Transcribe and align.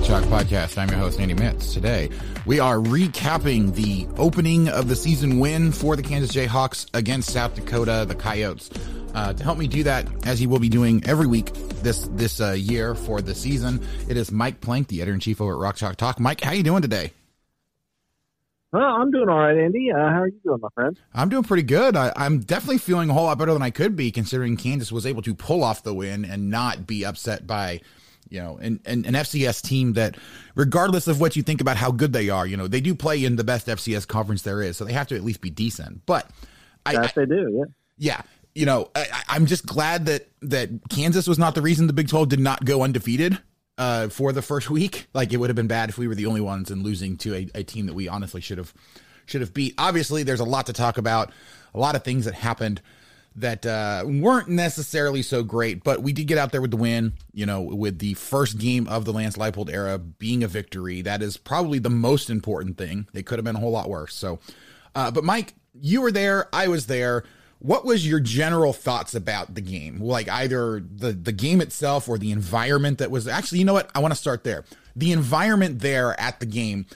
Welcome 0.00 0.30
back 0.30 0.30
Rock 0.30 0.48
Chalk 0.48 0.48
Podcast. 0.48 0.78
I'm 0.78 0.88
your 0.88 0.98
host, 0.98 1.20
Andy 1.20 1.34
Mitts. 1.34 1.74
Today, 1.74 2.08
we 2.46 2.58
are 2.58 2.76
recapping 2.76 3.74
the 3.74 4.06
opening 4.18 4.68
of 4.68 4.88
the 4.88 4.96
season 4.96 5.38
win 5.38 5.72
for 5.72 5.94
the 5.94 6.02
Kansas 6.02 6.34
Jayhawks 6.34 6.88
against 6.94 7.30
South 7.30 7.54
Dakota, 7.54 8.04
the 8.08 8.14
Coyotes. 8.14 8.70
Uh, 9.14 9.32
to 9.32 9.44
help 9.44 9.58
me 9.58 9.68
do 9.68 9.82
that, 9.82 10.06
as 10.26 10.38
he 10.38 10.46
will 10.46 10.58
be 10.58 10.68
doing 10.68 11.02
every 11.06 11.26
week 11.26 11.52
this 11.82 12.08
this 12.12 12.40
uh, 12.40 12.52
year 12.52 12.94
for 12.94 13.20
the 13.20 13.34
season, 13.34 13.86
it 14.08 14.16
is 14.16 14.32
Mike 14.32 14.60
Plank, 14.60 14.88
the 14.88 15.02
editor 15.02 15.14
in 15.14 15.20
chief 15.20 15.40
over 15.40 15.52
at 15.52 15.58
Rock 15.58 15.76
Chalk 15.76 15.96
Talk. 15.96 16.18
Mike, 16.18 16.40
how 16.40 16.50
are 16.50 16.54
you 16.54 16.62
doing 16.62 16.82
today? 16.82 17.12
Well, 18.72 18.82
I'm 18.82 19.10
doing 19.10 19.28
all 19.28 19.38
right, 19.38 19.58
Andy. 19.58 19.90
Uh, 19.92 19.98
how 19.98 20.22
are 20.22 20.28
you 20.28 20.40
doing, 20.44 20.60
my 20.62 20.68
friend? 20.74 20.98
I'm 21.12 21.28
doing 21.28 21.42
pretty 21.42 21.64
good. 21.64 21.96
I, 21.96 22.12
I'm 22.14 22.38
definitely 22.38 22.78
feeling 22.78 23.10
a 23.10 23.12
whole 23.12 23.24
lot 23.24 23.36
better 23.36 23.52
than 23.52 23.62
I 23.62 23.70
could 23.70 23.96
be, 23.96 24.12
considering 24.12 24.56
Kansas 24.56 24.92
was 24.92 25.04
able 25.04 25.22
to 25.22 25.34
pull 25.34 25.64
off 25.64 25.82
the 25.82 25.92
win 25.92 26.24
and 26.24 26.50
not 26.50 26.86
be 26.86 27.04
upset 27.04 27.46
by 27.46 27.80
you 28.30 28.40
know, 28.40 28.58
an, 28.58 28.80
an, 28.86 29.04
an, 29.04 29.14
FCS 29.14 29.60
team 29.60 29.94
that, 29.94 30.16
regardless 30.54 31.08
of 31.08 31.20
what 31.20 31.36
you 31.36 31.42
think 31.42 31.60
about 31.60 31.76
how 31.76 31.90
good 31.90 32.12
they 32.12 32.30
are, 32.30 32.46
you 32.46 32.56
know, 32.56 32.68
they 32.68 32.80
do 32.80 32.94
play 32.94 33.24
in 33.24 33.36
the 33.36 33.44
best 33.44 33.66
FCS 33.66 34.06
conference 34.06 34.42
there 34.42 34.62
is, 34.62 34.76
so 34.76 34.84
they 34.84 34.92
have 34.92 35.08
to 35.08 35.16
at 35.16 35.24
least 35.24 35.40
be 35.40 35.50
decent. 35.50 36.06
But 36.06 36.30
I, 36.86 36.92
yes, 36.92 37.12
they 37.12 37.26
do. 37.26 37.52
Yeah, 37.52 37.64
yeah. 37.98 38.22
You 38.54 38.66
know, 38.66 38.90
I, 38.94 39.06
I'm 39.28 39.46
just 39.46 39.66
glad 39.66 40.06
that 40.06 40.28
that 40.42 40.70
Kansas 40.88 41.26
was 41.26 41.38
not 41.38 41.54
the 41.54 41.62
reason 41.62 41.86
the 41.86 41.92
Big 41.92 42.08
12 42.08 42.28
did 42.28 42.40
not 42.40 42.64
go 42.64 42.82
undefeated 42.82 43.38
uh, 43.78 44.08
for 44.08 44.32
the 44.32 44.42
first 44.42 44.70
week. 44.70 45.08
Like 45.12 45.32
it 45.32 45.38
would 45.38 45.50
have 45.50 45.56
been 45.56 45.68
bad 45.68 45.88
if 45.88 45.98
we 45.98 46.06
were 46.06 46.14
the 46.14 46.26
only 46.26 46.40
ones 46.40 46.70
and 46.70 46.82
losing 46.82 47.16
to 47.18 47.34
a, 47.34 47.48
a 47.56 47.62
team 47.64 47.86
that 47.86 47.94
we 47.94 48.08
honestly 48.08 48.40
should 48.40 48.58
have 48.58 48.72
should 49.26 49.40
have 49.40 49.54
beat. 49.54 49.74
Obviously, 49.78 50.22
there's 50.22 50.40
a 50.40 50.44
lot 50.44 50.66
to 50.66 50.72
talk 50.72 50.98
about, 50.98 51.32
a 51.74 51.78
lot 51.78 51.94
of 51.94 52.04
things 52.04 52.24
that 52.24 52.34
happened 52.34 52.80
that 53.40 53.66
uh, 53.66 54.04
weren't 54.06 54.48
necessarily 54.48 55.22
so 55.22 55.42
great, 55.42 55.82
but 55.84 56.02
we 56.02 56.12
did 56.12 56.26
get 56.26 56.38
out 56.38 56.52
there 56.52 56.60
with 56.60 56.70
the 56.70 56.76
win. 56.76 57.12
You 57.32 57.46
know, 57.46 57.60
with 57.60 57.98
the 57.98 58.14
first 58.14 58.58
game 58.58 58.86
of 58.88 59.04
the 59.04 59.12
Lance 59.12 59.36
Leipold 59.36 59.72
era 59.72 59.98
being 59.98 60.42
a 60.42 60.48
victory, 60.48 61.02
that 61.02 61.22
is 61.22 61.36
probably 61.36 61.78
the 61.78 61.90
most 61.90 62.30
important 62.30 62.78
thing. 62.78 63.06
They 63.12 63.22
could 63.22 63.38
have 63.38 63.44
been 63.44 63.56
a 63.56 63.60
whole 63.60 63.70
lot 63.70 63.88
worse. 63.88 64.14
So, 64.14 64.38
uh, 64.94 65.10
but 65.10 65.24
Mike, 65.24 65.54
you 65.74 66.00
were 66.00 66.12
there, 66.12 66.48
I 66.52 66.68
was 66.68 66.86
there. 66.86 67.24
What 67.58 67.84
was 67.84 68.06
your 68.06 68.20
general 68.20 68.72
thoughts 68.72 69.14
about 69.14 69.54
the 69.54 69.60
game? 69.60 70.00
Like 70.00 70.28
either 70.28 70.80
the 70.80 71.12
the 71.12 71.32
game 71.32 71.60
itself 71.60 72.08
or 72.08 72.16
the 72.16 72.32
environment 72.32 72.98
that 72.98 73.10
was 73.10 73.28
actually, 73.28 73.58
you 73.58 73.64
know 73.66 73.74
what? 73.74 73.90
I 73.94 73.98
want 73.98 74.12
to 74.12 74.18
start 74.18 74.44
there. 74.44 74.64
The 74.96 75.12
environment 75.12 75.80
there 75.80 76.18
at 76.18 76.40
the 76.40 76.46
game, 76.46 76.86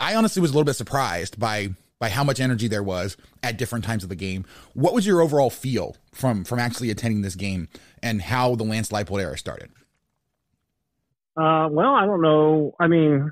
I 0.00 0.14
honestly 0.14 0.40
was 0.40 0.50
a 0.50 0.54
little 0.54 0.64
bit 0.64 0.76
surprised 0.76 1.38
by 1.38 1.74
by 2.04 2.10
how 2.10 2.22
much 2.22 2.38
energy 2.38 2.68
there 2.68 2.82
was 2.82 3.16
at 3.42 3.56
different 3.56 3.82
times 3.82 4.02
of 4.02 4.10
the 4.10 4.14
game. 4.14 4.44
What 4.74 4.92
was 4.92 5.06
your 5.06 5.22
overall 5.22 5.48
feel 5.48 5.96
from 6.12 6.44
from 6.44 6.58
actually 6.58 6.90
attending 6.90 7.22
this 7.22 7.34
game 7.34 7.66
and 8.02 8.20
how 8.20 8.56
the 8.56 8.64
Lance 8.64 8.90
Leipold 8.90 9.22
era 9.22 9.38
started? 9.38 9.70
Uh, 11.34 11.66
well, 11.70 11.94
I 11.94 12.04
don't 12.04 12.20
know. 12.20 12.74
I 12.78 12.88
mean, 12.88 13.30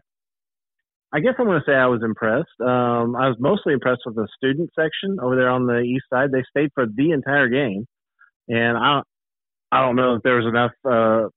I 1.12 1.20
guess 1.20 1.34
I'm 1.38 1.44
going 1.44 1.60
to 1.60 1.70
say 1.70 1.74
I 1.74 1.84
was 1.88 2.00
impressed. 2.02 2.58
Um, 2.60 3.14
I 3.14 3.28
was 3.28 3.36
mostly 3.38 3.74
impressed 3.74 4.00
with 4.06 4.16
the 4.16 4.26
student 4.38 4.70
section 4.74 5.18
over 5.20 5.36
there 5.36 5.50
on 5.50 5.66
the 5.66 5.80
east 5.80 6.04
side. 6.08 6.32
They 6.32 6.42
stayed 6.48 6.70
for 6.74 6.86
the 6.86 7.10
entire 7.10 7.48
game, 7.48 7.86
and 8.48 8.78
I 8.78 9.02
I 9.70 9.82
don't 9.82 9.96
know 9.96 10.14
if 10.14 10.22
there 10.22 10.36
was 10.36 10.46
enough 10.46 10.72
uh, 10.82 11.28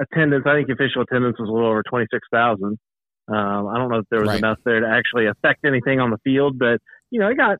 attendance. 0.00 0.44
I 0.46 0.54
think 0.54 0.70
official 0.70 1.02
attendance 1.02 1.36
was 1.38 1.50
a 1.50 1.52
little 1.52 1.68
over 1.68 1.82
twenty 1.82 2.06
six 2.10 2.26
thousand. 2.32 2.78
Um, 3.32 3.68
I 3.68 3.78
don't 3.78 3.90
know 3.90 3.98
if 3.98 4.06
there 4.10 4.20
was 4.20 4.28
Right. 4.28 4.38
enough 4.38 4.58
there 4.64 4.80
to 4.80 4.86
actually 4.88 5.26
affect 5.26 5.64
anything 5.64 6.00
on 6.00 6.10
the 6.10 6.18
field, 6.18 6.58
but 6.58 6.80
you 7.10 7.20
know, 7.20 7.28
it 7.28 7.36
got 7.36 7.58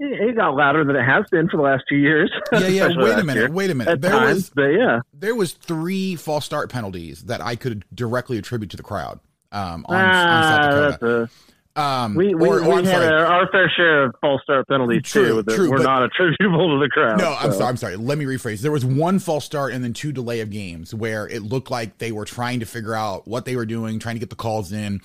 it 0.00 0.36
got 0.36 0.54
louder 0.54 0.84
than 0.84 0.94
it 0.94 1.02
has 1.04 1.24
been 1.30 1.48
for 1.48 1.56
the 1.56 1.62
last 1.64 1.82
two 1.88 1.96
years. 1.96 2.30
Yeah, 2.52 2.68
yeah. 2.68 2.88
Wait 2.96 3.18
a 3.18 3.24
minute. 3.24 3.40
year 3.40 3.50
Wait 3.50 3.70
a 3.70 3.74
minute. 3.74 3.90
At 3.92 4.00
There 4.00 4.12
times, 4.12 4.34
was 4.34 4.50
but 4.50 4.66
yeah, 4.68 5.00
there 5.12 5.34
was 5.34 5.52
three 5.54 6.14
false 6.14 6.44
start 6.44 6.70
penalties 6.70 7.24
that 7.24 7.40
I 7.40 7.56
could 7.56 7.84
directly 7.94 8.38
attribute 8.38 8.70
to 8.70 8.76
the 8.76 8.82
crowd 8.84 9.18
um, 9.50 9.84
on, 9.88 9.96
on 9.96 10.04
Ah, 10.04 10.42
South 10.42 10.60
that's 10.62 10.98
Dakota. 10.98 11.30
Um, 11.78 12.14
we 12.16 12.34
we, 12.34 12.48
or- 12.48 12.60
or 12.64 12.76
we 12.82 12.86
had 12.88 13.12
our, 13.12 13.48
fair 13.52 13.70
share 13.76 14.04
of 14.06 14.14
false 14.20 14.42
start 14.42 14.66
penalties 14.68 15.02
True, 15.04 15.42
too 15.44 15.54
true, 15.54 15.70
were 15.70 15.76
but- 15.78 15.84
not 15.84 16.02
attributable 16.02 16.76
to 16.78 16.84
the 16.84 16.88
crowd. 16.90 17.18
No, 17.18 17.36
I'm 17.38 17.52
sorry. 17.52 17.64
I'm 17.68 17.76
sorry. 17.76 17.96
Let 17.96 18.18
me 18.18 18.24
rephrase. 18.24 18.60
There 18.62 18.72
was 18.72 18.84
one 18.84 19.18
false 19.20 19.44
start 19.44 19.72
and 19.72 19.84
then 19.84 19.92
two 19.92 20.10
delay 20.12 20.40
of 20.40 20.50
games 20.50 20.92
where 20.94 21.28
it 21.28 21.42
looked 21.42 21.70
like 21.70 21.98
they 21.98 22.10
were 22.12 22.24
trying 22.24 22.60
to 22.60 22.66
figure 22.66 22.94
out 22.94 23.28
what 23.28 23.44
they 23.44 23.54
were 23.54 23.66
doing, 23.66 23.98
trying 24.00 24.16
to 24.16 24.20
get 24.20 24.30
the 24.30 24.36
calls 24.36 24.72
in, 24.72 25.00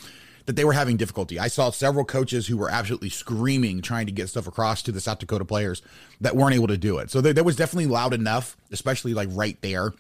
that 0.46 0.56
they 0.56 0.66
were 0.66 0.74
having 0.74 0.98
difficulty. 0.98 1.40
I 1.40 1.48
saw 1.48 1.70
several 1.70 2.04
coaches 2.06 2.48
who 2.48 2.58
were 2.58 2.70
absolutely 2.70 3.10
screaming, 3.10 3.82
trying 3.82 4.08
to 4.08 4.12
get 4.12 4.28
stuff 4.30 4.48
across 4.48 4.82
to 4.84 4.92
the 4.92 5.00
South 5.00 5.20
Dakota 5.20 5.46
players 5.46 5.82
that 6.22 6.36
weren't 6.36 6.56
able 6.56 6.68
to 6.68 6.78
do 6.78 6.98
it. 6.98 7.12
So 7.12 7.22
there, 7.22 7.34
there 7.34 7.44
was 7.46 7.56
definitely 7.56 7.88
loud 7.88 8.14
enough, 8.14 8.58
especially 8.72 9.14
like 9.14 9.30
right 9.32 9.58
there 9.62 9.94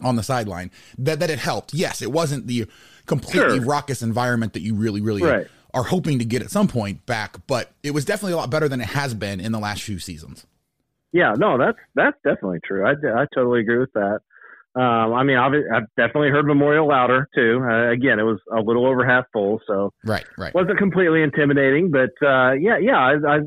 on 0.00 0.16
the 0.16 0.22
sideline, 0.22 0.70
that, 0.98 1.20
that 1.20 1.30
it 1.30 1.38
helped. 1.38 1.74
Yes, 1.74 2.00
it 2.00 2.10
wasn't 2.10 2.46
the 2.46 2.66
completely 3.06 3.58
Sure. 3.58 3.66
raucous 3.66 4.02
environment 4.02 4.52
that 4.54 4.60
you 4.62 4.74
really, 4.74 5.00
really 5.00 5.22
Right. 5.22 5.46
Are 5.74 5.84
hoping 5.84 6.18
to 6.18 6.24
get 6.24 6.42
at 6.42 6.50
some 6.50 6.68
point 6.68 7.04
back, 7.06 7.36
but 7.46 7.70
it 7.82 7.92
was 7.92 8.04
definitely 8.04 8.32
a 8.32 8.36
lot 8.36 8.50
better 8.50 8.68
than 8.68 8.80
it 8.80 8.88
has 8.88 9.14
been 9.14 9.40
in 9.40 9.52
the 9.52 9.58
last 9.58 9.82
few 9.82 9.98
seasons. 9.98 10.46
Yeah, 11.12 11.34
no, 11.36 11.58
that's 11.58 11.78
that's 11.94 12.16
definitely 12.24 12.60
true. 12.64 12.86
I, 12.86 12.92
I 12.92 13.26
totally 13.34 13.60
agree 13.60 13.78
with 13.78 13.92
that. 13.94 14.20
Um, 14.74 15.12
I 15.12 15.22
mean, 15.22 15.36
I've, 15.36 15.52
I've 15.52 15.86
definitely 15.98 16.30
heard 16.30 16.46
Memorial 16.46 16.88
louder 16.88 17.28
too. 17.34 17.60
Uh, 17.62 17.90
again, 17.90 18.18
it 18.18 18.22
was 18.22 18.38
a 18.50 18.60
little 18.62 18.86
over 18.86 19.04
half 19.04 19.24
full, 19.32 19.60
so 19.66 19.92
Right, 20.04 20.24
right. 20.38 20.54
wasn't 20.54 20.78
completely 20.78 21.22
intimidating. 21.22 21.90
But 21.90 22.10
uh, 22.26 22.52
yeah, 22.52 22.78
yeah, 22.78 22.96
I, 22.96 23.12
I 23.16 23.38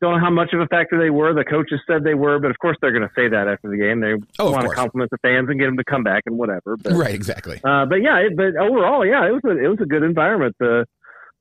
don't 0.00 0.14
know 0.14 0.18
how 0.18 0.30
much 0.30 0.54
of 0.54 0.60
a 0.60 0.66
factor 0.68 0.98
they 0.98 1.10
were. 1.10 1.34
The 1.34 1.44
coaches 1.44 1.80
said 1.86 2.02
they 2.02 2.14
were, 2.14 2.38
but 2.38 2.50
of 2.50 2.58
course 2.58 2.78
they're 2.80 2.92
going 2.92 3.06
to 3.06 3.12
say 3.14 3.28
that 3.28 3.46
after 3.46 3.68
the 3.68 3.76
game. 3.76 4.00
They 4.00 4.14
Oh, 4.38 4.50
want 4.52 4.66
to 4.66 4.74
compliment 4.74 5.10
the 5.10 5.18
fans 5.18 5.50
and 5.50 5.58
get 5.60 5.66
them 5.66 5.76
to 5.76 5.84
come 5.84 6.02
back 6.02 6.22
and 6.24 6.38
whatever. 6.38 6.78
But, 6.78 6.94
Right, 6.94 7.14
exactly. 7.14 7.60
Uh, 7.62 7.84
but 7.84 7.96
yeah, 7.96 8.16
it, 8.16 8.34
but 8.34 8.56
overall, 8.56 9.04
yeah, 9.04 9.28
it 9.28 9.32
was 9.32 9.42
a, 9.44 9.62
it 9.62 9.68
was 9.68 9.78
a 9.82 9.86
good 9.86 10.02
environment. 10.02 10.56
The 10.58 10.86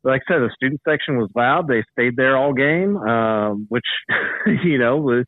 like 0.03 0.21
I 0.27 0.33
said, 0.33 0.39
the 0.41 0.51
student 0.55 0.81
section 0.87 1.17
was 1.17 1.29
loud. 1.35 1.67
They 1.67 1.83
stayed 1.91 2.15
there 2.15 2.37
all 2.37 2.53
game, 2.53 2.97
um, 2.97 3.65
which 3.69 3.85
you 4.63 4.77
know 4.77 5.23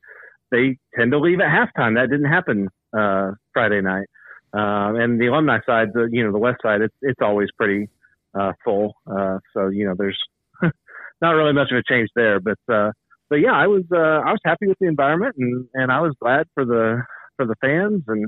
they 0.51 0.77
tend 0.97 1.12
to 1.12 1.19
leave 1.19 1.39
at 1.39 1.47
halftime. 1.47 1.95
That 1.95 2.09
didn't 2.09 2.31
happen 2.31 2.69
uh, 2.97 3.31
Friday 3.53 3.81
night. 3.81 4.07
Um, 4.53 4.95
and 4.97 5.19
the 5.19 5.27
alumni 5.27 5.59
side, 5.65 5.89
the 5.94 6.09
you 6.12 6.23
know 6.25 6.31
the 6.31 6.39
west 6.39 6.57
side, 6.62 6.81
it's 6.81 6.95
it's 7.01 7.21
always 7.21 7.50
pretty 7.57 7.89
uh, 8.38 8.51
full. 8.63 8.94
Uh, 9.09 9.39
so 9.53 9.68
you 9.69 9.85
know 9.85 9.95
there's 9.97 10.19
not 11.21 11.31
really 11.31 11.53
much 11.53 11.71
of 11.71 11.77
a 11.77 11.83
change 11.88 12.09
there. 12.15 12.39
But 12.39 12.59
uh, 12.71 12.91
but 13.29 13.38
yeah, 13.38 13.53
I 13.53 13.68
was 13.68 13.83
uh, 13.94 13.97
I 13.97 14.31
was 14.31 14.41
happy 14.44 14.68
with 14.68 14.77
the 14.79 14.88
environment, 14.88 15.35
and 15.38 15.68
and 15.73 15.91
I 15.91 16.01
was 16.01 16.13
glad 16.21 16.47
for 16.53 16.65
the 16.65 17.01
for 17.38 17.45
the 17.45 17.56
fans, 17.62 18.03
and 18.07 18.27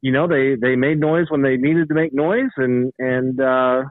you 0.00 0.12
know 0.12 0.26
they 0.26 0.56
they 0.60 0.76
made 0.76 0.98
noise 0.98 1.26
when 1.28 1.42
they 1.42 1.56
needed 1.56 1.88
to 1.88 1.94
make 1.94 2.14
noise, 2.14 2.50
and 2.56 2.90
and 2.98 3.38
uh, 3.38 3.82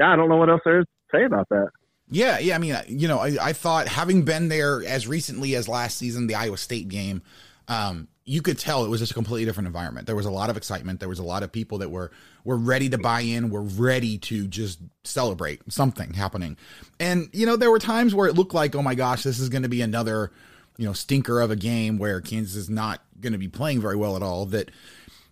yeah, 0.00 0.12
I 0.12 0.16
don't 0.16 0.30
know 0.30 0.36
what 0.36 0.48
else 0.48 0.62
there 0.64 0.80
is 0.80 0.86
to 0.86 1.18
say 1.18 1.24
about 1.24 1.48
that. 1.50 1.68
Yeah, 2.10 2.38
yeah. 2.38 2.54
I 2.54 2.58
mean, 2.58 2.74
you 2.88 3.06
know, 3.06 3.18
I, 3.18 3.36
I 3.40 3.52
thought 3.52 3.86
having 3.86 4.22
been 4.22 4.48
there 4.48 4.82
as 4.84 5.06
recently 5.06 5.54
as 5.54 5.68
last 5.68 5.98
season, 5.98 6.26
the 6.26 6.34
Iowa 6.34 6.56
State 6.56 6.88
game, 6.88 7.22
um, 7.68 8.08
you 8.24 8.40
could 8.40 8.58
tell 8.58 8.84
it 8.84 8.88
was 8.88 9.00
just 9.00 9.12
a 9.12 9.14
completely 9.14 9.44
different 9.44 9.66
environment. 9.66 10.06
There 10.06 10.16
was 10.16 10.24
a 10.24 10.30
lot 10.30 10.48
of 10.48 10.56
excitement. 10.56 11.00
There 11.00 11.08
was 11.08 11.18
a 11.18 11.24
lot 11.24 11.42
of 11.42 11.52
people 11.52 11.78
that 11.78 11.90
were 11.90 12.10
were 12.44 12.56
ready 12.56 12.88
to 12.88 12.98
buy 12.98 13.20
in, 13.20 13.50
were 13.50 13.62
ready 13.62 14.16
to 14.18 14.46
just 14.46 14.80
celebrate 15.04 15.60
something 15.70 16.14
happening. 16.14 16.56
And 16.98 17.28
you 17.32 17.44
know, 17.44 17.56
there 17.56 17.70
were 17.70 17.78
times 17.78 18.14
where 18.14 18.26
it 18.26 18.34
looked 18.34 18.54
like, 18.54 18.74
oh 18.74 18.82
my 18.82 18.94
gosh, 18.94 19.22
this 19.22 19.38
is 19.38 19.50
going 19.50 19.64
to 19.64 19.68
be 19.68 19.82
another, 19.82 20.32
you 20.78 20.86
know, 20.86 20.94
stinker 20.94 21.40
of 21.40 21.50
a 21.50 21.56
game 21.56 21.98
where 21.98 22.22
Kansas 22.22 22.56
is 22.56 22.70
not 22.70 23.02
going 23.20 23.34
to 23.34 23.38
be 23.38 23.48
playing 23.48 23.82
very 23.82 23.96
well 23.96 24.16
at 24.16 24.22
all. 24.22 24.46
That 24.46 24.70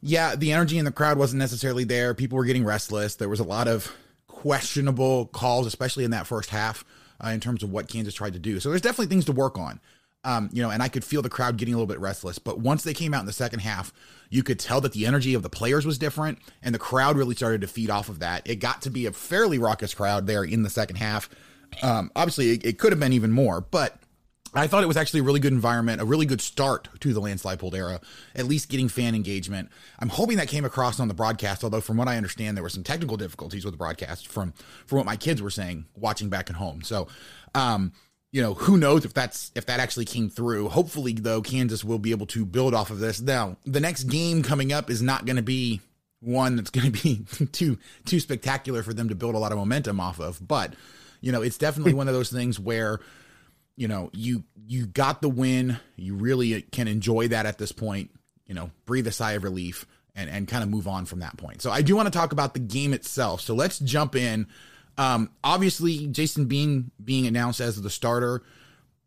yeah, 0.02 0.36
the 0.36 0.52
energy 0.52 0.76
in 0.78 0.84
the 0.84 0.92
crowd 0.92 1.18
wasn't 1.18 1.38
necessarily 1.38 1.84
there. 1.84 2.14
People 2.14 2.36
were 2.36 2.44
getting 2.44 2.64
restless. 2.64 3.16
There 3.16 3.28
was 3.28 3.40
a 3.40 3.44
lot 3.44 3.66
of 3.66 3.96
questionable 4.38 5.26
calls, 5.26 5.66
especially 5.66 6.04
in 6.04 6.12
that 6.12 6.24
first 6.24 6.50
half, 6.50 6.84
uh, 7.24 7.30
in 7.30 7.40
terms 7.40 7.64
of 7.64 7.72
what 7.72 7.88
Kansas 7.88 8.14
tried 8.14 8.34
to 8.34 8.38
do. 8.38 8.60
So 8.60 8.68
there's 8.68 8.80
definitely 8.80 9.06
things 9.06 9.24
to 9.24 9.32
work 9.32 9.58
on. 9.58 9.80
Um, 10.22 10.48
you 10.52 10.62
know, 10.62 10.70
and 10.70 10.80
I 10.80 10.88
could 10.88 11.04
feel 11.04 11.22
the 11.22 11.28
crowd 11.28 11.56
getting 11.56 11.74
a 11.74 11.76
little 11.76 11.88
bit 11.88 11.98
restless. 11.98 12.38
But 12.38 12.60
once 12.60 12.84
they 12.84 12.94
came 12.94 13.14
out 13.14 13.20
in 13.20 13.26
the 13.26 13.32
second 13.32 13.60
half, 13.60 13.92
you 14.30 14.44
could 14.44 14.60
tell 14.60 14.80
that 14.82 14.92
the 14.92 15.06
energy 15.06 15.34
of 15.34 15.42
the 15.42 15.50
players 15.50 15.84
was 15.84 15.98
different, 15.98 16.38
and 16.62 16.72
the 16.72 16.78
crowd 16.78 17.16
really 17.16 17.34
started 17.34 17.62
to 17.62 17.66
feed 17.66 17.90
off 17.90 18.08
of 18.08 18.20
that. 18.20 18.48
It 18.48 18.56
got 18.56 18.82
to 18.82 18.90
be 18.90 19.06
a 19.06 19.12
fairly 19.12 19.58
raucous 19.58 19.92
crowd 19.92 20.28
there 20.28 20.44
in 20.44 20.62
the 20.62 20.70
second 20.70 20.96
half. 20.96 21.28
Um, 21.82 22.12
obviously, 22.14 22.50
it, 22.50 22.64
it 22.64 22.78
could 22.78 22.92
have 22.92 23.00
been 23.00 23.12
even 23.12 23.32
more, 23.32 23.60
but 23.60 23.96
I 24.54 24.66
thought 24.66 24.82
it 24.82 24.86
was 24.86 24.96
actually 24.96 25.20
a 25.20 25.24
really 25.24 25.40
good 25.40 25.52
environment, 25.52 26.00
a 26.00 26.04
really 26.04 26.26
good 26.26 26.40
start 26.40 26.88
to 27.00 27.12
the 27.12 27.20
landslide 27.20 27.58
Leipold 27.58 27.74
era, 27.74 28.00
at 28.34 28.46
least 28.46 28.68
getting 28.68 28.88
fan 28.88 29.14
engagement. 29.14 29.68
I'm 29.98 30.08
hoping 30.08 30.36
that 30.38 30.48
came 30.48 30.64
across 30.64 31.00
on 31.00 31.08
the 31.08 31.14
broadcast, 31.14 31.64
although 31.64 31.80
from 31.80 31.96
what 31.96 32.08
I 32.08 32.16
understand, 32.16 32.56
there 32.56 32.62
were 32.62 32.68
some 32.68 32.82
technical 32.82 33.16
difficulties 33.16 33.64
with 33.64 33.74
the 33.74 33.78
broadcast 33.78 34.28
from 34.28 34.52
from 34.86 34.98
what 34.98 35.06
my 35.06 35.16
kids 35.16 35.42
were 35.42 35.50
saying 35.50 35.86
watching 35.96 36.28
back 36.28 36.50
at 36.50 36.56
home. 36.56 36.82
So, 36.82 37.08
um, 37.54 37.92
you 38.32 38.42
know, 38.42 38.54
who 38.54 38.76
knows 38.76 39.04
if 39.04 39.14
that's 39.14 39.52
if 39.54 39.66
that 39.66 39.80
actually 39.80 40.06
came 40.06 40.28
through. 40.28 40.68
Hopefully, 40.68 41.12
though, 41.12 41.42
Kansas 41.42 41.84
will 41.84 41.98
be 41.98 42.10
able 42.10 42.26
to 42.26 42.44
build 42.44 42.74
off 42.74 42.90
of 42.90 42.98
this. 42.98 43.20
Now, 43.20 43.56
the 43.64 43.80
next 43.80 44.04
game 44.04 44.42
coming 44.42 44.72
up 44.72 44.90
is 44.90 45.02
not 45.02 45.26
going 45.26 45.36
to 45.36 45.42
be 45.42 45.80
one 46.20 46.56
that's 46.56 46.70
going 46.70 46.90
to 46.90 47.02
be 47.02 47.24
too 47.52 47.78
too 48.06 48.20
spectacular 48.20 48.82
for 48.82 48.94
them 48.94 49.08
to 49.08 49.14
build 49.14 49.34
a 49.34 49.38
lot 49.38 49.52
of 49.52 49.58
momentum 49.58 50.00
off 50.00 50.20
of, 50.20 50.46
but 50.46 50.74
you 51.20 51.32
know, 51.32 51.42
it's 51.42 51.58
definitely 51.58 51.94
one 51.94 52.06
of 52.06 52.14
those 52.14 52.30
things 52.30 52.60
where 52.60 53.00
you 53.78 53.86
know, 53.86 54.10
you 54.12 54.42
you 54.66 54.86
got 54.86 55.22
the 55.22 55.28
win. 55.28 55.78
You 55.96 56.16
really 56.16 56.62
can 56.62 56.88
enjoy 56.88 57.28
that 57.28 57.46
at 57.46 57.58
this 57.58 57.70
point. 57.70 58.10
You 58.46 58.54
know, 58.54 58.72
breathe 58.86 59.06
a 59.06 59.12
sigh 59.12 59.32
of 59.32 59.44
relief 59.44 59.86
and 60.16 60.28
and 60.28 60.48
kind 60.48 60.64
of 60.64 60.68
move 60.68 60.88
on 60.88 61.06
from 61.06 61.20
that 61.20 61.36
point. 61.36 61.62
So 61.62 61.70
I 61.70 61.80
do 61.82 61.94
want 61.94 62.06
to 62.06 62.18
talk 62.18 62.32
about 62.32 62.54
the 62.54 62.60
game 62.60 62.92
itself. 62.92 63.40
So 63.40 63.54
let's 63.54 63.78
jump 63.78 64.16
in. 64.16 64.48
Um, 64.98 65.30
obviously, 65.44 66.08
Jason 66.08 66.46
Bean 66.46 66.90
being 67.02 67.28
announced 67.28 67.60
as 67.60 67.80
the 67.80 67.88
starter 67.88 68.42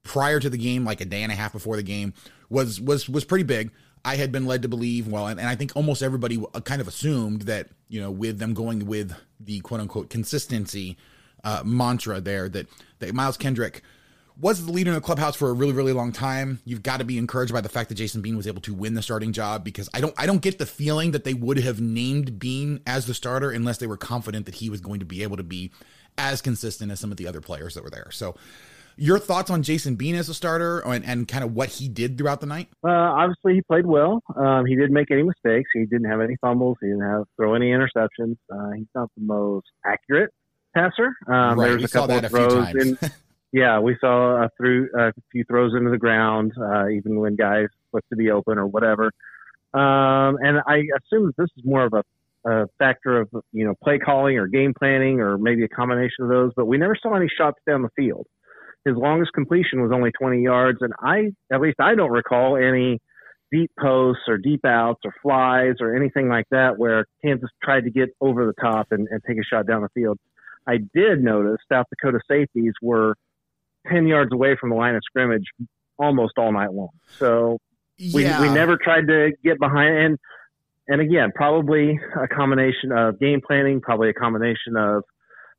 prior 0.03 0.39
to 0.39 0.49
the 0.49 0.57
game, 0.57 0.85
like 0.85 1.01
a 1.01 1.05
day 1.05 1.21
and 1.21 1.33
a 1.33 1.35
half 1.35 1.51
before 1.51 1.75
the 1.75 1.83
game, 1.83 2.13
was 2.49 2.79
was 2.79 3.09
was 3.09 3.25
pretty 3.25 3.43
big. 3.43 3.71
I 4.05 4.15
had 4.15 4.31
been 4.31 4.45
led 4.45 4.61
to 4.61 4.67
believe, 4.67 5.07
well, 5.07 5.27
and, 5.27 5.39
and 5.39 5.49
I 5.49 5.55
think 5.55 5.73
almost 5.75 6.01
everybody 6.01 6.41
kind 6.63 6.79
of 6.79 6.87
assumed 6.87 7.43
that 7.43 7.67
you 7.89 7.99
know, 7.99 8.09
with 8.09 8.39
them 8.39 8.53
going 8.53 8.85
with 8.85 9.13
the 9.37 9.59
quote 9.59 9.81
unquote 9.81 10.09
consistency 10.09 10.97
uh, 11.43 11.61
mantra 11.65 12.21
there, 12.21 12.47
that 12.47 12.67
that 12.99 13.13
Miles 13.13 13.35
Kendrick 13.35 13.83
was 14.41 14.65
the 14.65 14.71
leader 14.71 14.89
in 14.89 14.95
the 14.95 15.01
clubhouse 15.01 15.35
for 15.35 15.49
a 15.49 15.53
really 15.53 15.73
really 15.73 15.93
long 15.93 16.11
time. 16.11 16.59
You've 16.65 16.83
got 16.83 16.97
to 16.97 17.05
be 17.05 17.17
encouraged 17.17 17.53
by 17.53 17.61
the 17.61 17.69
fact 17.69 17.89
that 17.89 17.95
Jason 17.95 18.21
Bean 18.21 18.35
was 18.35 18.47
able 18.47 18.61
to 18.61 18.73
win 18.73 18.95
the 18.95 19.01
starting 19.01 19.31
job 19.31 19.63
because 19.63 19.89
I 19.93 20.01
don't 20.01 20.13
I 20.17 20.25
don't 20.25 20.41
get 20.41 20.57
the 20.57 20.65
feeling 20.65 21.11
that 21.11 21.23
they 21.23 21.33
would 21.33 21.59
have 21.59 21.79
named 21.79 22.39
Bean 22.39 22.81
as 22.85 23.05
the 23.05 23.13
starter 23.13 23.51
unless 23.51 23.77
they 23.77 23.87
were 23.87 23.97
confident 23.97 24.45
that 24.47 24.55
he 24.55 24.69
was 24.69 24.81
going 24.81 24.99
to 24.99 25.05
be 25.05 25.23
able 25.23 25.37
to 25.37 25.43
be 25.43 25.71
as 26.17 26.41
consistent 26.41 26.91
as 26.91 26.99
some 26.99 27.11
of 27.11 27.17
the 27.17 27.27
other 27.27 27.41
players 27.41 27.75
that 27.75 27.83
were 27.83 27.89
there. 27.89 28.09
So 28.11 28.35
your 28.97 29.19
thoughts 29.19 29.49
on 29.49 29.63
Jason 29.63 29.95
Bean 29.95 30.15
as 30.15 30.29
a 30.29 30.33
starter 30.33 30.79
and, 30.79 31.05
and 31.05 31.27
kind 31.27 31.43
of 31.43 31.53
what 31.53 31.69
he 31.69 31.87
did 31.87 32.17
throughout 32.17 32.41
the 32.41 32.45
night? 32.47 32.67
Uh, 32.83 32.89
obviously, 32.89 33.55
he 33.55 33.61
played 33.61 33.85
well. 33.85 34.21
Um, 34.35 34.65
he 34.65 34.75
didn't 34.75 34.93
make 34.93 35.09
any 35.11 35.23
mistakes. 35.23 35.69
He 35.73 35.85
didn't 35.85 36.09
have 36.09 36.21
any 36.21 36.35
fumbles. 36.41 36.77
He 36.81 36.87
didn't 36.87 37.09
have 37.09 37.23
throw 37.37 37.55
any 37.55 37.71
interceptions. 37.71 38.35
Uh, 38.53 38.71
he's 38.75 38.87
not 38.93 39.09
the 39.15 39.23
most 39.23 39.67
accurate 39.85 40.31
passer. 40.75 41.13
Um, 41.27 41.59
right, 41.59 41.69
there's 41.69 41.77
we 41.77 41.85
a 41.85 41.87
saw 41.87 42.01
couple 42.01 42.15
that 42.21 42.25
of 42.25 42.33
a 42.33 42.37
few 42.37 42.49
throws 42.49 42.65
times. 42.65 43.03
in, 43.03 43.11
yeah, 43.51 43.79
we 43.79 43.97
saw 43.99 44.43
a, 44.43 44.49
through, 44.57 44.89
a 44.97 45.11
few 45.31 45.43
throws 45.43 45.73
into 45.75 45.89
the 45.89 45.97
ground, 45.97 46.53
uh, 46.59 46.87
even 46.87 47.19
when 47.19 47.35
guys 47.35 47.67
looked 47.93 48.09
to 48.09 48.15
be 48.15 48.31
open 48.31 48.57
or 48.57 48.67
whatever. 48.67 49.11
Um, 49.73 50.37
and 50.41 50.59
I 50.65 50.83
assume 50.97 51.27
that 51.27 51.37
this 51.37 51.49
is 51.57 51.63
more 51.65 51.85
of 51.85 51.93
a, 51.93 52.03
a 52.49 52.67
factor 52.79 53.21
of 53.21 53.29
you 53.51 53.65
know 53.65 53.73
play 53.83 53.99
calling 53.99 54.37
or 54.37 54.47
game 54.47 54.73
planning 54.77 55.19
or 55.19 55.37
maybe 55.37 55.63
a 55.63 55.69
combination 55.69 56.23
of 56.23 56.29
those. 56.29 56.51
But 56.55 56.65
we 56.65 56.77
never 56.77 56.95
saw 57.01 57.15
any 57.15 57.27
shots 57.37 57.59
down 57.67 57.81
the 57.81 57.89
field. 57.95 58.27
His 58.85 58.95
longest 58.95 59.31
completion 59.33 59.81
was 59.81 59.91
only 59.93 60.11
20 60.11 60.41
yards, 60.41 60.79
and 60.81 60.93
I 60.99 61.31
at 61.53 61.61
least 61.61 61.79
I 61.79 61.95
don't 61.95 62.11
recall 62.11 62.57
any 62.57 62.99
deep 63.51 63.71
posts 63.79 64.23
or 64.27 64.37
deep 64.37 64.65
outs 64.65 65.01
or 65.03 65.13
flies 65.21 65.75
or 65.81 65.95
anything 65.95 66.29
like 66.29 66.45
that 66.51 66.77
where 66.77 67.05
Kansas 67.23 67.49
tried 67.61 67.81
to 67.81 67.91
get 67.91 68.09
over 68.21 68.45
the 68.45 68.53
top 68.61 68.87
and, 68.91 69.07
and 69.11 69.21
take 69.27 69.37
a 69.37 69.43
shot 69.43 69.67
down 69.67 69.81
the 69.81 69.89
field. 69.93 70.17
I 70.67 70.77
did 70.93 71.21
notice 71.21 71.57
South 71.69 71.85
Dakota 71.89 72.19
safeties 72.29 72.73
were 72.81 73.15
10 73.89 74.07
yards 74.07 74.31
away 74.33 74.55
from 74.59 74.69
the 74.69 74.75
line 74.75 74.95
of 74.95 75.01
scrimmage 75.03 75.45
almost 75.97 76.33
all 76.37 76.51
night 76.51 76.71
long. 76.73 76.89
So 77.17 77.57
we, 78.13 78.23
Yeah. 78.23 78.41
we 78.41 78.49
never 78.49 78.77
tried 78.77 79.07
to 79.07 79.31
get 79.43 79.59
behind 79.59 79.95
and 79.97 80.17
and 80.87 80.99
again, 80.99 81.31
probably 81.33 81.97
a 82.21 82.27
combination 82.27 82.91
of 82.91 83.17
game 83.19 83.39
planning, 83.45 83.79
probably 83.79 84.09
a 84.09 84.13
combination 84.13 84.75
of 84.75 85.03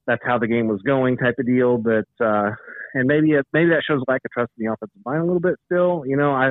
that's 0.07 0.21
how 0.27 0.37
the 0.37 0.49
game 0.49 0.67
was 0.67 0.83
going 0.83 1.17
type 1.17 1.37
of 1.39 1.47
deal. 1.47 1.79
But 1.79 2.05
uh, 2.21 2.51
and 2.93 3.07
maybe 3.07 3.31
it, 3.33 3.47
maybe 3.53 3.71
that 3.71 3.83
shows 3.87 4.03
a 4.07 4.11
lack 4.11 4.21
of 4.25 4.31
trust 4.33 4.51
in 4.59 4.67
the 4.67 4.73
offensive 4.73 5.01
line 5.07 5.21
a 5.21 5.25
little 5.25 5.41
bit. 5.41 5.55
Still, 5.67 6.03
you 6.07 6.17
know, 6.17 6.33
I 6.33 6.51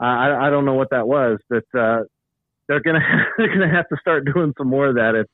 I, 0.00 0.46
I 0.46 0.50
don't 0.50 0.64
know 0.64 0.74
what 0.74 0.90
that 0.90 1.06
was, 1.08 1.38
but 1.50 1.64
uh, 1.78 2.02
they're 2.68 2.80
gonna 2.80 3.00
they're 3.36 3.52
gonna 3.52 3.68
have 3.74 3.88
to 3.88 3.96
start 4.00 4.24
doing 4.32 4.54
some 4.56 4.68
more 4.68 4.86
of 4.86 4.94
that 4.94 5.14
if 5.14 5.26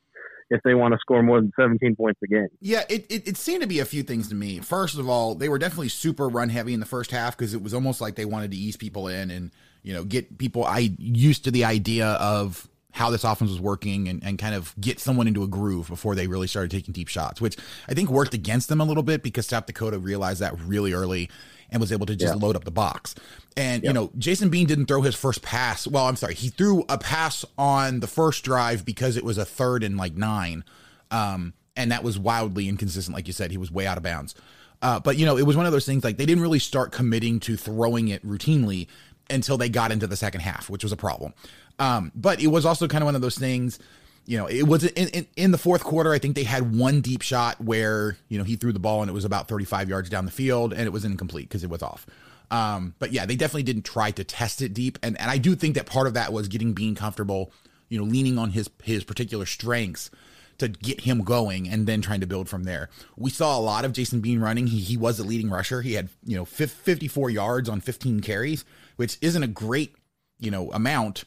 if 0.51 0.63
they 0.63 0.75
want 0.75 0.93
to 0.93 0.99
score 0.99 1.23
more 1.23 1.41
than 1.41 1.53
17 1.59 1.97
points 1.97 2.21
a 2.23 2.27
game. 2.27 2.49
Yeah, 2.61 2.83
it, 2.89 3.07
it, 3.11 3.29
it 3.29 3.37
seemed 3.37 3.63
to 3.63 3.67
be 3.69 3.81
a 3.81 3.85
few 3.85 4.03
things 4.03 4.29
to 4.29 4.35
me. 4.35 4.59
First 4.61 4.99
of 4.99 5.09
all, 5.09 5.35
they 5.35 5.49
were 5.49 5.59
definitely 5.59 5.89
super 5.89 6.29
run 6.29 6.49
heavy 6.49 6.75
in 6.75 6.81
the 6.81 6.87
first 6.87 7.11
half 7.11 7.37
because 7.37 7.55
it 7.55 7.63
was 7.63 7.73
almost 7.75 8.01
like 8.01 8.15
they 8.17 8.25
wanted 8.25 8.51
to 8.51 8.57
ease 8.57 8.77
people 8.77 9.09
in 9.09 9.31
and 9.31 9.51
you 9.83 9.93
know 9.95 10.05
get 10.05 10.39
people 10.39 10.65
I 10.65 10.95
used 10.99 11.45
to 11.45 11.51
the 11.51 11.65
idea 11.65 12.07
of 12.09 12.69
how 12.93 13.11
this 13.11 13.25
offense 13.25 13.51
was 13.51 13.61
working 13.61 14.07
and, 14.09 14.23
and 14.23 14.39
kind 14.39 14.55
of 14.55 14.73
get 14.81 15.01
someone 15.01 15.27
into 15.27 15.43
a 15.43 15.49
groove 15.49 15.89
before 15.89 16.15
they 16.15 16.29
really 16.29 16.47
started 16.47 16.71
taking 16.71 16.93
deep 16.93 17.09
shots, 17.09 17.41
which 17.41 17.57
I 17.89 17.95
think 17.95 18.09
worked 18.09 18.35
against 18.35 18.69
them 18.69 18.81
a 18.81 18.85
little 18.85 19.03
bit 19.03 19.23
because 19.23 19.49
South 19.49 19.67
Dakota 19.67 19.99
realized 19.99 20.41
that 20.41 20.59
really 20.61 20.93
early 20.93 21.29
and 21.71 21.81
was 21.81 21.91
able 21.91 22.07
to 22.07 22.15
just 22.15 22.35
Yeah. 22.35 22.39
load 22.41 22.55
up 22.55 22.63
the 22.63 22.71
box. 22.71 23.17
And 23.57 23.85
you 23.85 23.93
know, 23.93 24.11
Jason 24.19 24.49
Bean 24.49 24.67
didn't 24.67 24.87
throw 24.87 25.03
his 25.03 25.15
first 25.15 25.43
pass. 25.43 25.87
Well, 25.87 26.07
I'm 26.07 26.17
sorry, 26.17 26.35
he 26.35 26.49
threw 26.49 26.85
a 26.89 26.99
pass 26.99 27.45
on 27.57 28.01
the 28.01 28.07
first 28.07 28.45
drive 28.45 28.85
because 28.85 29.17
it 29.17 29.25
was 29.25 29.39
a 29.39 29.45
third 29.45 29.85
and 29.85 29.97
like 29.97 30.15
nine. 30.15 30.65
Um, 31.11 31.55
and 31.77 31.93
that 31.93 32.03
was 32.03 32.19
wildly 32.19 32.69
inconsistent. 32.69 33.15
Like 33.15 33.27
you 33.27 33.33
said, 33.33 33.51
he 33.51 33.57
was 33.57 33.71
way 33.71 33.87
out 33.87 33.97
of 33.97 34.03
bounds. 34.03 34.35
Uh, 34.83 35.01
but 35.01 35.17
you 35.17 35.25
know, 35.25 35.37
it 35.37 35.45
was 35.45 35.57
one 35.57 35.67
of 35.67 35.73
those 35.73 35.87
things 35.87 36.05
like 36.05 36.17
they 36.17 36.27
didn't 36.27 36.43
really 36.43 36.59
start 36.59 36.93
committing 36.93 37.41
to 37.41 37.57
throwing 37.57 38.09
it 38.09 38.27
routinely 38.27 38.89
until 39.31 39.57
they 39.57 39.69
got 39.69 39.93
into 39.93 40.07
the 40.07 40.17
second 40.17 40.41
half, 40.41 40.69
which 40.69 40.83
was 40.83 40.93
a 40.93 40.97
problem. 40.97 41.33
Um, 41.79 42.13
but 42.15 42.41
it 42.41 42.49
was 42.49 42.67
also 42.67 42.87
kind 42.87 43.03
of 43.03 43.07
one 43.07 43.15
of 43.15 43.23
those 43.23 43.39
things, 43.39 43.79
you 44.27 44.37
know, 44.37 44.47
it 44.47 44.65
was 44.65 44.85
in, 44.85 45.09
in, 45.09 45.27
in 45.37 45.51
the 45.51 45.59
fourth 45.59 45.83
quarter. 45.83 46.13
I 46.13 46.19
think 46.19 46.35
they 46.35 46.45
had 46.45 46.77
one 46.77 47.01
deep 47.01 47.23
shot 47.23 47.61
where, 47.61 48.17
you 48.29 48.39
know, 48.39 48.45
he 48.45 48.57
threw 48.57 48.73
the 48.73 48.79
ball 48.79 49.01
and 49.01 49.11
it 49.11 49.15
was 49.15 49.25
about 49.25 49.49
35 49.49 49.89
yards 49.89 50.11
down 50.11 50.25
the 50.25 50.31
field 50.31 50.73
and 50.73 50.83
it 50.83 50.93
was 50.93 51.05
incomplete 51.05 51.49
because 51.49 51.65
it 51.65 51.71
was 51.71 51.83
off. 51.83 52.07
Um, 52.51 52.95
but 52.99 53.13
yeah, 53.13 53.27
they 53.27 53.37
definitely 53.37 53.65
didn't 53.65 53.85
try 53.85 54.11
to 54.13 54.25
test 54.25 54.63
it 54.63 54.75
deep. 54.75 54.99
And, 55.03 55.19
and 55.21 55.31
I 55.31 55.39
do 55.39 55.55
think 55.55 55.75
that 55.75 55.87
part 55.87 56.07
of 56.07 56.15
that 56.15 56.33
was 56.33 56.49
getting 56.49 56.73
Bean 56.73 56.95
comfortable, 56.95 57.53
you 57.89 57.99
know, 57.99 58.05
leaning 58.05 58.39
on 58.39 58.51
his, 58.51 58.71
his 58.83 59.05
particular 59.05 59.47
strengths 59.47 60.11
to 60.59 60.69
get 60.69 61.01
him 61.01 61.25
going 61.25 61.69
and 61.69 61.87
then 61.87 62.01
trying 62.01 62.21
to 62.21 62.27
build 62.27 62.49
from 62.49 62.65
there. 62.65 62.89
We 63.17 63.31
saw 63.31 63.59
a 63.59 63.61
lot 63.61 63.85
of 63.85 63.93
Jason 63.93 64.21
Bean 64.21 64.41
running. 64.41 64.69
He, 64.69 64.79
he 64.79 64.97
was 64.97 65.19
the 65.19 65.25
leading 65.25 65.51
rusher. 65.51 65.83
He 65.83 65.95
had, 65.95 66.09
you 66.25 66.37
know, 66.37 66.45
54 66.45 67.31
yards 67.31 67.69
on 67.69 67.81
15 67.81 68.21
carries, 68.21 68.65
which 68.97 69.19
isn't 69.21 69.43
a 69.43 69.49
great, 69.49 69.95
you 70.39 70.51
know, 70.51 70.71
amount. 70.73 71.25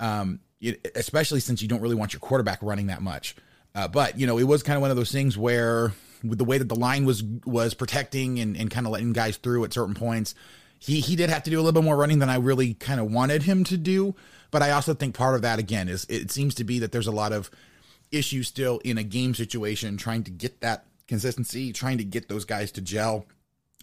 Um, 0.00 0.40
it, 0.60 0.92
especially 0.94 1.40
since 1.40 1.60
you 1.60 1.68
don't 1.68 1.80
really 1.80 1.94
want 1.94 2.12
your 2.12 2.20
quarterback 2.20 2.60
running 2.62 2.86
that 2.86 3.02
much. 3.02 3.34
Uh, 3.74 3.88
but 3.88 4.18
you 4.18 4.26
know, 4.26 4.38
it 4.38 4.44
was 4.44 4.62
kind 4.62 4.76
of 4.76 4.80
one 4.80 4.90
of 4.90 4.96
those 4.96 5.12
things 5.12 5.36
where 5.36 5.92
with 6.24 6.38
the 6.38 6.44
way 6.44 6.58
that 6.58 6.68
the 6.68 6.76
line 6.76 7.04
was 7.04 7.22
was 7.22 7.74
protecting 7.74 8.38
and, 8.38 8.56
and 8.56 8.70
kind 8.70 8.86
of 8.86 8.92
letting 8.92 9.12
guys 9.12 9.36
through 9.36 9.64
at 9.64 9.72
certain 9.72 9.94
points, 9.94 10.34
he 10.78 11.00
he 11.00 11.16
did 11.16 11.30
have 11.30 11.42
to 11.44 11.50
do 11.50 11.56
a 11.56 11.62
little 11.62 11.72
bit 11.72 11.84
more 11.84 11.96
running 11.96 12.18
than 12.18 12.30
I 12.30 12.36
really 12.36 12.74
kind 12.74 13.00
of 13.00 13.10
wanted 13.10 13.42
him 13.42 13.64
to 13.64 13.76
do. 13.76 14.14
But 14.50 14.62
I 14.62 14.70
also 14.70 14.94
think 14.94 15.14
part 15.14 15.34
of 15.34 15.42
that 15.42 15.58
again 15.58 15.88
is 15.88 16.04
it 16.08 16.30
seems 16.30 16.54
to 16.56 16.64
be 16.64 16.80
that 16.80 16.92
there's 16.92 17.06
a 17.06 17.12
lot 17.12 17.32
of 17.32 17.50
issues 18.10 18.48
still 18.48 18.78
in 18.84 18.98
a 18.98 19.02
game 19.02 19.34
situation 19.34 19.96
trying 19.96 20.22
to 20.24 20.30
get 20.30 20.60
that 20.60 20.84
consistency, 21.08 21.72
trying 21.72 21.98
to 21.98 22.04
get 22.04 22.28
those 22.28 22.44
guys 22.44 22.70
to 22.72 22.80
gel 22.80 23.26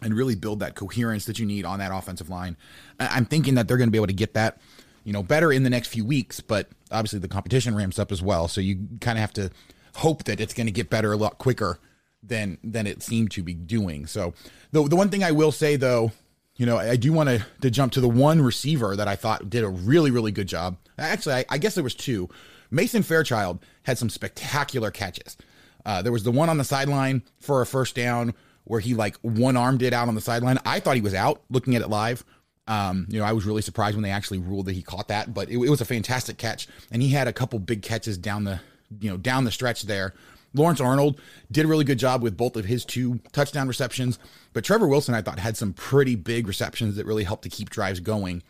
and 0.01 0.13
really 0.13 0.35
build 0.35 0.59
that 0.59 0.75
coherence 0.75 1.25
that 1.25 1.39
you 1.39 1.45
need 1.45 1.65
on 1.65 1.79
that 1.79 1.91
offensive 1.91 2.29
line. 2.29 2.55
I'm 2.99 3.25
thinking 3.25 3.55
that 3.55 3.67
they're 3.67 3.77
going 3.77 3.89
to 3.89 3.91
be 3.91 3.97
able 3.97 4.07
to 4.07 4.13
get 4.13 4.35
that, 4.35 4.59
you 5.03 5.11
know, 5.11 5.23
better 5.23 5.51
in 5.51 5.63
the 5.63 5.69
next 5.69 5.89
few 5.89 6.05
weeks, 6.05 6.39
but 6.39 6.69
obviously 6.91 7.19
the 7.19 7.27
competition 7.27 7.75
ramps 7.75 7.99
up 7.99 8.11
as 8.11 8.21
well. 8.21 8.47
So 8.47 8.61
you 8.61 8.87
kind 9.01 9.17
of 9.17 9.21
have 9.21 9.33
to 9.33 9.51
hope 9.95 10.23
that 10.25 10.39
it's 10.39 10.53
going 10.53 10.67
to 10.67 10.71
get 10.71 10.89
better 10.89 11.11
a 11.11 11.17
lot 11.17 11.37
quicker 11.37 11.79
than 12.23 12.57
than 12.63 12.87
it 12.87 13.01
seemed 13.01 13.31
to 13.31 13.43
be 13.43 13.53
doing. 13.53 14.05
So 14.05 14.33
the 14.71 14.83
the 14.83 14.95
one 14.95 15.09
thing 15.09 15.23
I 15.23 15.31
will 15.31 15.51
say 15.51 15.75
though, 15.75 16.11
you 16.55 16.65
know, 16.65 16.77
I 16.77 16.95
do 16.95 17.13
want 17.13 17.29
to 17.29 17.45
to 17.61 17.71
jump 17.71 17.93
to 17.93 18.01
the 18.01 18.09
one 18.09 18.41
receiver 18.41 18.95
that 18.95 19.07
I 19.07 19.15
thought 19.15 19.49
did 19.49 19.63
a 19.63 19.69
really 19.69 20.11
really 20.11 20.31
good 20.31 20.47
job. 20.47 20.77
Actually, 20.97 21.35
I, 21.35 21.45
I 21.49 21.57
guess 21.57 21.75
there 21.75 21.83
was 21.83 21.95
two. 21.95 22.29
Mason 22.71 23.01
Fairchild 23.01 23.65
had 23.83 23.97
some 23.97 24.09
spectacular 24.09 24.91
catches. 24.91 25.37
Uh, 25.85 26.01
there 26.01 26.11
was 26.11 26.23
the 26.23 26.31
one 26.31 26.49
on 26.49 26.57
the 26.57 26.63
sideline 26.63 27.23
for 27.39 27.61
a 27.61 27.65
first 27.65 27.95
down 27.95 28.33
where 28.65 28.79
he 28.79 28.93
like 28.93 29.17
one 29.21 29.57
armed 29.57 29.81
it 29.81 29.93
out 29.93 30.07
on 30.07 30.15
the 30.15 30.21
sideline. 30.21 30.59
I 30.65 30.79
thought 30.79 30.95
he 30.95 31.01
was 31.01 31.15
out 31.15 31.41
looking 31.49 31.75
at 31.75 31.81
it 31.81 31.89
live. 31.89 32.23
Um, 32.67 33.07
you 33.09 33.19
know, 33.19 33.25
I 33.25 33.33
was 33.33 33.45
really 33.45 33.63
surprised 33.63 33.95
when 33.95 34.03
they 34.03 34.11
actually 34.11 34.37
ruled 34.37 34.67
that 34.67 34.73
he 34.73 34.83
caught 34.83 35.07
that, 35.07 35.33
but 35.33 35.49
it, 35.49 35.55
it 35.55 35.69
was 35.69 35.81
a 35.81 35.85
fantastic 35.85 36.37
catch. 36.37 36.67
And 36.91 37.01
he 37.01 37.09
had 37.09 37.27
a 37.27 37.33
couple 37.33 37.57
big 37.57 37.81
catches 37.81 38.15
down 38.15 38.43
the, 38.43 38.59
you 38.99 39.09
know, 39.09 39.17
down 39.17 39.45
the 39.45 39.51
stretch 39.51 39.83
there. 39.83 40.13
Lawrence 40.53 40.81
Arnold 40.81 41.19
did 41.51 41.65
a 41.65 41.67
really 41.67 41.83
good 41.83 41.99
job 41.99 42.21
with 42.21 42.35
both 42.37 42.55
of 42.55 42.65
his 42.65 42.85
two 42.85 43.19
touchdown 43.31 43.67
receptions, 43.67 44.19
but 44.53 44.63
Trevor 44.63 44.87
Wilson, 44.87 45.13
I 45.13 45.21
thought, 45.21 45.39
had 45.39 45.57
some 45.57 45.73
pretty 45.73 46.15
big 46.15 46.47
receptions 46.47 46.95
that 46.95 47.05
really 47.05 47.23
helped 47.23 47.43
to 47.43 47.49
keep 47.49 47.69
drives 47.69 47.99
going. 47.99 48.41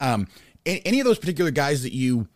Um, 0.00 0.28
any 0.64 1.00
of 1.00 1.06
those 1.06 1.18
particular 1.18 1.50
guys 1.50 1.82
that 1.82 1.92
you 1.92 2.28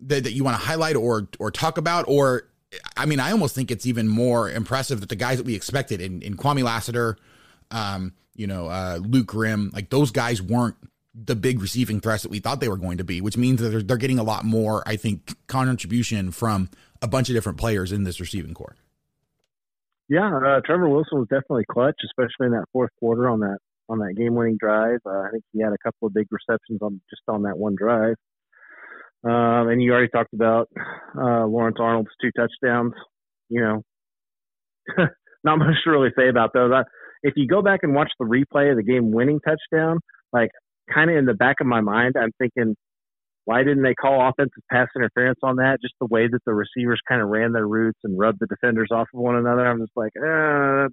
that, 0.00 0.24
that 0.24 0.32
you 0.32 0.44
want 0.44 0.58
to 0.58 0.64
highlight 0.64 0.96
or 0.96 1.28
or 1.38 1.50
talk 1.50 1.78
about, 1.78 2.06
or 2.08 2.48
I 2.96 3.06
mean, 3.06 3.20
I 3.20 3.30
almost 3.32 3.54
think 3.54 3.70
it's 3.70 3.86
even 3.86 4.08
more 4.08 4.50
impressive 4.50 5.00
that 5.00 5.08
the 5.08 5.16
guys 5.16 5.38
that 5.38 5.46
we 5.46 5.54
expected 5.54 6.00
in, 6.00 6.22
in 6.22 6.36
Kwamie 6.36 6.64
Lassiter, 6.64 7.16
um, 7.70 8.12
you 8.34 8.46
know, 8.46 8.68
uh, 8.68 8.98
Luke 9.00 9.28
Grimm, 9.28 9.70
like 9.72 9.90
those 9.90 10.10
guys 10.10 10.42
weren't 10.42 10.76
the 11.14 11.36
big 11.36 11.60
receiving 11.62 12.00
threats 12.00 12.24
that 12.24 12.30
we 12.30 12.40
thought 12.40 12.60
they 12.60 12.68
were 12.68 12.76
going 12.76 12.98
to 12.98 13.04
be, 13.04 13.20
which 13.20 13.36
means 13.36 13.60
that 13.60 13.68
they're, 13.68 13.82
they're 13.82 13.96
getting 13.96 14.18
a 14.18 14.24
lot 14.24 14.44
more, 14.44 14.82
I 14.86 14.96
think, 14.96 15.36
contribution 15.46 16.32
from 16.32 16.68
a 17.02 17.08
bunch 17.08 17.28
of 17.28 17.34
different 17.34 17.58
players 17.58 17.92
in 17.92 18.04
this 18.04 18.20
receiving 18.20 18.54
corps. 18.54 18.76
Yeah, 20.08 20.36
uh, 20.36 20.60
Trevor 20.64 20.88
Wilson 20.88 21.18
was 21.18 21.28
definitely 21.28 21.64
clutch, 21.70 21.96
especially 22.04 22.46
in 22.46 22.52
that 22.52 22.66
fourth 22.72 22.90
quarter 22.98 23.28
on 23.28 23.40
that 23.40 23.58
on 23.88 23.98
that 23.98 24.14
game 24.16 24.34
winning 24.34 24.56
drive. 24.58 24.98
Uh, 25.06 25.20
I 25.20 25.28
think 25.30 25.44
he 25.52 25.62
had 25.62 25.72
a 25.72 25.78
couple 25.82 26.08
of 26.08 26.14
big 26.14 26.26
receptions 26.30 26.80
on 26.82 27.00
just 27.10 27.22
on 27.28 27.42
that 27.42 27.58
one 27.58 27.74
drive. 27.76 28.16
Um, 29.24 29.68
and 29.68 29.82
you 29.82 29.92
already 29.92 30.08
talked 30.08 30.34
about 30.34 30.68
uh, 31.16 31.46
Lawrence 31.46 31.76
Arnold's 31.80 32.10
two 32.20 32.30
touchdowns. 32.36 32.92
You 33.48 33.60
know, 33.60 33.82
not 35.44 35.58
much 35.58 35.76
to 35.84 35.90
really 35.90 36.10
say 36.16 36.28
about 36.28 36.52
those. 36.52 36.72
I, 36.74 36.82
if 37.22 37.34
you 37.36 37.46
go 37.46 37.62
back 37.62 37.80
and 37.82 37.94
watch 37.94 38.10
the 38.18 38.26
replay 38.26 38.70
of 38.70 38.76
the 38.76 38.82
game-winning 38.82 39.40
touchdown, 39.40 40.00
like 40.32 40.50
kind 40.92 41.10
of 41.10 41.16
in 41.16 41.24
the 41.24 41.34
back 41.34 41.56
of 41.60 41.66
my 41.66 41.80
mind, 41.80 42.14
I'm 42.20 42.32
thinking, 42.38 42.76
why 43.44 43.62
didn't 43.62 43.82
they 43.82 43.94
call 43.94 44.26
offensive 44.28 44.62
pass 44.70 44.88
interference 44.96 45.38
on 45.42 45.56
that? 45.56 45.78
Just 45.82 45.94
the 46.00 46.06
way 46.06 46.28
that 46.28 46.40
the 46.46 46.54
receivers 46.54 47.00
kind 47.08 47.20
of 47.20 47.28
ran 47.28 47.52
their 47.52 47.66
routes 47.66 47.98
and 48.04 48.18
rubbed 48.18 48.38
the 48.40 48.46
defenders 48.46 48.88
off 48.90 49.08
of 49.12 49.20
one 49.20 49.36
another. 49.36 49.66
I'm 49.66 49.80
just 49.80 49.92
like, 49.96 50.12
eh, 50.16 50.88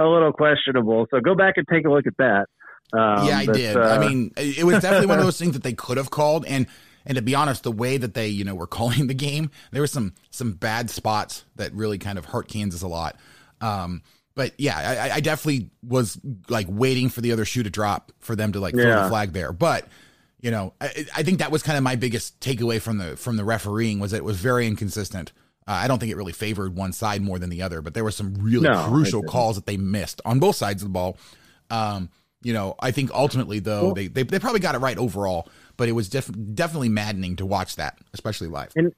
a 0.00 0.06
little 0.06 0.32
questionable. 0.32 1.06
So 1.10 1.20
go 1.20 1.34
back 1.34 1.54
and 1.56 1.66
take 1.70 1.86
a 1.86 1.90
look 1.90 2.06
at 2.06 2.16
that. 2.18 2.46
Um, 2.92 3.26
yeah, 3.26 3.38
I 3.38 3.46
but, 3.46 3.54
did. 3.54 3.76
Uh, 3.76 3.80
I 3.80 3.98
mean, 3.98 4.32
it 4.36 4.64
was 4.64 4.80
definitely 4.80 5.06
one 5.06 5.18
of 5.18 5.24
those 5.26 5.38
things 5.38 5.52
that 5.52 5.62
they 5.62 5.74
could 5.74 5.98
have 5.98 6.10
called, 6.10 6.46
and 6.46 6.66
and 7.04 7.16
to 7.16 7.22
be 7.22 7.34
honest, 7.34 7.62
the 7.62 7.72
way 7.72 7.96
that 7.96 8.14
they, 8.14 8.28
you 8.28 8.44
know, 8.44 8.54
were 8.54 8.66
calling 8.66 9.06
the 9.06 9.14
game, 9.14 9.50
there 9.72 9.82
were 9.82 9.86
some 9.86 10.14
some 10.30 10.52
bad 10.52 10.90
spots 10.90 11.44
that 11.56 11.72
really 11.74 11.98
kind 11.98 12.18
of 12.18 12.24
hurt 12.26 12.48
Kansas 12.48 12.82
a 12.82 12.88
lot. 12.88 13.16
Um, 13.60 14.02
but 14.34 14.52
yeah, 14.56 14.78
I, 14.78 15.16
I, 15.16 15.20
definitely 15.20 15.70
was 15.82 16.16
like 16.48 16.68
waiting 16.70 17.08
for 17.08 17.22
the 17.22 17.32
other 17.32 17.44
shoe 17.44 17.64
to 17.64 17.70
drop 17.70 18.12
for 18.20 18.36
them 18.36 18.52
to 18.52 18.60
like 18.60 18.72
throw 18.72 19.02
the 19.02 19.08
flag 19.08 19.32
there. 19.32 19.52
But 19.52 19.88
you 20.40 20.50
know, 20.50 20.74
I, 20.80 21.06
I, 21.16 21.22
think 21.22 21.38
that 21.38 21.50
was 21.50 21.62
kind 21.62 21.76
of 21.76 21.84
my 21.84 21.96
biggest 21.96 22.38
takeaway 22.40 22.80
from 22.80 22.98
the 22.98 23.16
from 23.16 23.36
the 23.36 23.44
refereeing 23.44 23.98
was 23.98 24.12
that 24.12 24.18
it 24.18 24.24
was 24.24 24.36
very 24.38 24.66
inconsistent. 24.66 25.32
Uh, 25.66 25.72
I 25.72 25.88
don't 25.88 25.98
think 25.98 26.12
it 26.12 26.16
really 26.16 26.32
favored 26.32 26.76
one 26.76 26.92
side 26.92 27.22
more 27.22 27.38
than 27.38 27.50
the 27.50 27.62
other, 27.62 27.82
but 27.82 27.94
there 27.94 28.04
were 28.04 28.10
some 28.10 28.34
really 28.34 28.68
no, 28.68 28.84
crucial 28.88 29.22
calls 29.22 29.56
that 29.56 29.66
they 29.66 29.76
missed 29.76 30.20
on 30.24 30.38
both 30.38 30.56
sides 30.56 30.82
of 30.82 30.88
the 30.88 30.92
ball. 30.92 31.18
Um, 31.70 32.08
you 32.40 32.52
know, 32.52 32.76
I 32.80 32.92
think 32.92 33.10
ultimately 33.12 33.58
though 33.58 33.86
well, 33.86 33.94
they, 33.94 34.06
they 34.06 34.22
they 34.22 34.38
probably 34.38 34.60
got 34.60 34.74
it 34.74 34.78
right 34.78 34.96
overall 34.96 35.48
but 35.78 35.88
it 35.88 35.92
was 35.92 36.10
def- 36.10 36.30
definitely 36.54 36.90
maddening 36.90 37.36
to 37.36 37.46
watch 37.46 37.76
that, 37.76 37.96
especially 38.12 38.48
live. 38.48 38.72
And 38.76 38.92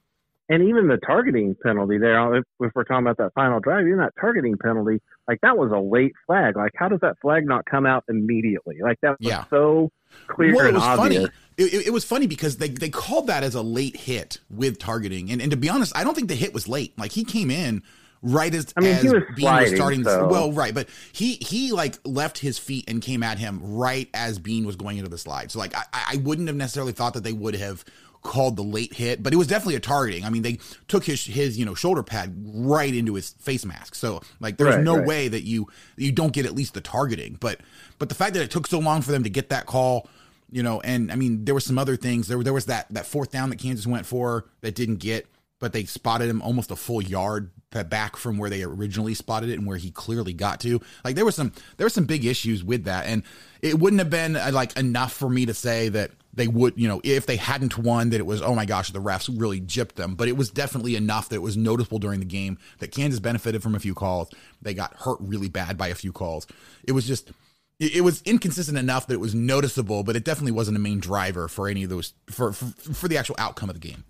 and 0.49 0.65
even 0.65 0.89
the 0.89 0.97
targeting 0.97 1.55
penalty 1.63 1.97
there, 1.99 2.35
if, 2.35 2.45
if 2.59 2.73
we're 2.75 2.83
talking 2.83 3.07
about 3.07 3.19
that 3.19 3.33
final 3.35 3.61
drive, 3.61 3.87
even 3.87 3.99
that 3.99 4.15
targeting 4.21 4.59
penalty, 4.59 5.01
like 5.29 5.39
that 5.43 5.57
was 5.57 5.71
a 5.71 5.79
late 5.79 6.15
flag. 6.27 6.57
Like, 6.57 6.73
how 6.75 6.89
does 6.89 6.99
that 7.03 7.19
flag 7.23 7.47
not 7.47 7.65
come 7.67 7.87
out 7.87 8.03
immediately? 8.09 8.79
Like 8.83 8.99
that 9.03 9.21
was 9.21 9.29
yeah. 9.29 9.45
so 9.49 9.93
clear 10.27 10.55
well, 10.55 10.67
it 10.67 10.75
was 10.75 10.83
obvious. 10.83 11.23
Funny. 11.23 11.35
It, 11.57 11.87
it, 11.89 11.93
was 11.93 12.05
funny 12.05 12.27
because 12.27 12.57
they, 12.57 12.69
they 12.69 12.89
called 12.89 13.27
that 13.27 13.43
as 13.43 13.55
a 13.55 13.61
late 13.61 13.95
hit 13.95 14.39
with 14.49 14.79
targeting, 14.79 15.31
and 15.31 15.43
and 15.43 15.51
to 15.51 15.57
be 15.59 15.69
honest, 15.69 15.95
I 15.95 16.05
don't 16.05 16.15
think 16.15 16.29
the 16.29 16.35
hit 16.35 16.55
was 16.55 16.69
late. 16.69 16.99
Like 16.99 17.13
he 17.13 17.23
came 17.23 17.51
in 17.51 17.83
right 18.23 18.55
as 18.55 18.73
I 18.77 18.81
mean, 18.81 18.95
as 18.95 19.03
he 19.03 19.09
was 19.11 19.23
Bean 19.35 19.41
sliding, 19.41 19.71
was 19.71 19.79
starting. 19.79 20.05
So. 20.05 20.27
Well, 20.29 20.53
right, 20.53 20.75
but 20.75 20.89
he 21.13 21.35
he 21.35 21.73
like 21.73 21.99
left 22.05 22.39
his 22.39 22.59
feet 22.59 22.89
and 22.89 23.03
came 23.03 23.23
at 23.23 23.39
him 23.39 23.61
right 23.63 24.09
as 24.15 24.39
Bean 24.39 24.65
was 24.65 24.77
going 24.77 24.99
into 24.99 25.11
the 25.11 25.19
slide. 25.19 25.51
So 25.51 25.59
like 25.59 25.75
I, 25.75 25.85
I 25.93 26.17
wouldn't 26.17 26.49
have 26.49 26.57
necessarily 26.57 26.93
thought 26.93 27.15
that 27.15 27.25
they 27.25 27.33
would 27.33 27.55
have 27.57 27.85
called 28.23 28.57
the 28.57 28.63
late 28.63 28.95
hit, 28.95 29.23
but 29.23 29.33
it 29.33 29.37
was 29.37 29.47
definitely 29.47 29.77
a 29.77 29.81
targeting. 29.81 30.25
I 30.25 30.31
mean, 30.31 30.43
they 30.43 30.59
took 30.89 31.05
his 31.05 31.25
his 31.25 31.59
you 31.59 31.65
know 31.65 31.75
shoulder 31.75 32.03
pad 32.03 32.35
right 32.45 32.95
into 32.95 33.15
his 33.15 33.31
face 33.41 33.65
mask. 33.65 33.95
So 33.95 34.21
like 34.41 34.57
there's 34.57 34.77
right, 34.77 34.85
no 34.85 34.99
right. 34.99 35.07
way 35.07 35.29
that 35.29 35.43
you 35.43 35.69
you 35.97 36.13
don't 36.13 36.33
get 36.33 36.47
at 36.47 36.55
least 36.55 36.75
the 36.75 36.81
targeting. 36.81 37.37
But 37.41 37.61
but 37.99 38.09
the 38.09 38.15
fact 38.15 38.35
that 38.35 38.43
it 38.43 38.51
took 38.51 38.67
so 38.67 38.79
long 38.79 39.03
for 39.03 39.13
them 39.13 39.25
to 39.25 39.31
get 39.31 39.49
that 39.51 39.67
call, 39.67 40.09
you 40.51 40.63
know, 40.63 40.81
and 40.81 41.11
I 41.11 41.17
mean 41.17 41.45
there 41.45 41.55
were 41.55 41.61
some 41.61 41.79
other 41.79 41.97
things. 41.97 42.29
There 42.29 42.43
there 42.43 42.53
was 42.53 42.67
that 42.67 42.87
that 42.91 43.07
fourth 43.07 43.31
down 43.31 43.51
that 43.51 43.59
Kansas 43.59 43.87
went 43.87 44.07
for 44.07 44.47
that 44.61 44.75
didn't 44.75 44.97
get 44.97 45.27
but 45.61 45.75
they 45.75 45.85
spotted 45.85 46.29
him 46.29 46.43
almost 46.43 46.73
a 46.73 46.77
full 46.77 47.03
yard 47.03 47.51
back 47.71 48.17
from 48.17 48.39
where 48.39 48.51
they 48.51 48.65
originally 48.65 49.15
spotted 49.15 49.51
it 49.51 49.59
and 49.59 49.67
where 49.67 49.77
he 49.77 49.93
clearly 49.93 50.33
got 50.33 50.59
to. 50.61 50.81
Like 51.05 51.15
there 51.15 51.25
was 51.25 51.37
some 51.37 51.53
there 51.77 51.85
were 51.85 51.91
some 51.91 52.07
big 52.07 52.25
issues 52.25 52.65
with 52.65 52.85
that, 52.85 53.07
and 53.07 53.23
it 53.63 53.79
wouldn't 53.79 54.01
have 54.01 54.11
been 54.11 54.35
uh, 54.35 54.51
like 54.53 54.77
enough 54.77 55.13
for 55.13 55.29
me 55.29 55.47
to 55.47 55.55
say 55.55 55.89
that 55.91 56.11
they 56.33 56.47
would, 56.49 56.75
you 56.77 56.87
know, 56.87 57.01
if 57.03 57.27
they 57.27 57.37
hadn't 57.37 57.77
won, 57.77 58.11
that 58.11 58.19
it 58.19 58.27
was 58.27 58.43
oh 58.43 58.55
my 58.55 58.65
gosh, 58.65 58.91
the 58.91 59.01
refs 59.01 59.29
really 59.41 59.61
gypped 59.61 59.95
them. 59.95 60.15
But 60.15 60.29
it 60.29 60.37
was 60.37 60.51
definitely 60.51 60.97
enough 60.97 61.29
that 61.29 61.37
it 61.37 61.43
was 61.43 61.57
noticeable 61.57 61.99
during 61.99 62.21
the 62.21 62.27
game 62.27 62.59
that 62.79 62.93
Kansas 62.93 63.21
benefited 63.21 63.63
from 63.63 63.75
a 63.75 63.81
few 63.81 63.95
calls. 63.95 64.31
They 64.63 64.75
got 64.75 64.95
hurt 64.95 65.19
really 65.21 65.49
bad 65.49 65.77
by 65.77 65.89
a 65.89 65.95
few 65.95 66.13
calls. 66.13 66.47
It 66.85 66.93
was 66.93 67.07
just 67.07 67.33
it 67.81 68.05
was 68.05 68.21
inconsistent 68.27 68.77
enough 68.77 69.07
that 69.07 69.15
it 69.15 69.21
was 69.21 69.35
noticeable, 69.35 70.03
but 70.05 70.15
it 70.15 70.23
definitely 70.23 70.53
wasn't 70.53 70.77
a 70.77 70.81
main 70.81 71.01
driver 71.01 71.49
for 71.49 71.67
any 71.67 71.83
of 71.83 71.89
those 71.89 72.13
for 72.31 72.53
for, 72.53 72.67
for 72.67 73.09
the 73.09 73.17
actual 73.17 73.37
outcome 73.39 73.71
of 73.71 73.81
the 73.81 73.89
game. 73.89 74.05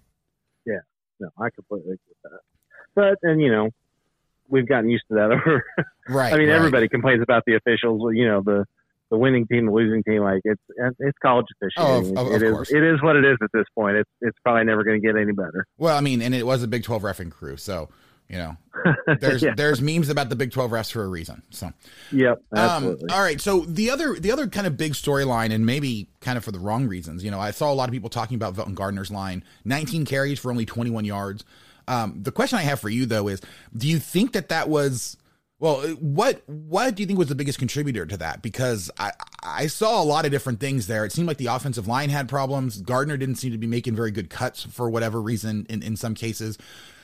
Yeah, 0.67 0.81
no, 1.21 1.29
I 1.39 1.51
completely 1.51 1.93
agree 1.93 1.99
with 2.09 2.33
that. 2.33 2.41
But 2.95 3.19
and 3.29 3.41
you 3.41 3.51
know, 3.51 3.71
we've 4.49 4.69
gotten 4.69 4.91
used 4.91 5.05
to 5.09 5.15
that 5.15 5.31
over. 5.31 5.65
right. 6.09 6.35
I 6.35 6.39
mean, 6.39 6.49
right. 6.49 6.57
everybody 6.57 6.89
complains 6.89 7.23
about 7.23 7.45
the 7.47 7.55
officials. 7.55 8.03
You 8.13 8.27
know, 8.27 8.43
the 8.43 8.67
the 9.11 9.19
winning 9.19 9.47
team, 9.47 9.67
the 9.67 9.73
losing 9.73 10.03
team. 10.03 10.23
Like 10.23 10.41
it's 10.45 10.63
it's 10.99 11.19
college 11.23 11.47
officiating. 11.61 12.17
Oh, 12.17 12.23
of, 12.23 12.29
of, 12.29 12.35
it 12.35 12.43
is 12.43 12.71
it 12.71 12.83
is 12.83 13.03
what 13.03 13.17
it 13.17 13.25
is 13.25 13.37
at 13.43 13.51
this 13.53 13.67
point. 13.75 13.97
It's 13.97 14.11
it's 14.21 14.39
probably 14.45 14.65
never 14.65 14.85
going 14.85 15.01
to 15.01 15.07
get 15.07 15.17
any 15.17 15.33
better. 15.33 15.67
Well, 15.79 15.97
I 15.97 16.01
mean, 16.01 16.23
and 16.23 16.35
it 16.35 16.47
was 16.47 16.63
a 16.63 16.69
Big 16.69 16.85
Twelve 16.85 17.03
refing 17.03 17.31
crew, 17.31 17.57
so 17.57 17.89
you 18.31 18.37
know, 18.37 18.57
there's 19.21 19.43
yeah. 19.43 19.55
there's 19.57 19.83
memes 19.83 20.09
about 20.09 20.29
the 20.29 20.37
Big 20.37 20.53
Twelve 20.53 20.71
refs 20.71 20.93
for 20.93 21.03
a 21.03 21.09
reason. 21.09 21.43
So, 21.51 21.73
yep, 22.13 22.41
um, 22.53 22.59
absolutely. 22.59 23.11
Um, 23.11 23.17
all 23.17 23.23
right, 23.23 23.41
so 23.41 23.61
the 23.61 23.91
other 23.91 24.15
the 24.15 24.31
other 24.31 24.47
kind 24.47 24.69
of 24.69 24.77
big 24.77 24.93
storyline, 24.93 25.53
and 25.53 25.67
maybe 25.67 26.09
kind 26.21 26.39
of 26.39 26.45
for 26.45 26.53
the 26.53 26.61
wrong 26.61 26.87
reasons. 26.87 27.25
You 27.25 27.33
know, 27.33 27.41
I 27.41 27.51
saw 27.51 27.73
a 27.73 27.75
lot 27.75 27.89
of 27.89 27.93
people 27.93 28.09
talking 28.09 28.37
about 28.37 28.55
Velton 28.55 28.75
Gardner's 28.75 29.11
line, 29.11 29.43
19 29.65 30.05
carries 30.05 30.39
for 30.39 30.51
only 30.51 30.65
21 30.65 31.05
yards. 31.05 31.45
Um, 31.89 32.23
the 32.23 32.31
question 32.31 32.59
I 32.59 32.63
have 32.63 32.79
for 32.79 32.89
you 32.89 33.05
though 33.05 33.27
is, 33.27 33.41
do 33.77 33.89
you 33.89 33.99
think 33.99 34.33
that 34.35 34.49
that 34.51 34.69
was 34.69 35.17
well, 35.61 35.83
what 36.01 36.43
what 36.47 36.95
do 36.95 37.03
you 37.03 37.07
think 37.07 37.19
was 37.19 37.29
the 37.29 37.35
biggest 37.35 37.59
contributor 37.59 38.07
to 38.07 38.17
that? 38.17 38.41
Because 38.41 38.91
I 38.99 39.13
I 39.43 39.67
saw 39.67 40.03
a 40.03 40.05
lot 40.05 40.25
of 40.25 40.31
different 40.31 40.59
things 40.59 40.87
there. 40.87 41.05
It 41.05 41.13
seemed 41.13 41.29
like 41.29 41.37
the 41.37 41.47
offensive 41.47 41.87
line 41.87 42.09
had 42.09 42.29
problems. 42.31 42.81
Gardner 42.81 43.19
didn't 43.19 43.37
seem 43.37 43.53
to 43.53 43.59
be 43.59 43.67
making 43.67 43.95
very 43.95 44.11
good 44.11 44.31
cuts 44.31 44.63
for 44.63 44.89
whatever 44.89 45.21
reason 45.21 45.67
in, 45.69 45.83
in 45.83 45.97
some 45.97 46.15
cases. 46.15 46.57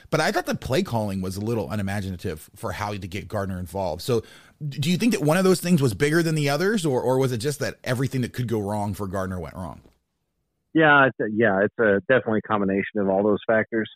But 0.09 0.21
I 0.21 0.31
thought 0.31 0.47
the 0.47 0.55
play 0.55 0.81
calling 0.81 1.21
was 1.21 1.37
a 1.37 1.41
little 1.41 1.69
unimaginative 1.69 2.49
for 2.55 2.71
how 2.71 2.93
to 2.93 3.07
get 3.07 3.27
Gardner 3.27 3.59
involved. 3.59 4.01
So 4.01 4.23
do 4.67 4.89
you 4.89 4.97
think 4.97 5.13
that 5.13 5.21
one 5.21 5.37
of 5.37 5.43
those 5.43 5.61
things 5.61 5.81
was 5.81 5.93
bigger 5.93 6.23
than 6.23 6.33
the 6.33 6.49
others, 6.49 6.83
or 6.83 6.99
or 6.99 7.19
was 7.19 7.31
it 7.31 7.37
just 7.37 7.59
that 7.59 7.75
everything 7.83 8.21
that 8.21 8.33
could 8.33 8.47
go 8.47 8.59
wrong 8.59 8.95
for 8.95 9.05
Gardner 9.05 9.39
went 9.39 9.55
wrong? 9.55 9.81
Yeah, 10.73 11.07
it's 11.07 11.19
a, 11.19 11.25
yeah, 11.31 11.61
it's 11.63 11.77
a 11.79 12.01
definitely 12.11 12.39
a 12.43 12.47
combination 12.47 12.99
of 12.99 13.07
all 13.09 13.23
those 13.23 13.39
factors. 13.45 13.89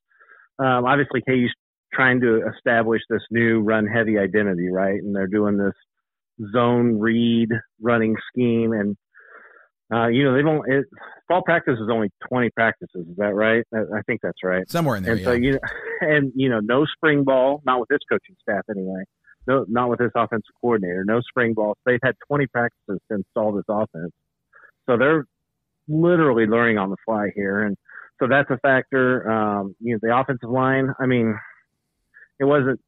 Um, 0.59 0.85
obviously, 0.85 1.21
KU's 1.27 1.53
trying 1.93 2.21
to 2.21 2.41
establish 2.55 3.01
this 3.09 3.21
new 3.31 3.61
run 3.61 3.85
heavy 3.85 4.17
identity, 4.17 4.69
right? 4.69 5.01
And 5.01 5.15
they're 5.15 5.27
doing 5.27 5.57
this 5.57 5.73
zone 6.53 6.99
read 6.99 7.49
running 7.81 8.15
scheme, 8.31 8.73
and 8.73 8.95
Uh, 9.93 10.07
you 10.07 10.23
know, 10.23 10.33
they've 10.33 10.45
only 10.45 10.61
it, 10.71 10.85
fall 11.27 11.41
practice 11.43 11.77
is 11.77 11.89
only 11.91 12.09
20 12.29 12.49
practices. 12.51 13.05
Is 13.09 13.17
that 13.17 13.35
right? 13.35 13.65
I, 13.73 13.79
I 13.79 14.01
think 14.07 14.21
that's 14.23 14.41
right. 14.41 14.69
Somewhere 14.71 14.95
in 14.95 15.03
there. 15.03 15.13
And 15.13 15.21
yeah. 15.21 15.27
so 15.27 15.31
you 15.33 15.51
know, 15.51 15.59
and 16.01 16.31
you 16.33 16.49
know, 16.49 16.61
no 16.61 16.85
spring 16.85 17.25
ball, 17.25 17.61
not 17.65 17.79
with 17.81 17.89
this 17.89 17.99
coaching 18.09 18.35
staff 18.41 18.63
anyway. 18.69 19.03
No, 19.47 19.65
not 19.67 19.89
with 19.89 19.99
this 19.99 20.11
offensive 20.15 20.53
coordinator. 20.61 21.03
No 21.05 21.19
spring 21.21 21.53
ball. 21.53 21.75
They've 21.85 21.99
had 22.01 22.15
20 22.27 22.47
practices 22.47 22.99
to 23.09 23.17
install 23.17 23.51
this 23.51 23.65
offense, 23.67 24.13
so 24.85 24.97
they're 24.97 25.25
literally 25.89 26.45
learning 26.45 26.77
on 26.77 26.89
the 26.89 26.97
fly 27.05 27.31
here, 27.35 27.63
and 27.63 27.75
so 28.19 28.27
that's 28.29 28.49
a 28.49 28.57
factor. 28.59 29.29
Um, 29.29 29.75
you 29.81 29.93
know, 29.93 29.99
the 30.01 30.15
offensive 30.15 30.49
line. 30.49 30.93
I 31.01 31.05
mean, 31.05 31.37
it 32.41 32.45
wasn't 32.45 32.81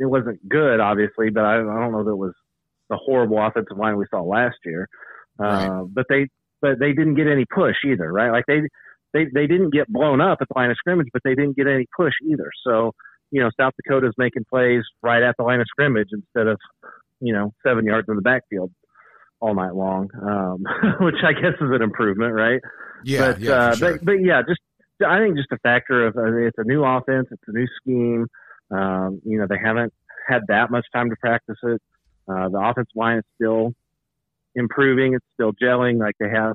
it 0.00 0.06
wasn't 0.06 0.48
good, 0.48 0.80
obviously, 0.80 1.30
but 1.30 1.44
I, 1.44 1.56
I 1.56 1.80
don't 1.80 1.92
know 1.92 2.04
that 2.04 2.10
it 2.10 2.18
was 2.18 2.32
the 2.88 2.96
horrible 2.96 3.44
offensive 3.44 3.76
line 3.76 3.96
we 3.96 4.06
saw 4.10 4.22
last 4.22 4.56
year. 4.64 4.88
Uh, 5.38 5.44
Right. 5.44 5.86
But 5.92 6.06
they 6.08 6.28
but 6.60 6.78
they 6.80 6.92
didn't 6.92 7.14
get 7.14 7.28
any 7.28 7.44
push 7.44 7.76
either, 7.86 8.10
right? 8.12 8.32
Like 8.32 8.44
they 8.48 8.62
they 9.12 9.26
they 9.32 9.46
didn't 9.46 9.70
get 9.70 9.86
blown 9.88 10.20
up 10.20 10.38
at 10.40 10.48
the 10.48 10.58
line 10.58 10.70
of 10.70 10.76
scrimmage, 10.76 11.08
but 11.12 11.22
they 11.24 11.34
didn't 11.34 11.56
get 11.56 11.66
any 11.66 11.86
push 11.96 12.14
either. 12.28 12.50
So 12.66 12.92
you 13.30 13.42
know, 13.42 13.50
South 13.60 13.74
Dakota's 13.84 14.14
making 14.16 14.44
plays 14.48 14.82
right 15.02 15.22
at 15.22 15.36
the 15.36 15.44
line 15.44 15.60
of 15.60 15.66
scrimmage 15.68 16.08
instead 16.12 16.46
of 16.46 16.58
you 17.20 17.32
know 17.32 17.52
seven 17.64 17.84
yards 17.84 18.08
in 18.08 18.16
the 18.16 18.22
backfield 18.22 18.72
all 19.40 19.54
night 19.54 19.74
long, 19.74 20.08
um, 20.20 20.64
which 21.00 21.22
I 21.22 21.32
guess 21.32 21.54
is 21.60 21.70
an 21.70 21.82
improvement, 21.82 22.34
right? 22.34 22.60
yeah, 23.04 23.32
but 23.32 23.40
yeah, 23.40 23.52
uh, 23.52 23.74
sure. 23.74 23.92
but 23.92 24.04
but 24.04 24.12
yeah, 24.14 24.42
just 24.48 24.60
I 25.06 25.18
think 25.20 25.36
just 25.36 25.52
a 25.52 25.58
factor 25.58 26.06
of 26.06 26.16
uh, 26.16 26.36
it's 26.46 26.58
a 26.58 26.64
new 26.64 26.84
offense, 26.84 27.28
it's 27.30 27.42
a 27.46 27.52
new 27.52 27.66
scheme. 27.80 28.26
Um, 28.70 29.20
you 29.24 29.38
know, 29.38 29.46
they 29.48 29.58
haven't 29.62 29.92
had 30.28 30.42
that 30.48 30.70
much 30.70 30.86
time 30.92 31.08
to 31.10 31.16
practice 31.16 31.56
it. 31.62 31.80
Uh, 32.28 32.48
the 32.50 32.58
offensive 32.58 32.92
line 32.94 33.18
is 33.18 33.24
still 33.36 33.72
improving; 34.54 35.14
it's 35.14 35.24
still 35.34 35.52
gelling. 35.52 35.98
Like 35.98 36.14
they 36.20 36.28
have 36.28 36.54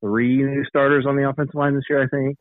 three 0.00 0.38
new 0.38 0.64
starters 0.64 1.06
on 1.06 1.16
the 1.16 1.28
offensive 1.28 1.54
line 1.54 1.74
this 1.74 1.84
year, 1.88 2.02
I 2.02 2.08
think. 2.08 2.36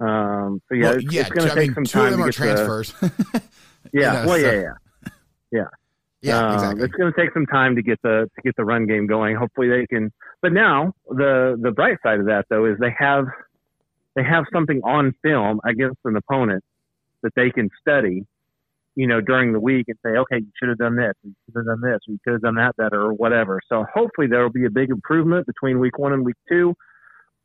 Um, 0.00 0.60
so 0.68 0.74
yeah, 0.74 0.82
Well, 0.90 0.96
it's, 0.98 1.12
yeah, 1.12 1.20
it's 1.22 1.30
going 1.30 1.48
to 1.48 1.54
take 1.54 1.68
mean, 1.68 1.74
some 1.74 1.84
two 1.84 1.98
of 2.00 2.10
time 2.10 2.20
them 2.20 2.20
to 2.20 2.24
are 2.24 2.26
get 2.26 2.36
the- 2.36 2.64
transfers. 2.66 2.94
yeah, 3.92 4.12
know, 4.12 4.28
well, 4.28 4.40
so- 4.40 4.52
yeah, 4.52 4.72
yeah. 5.52 5.64
yeah, 6.20 6.38
Um, 6.38 6.54
exactly. 6.54 6.84
It's 6.84 6.94
going 6.94 7.12
to 7.12 7.18
take 7.18 7.32
some 7.32 7.46
time 7.46 7.76
to 7.76 7.82
get 7.82 8.00
the 8.02 8.28
to 8.34 8.42
get 8.42 8.56
the 8.56 8.64
run 8.64 8.86
game 8.86 9.06
going. 9.06 9.36
Hopefully 9.36 9.68
they 9.68 9.86
can. 9.86 10.12
But 10.42 10.52
now 10.52 10.92
the 11.08 11.56
the 11.62 11.70
bright 11.70 11.98
side 12.02 12.20
of 12.20 12.26
that 12.26 12.44
though 12.50 12.66
is 12.66 12.76
they 12.78 12.94
have 12.98 13.24
they 14.16 14.24
have 14.24 14.44
something 14.52 14.80
on 14.82 15.12
film 15.22 15.60
against 15.64 15.98
an 16.04 16.16
opponent 16.16 16.64
that 17.22 17.32
they 17.36 17.50
can 17.50 17.68
study. 17.80 18.26
You 18.96 19.06
know, 19.06 19.20
during 19.20 19.52
the 19.52 19.60
week 19.60 19.84
and 19.88 19.98
say, 20.02 20.18
okay, 20.18 20.38
you 20.38 20.50
should 20.58 20.70
have 20.70 20.78
done 20.78 20.96
this, 20.96 21.12
you 21.22 21.34
should 21.44 21.58
have 21.58 21.66
done 21.66 21.82
this, 21.82 21.98
you 22.06 22.18
could 22.24 22.32
have 22.32 22.40
done 22.40 22.54
that 22.54 22.74
better, 22.76 23.02
or 23.02 23.12
whatever. 23.12 23.60
So 23.68 23.84
hopefully 23.92 24.26
there 24.26 24.42
will 24.42 24.48
be 24.48 24.64
a 24.64 24.70
big 24.70 24.88
improvement 24.88 25.46
between 25.46 25.78
week 25.78 25.98
one 25.98 26.14
and 26.14 26.24
week 26.24 26.36
two. 26.48 26.74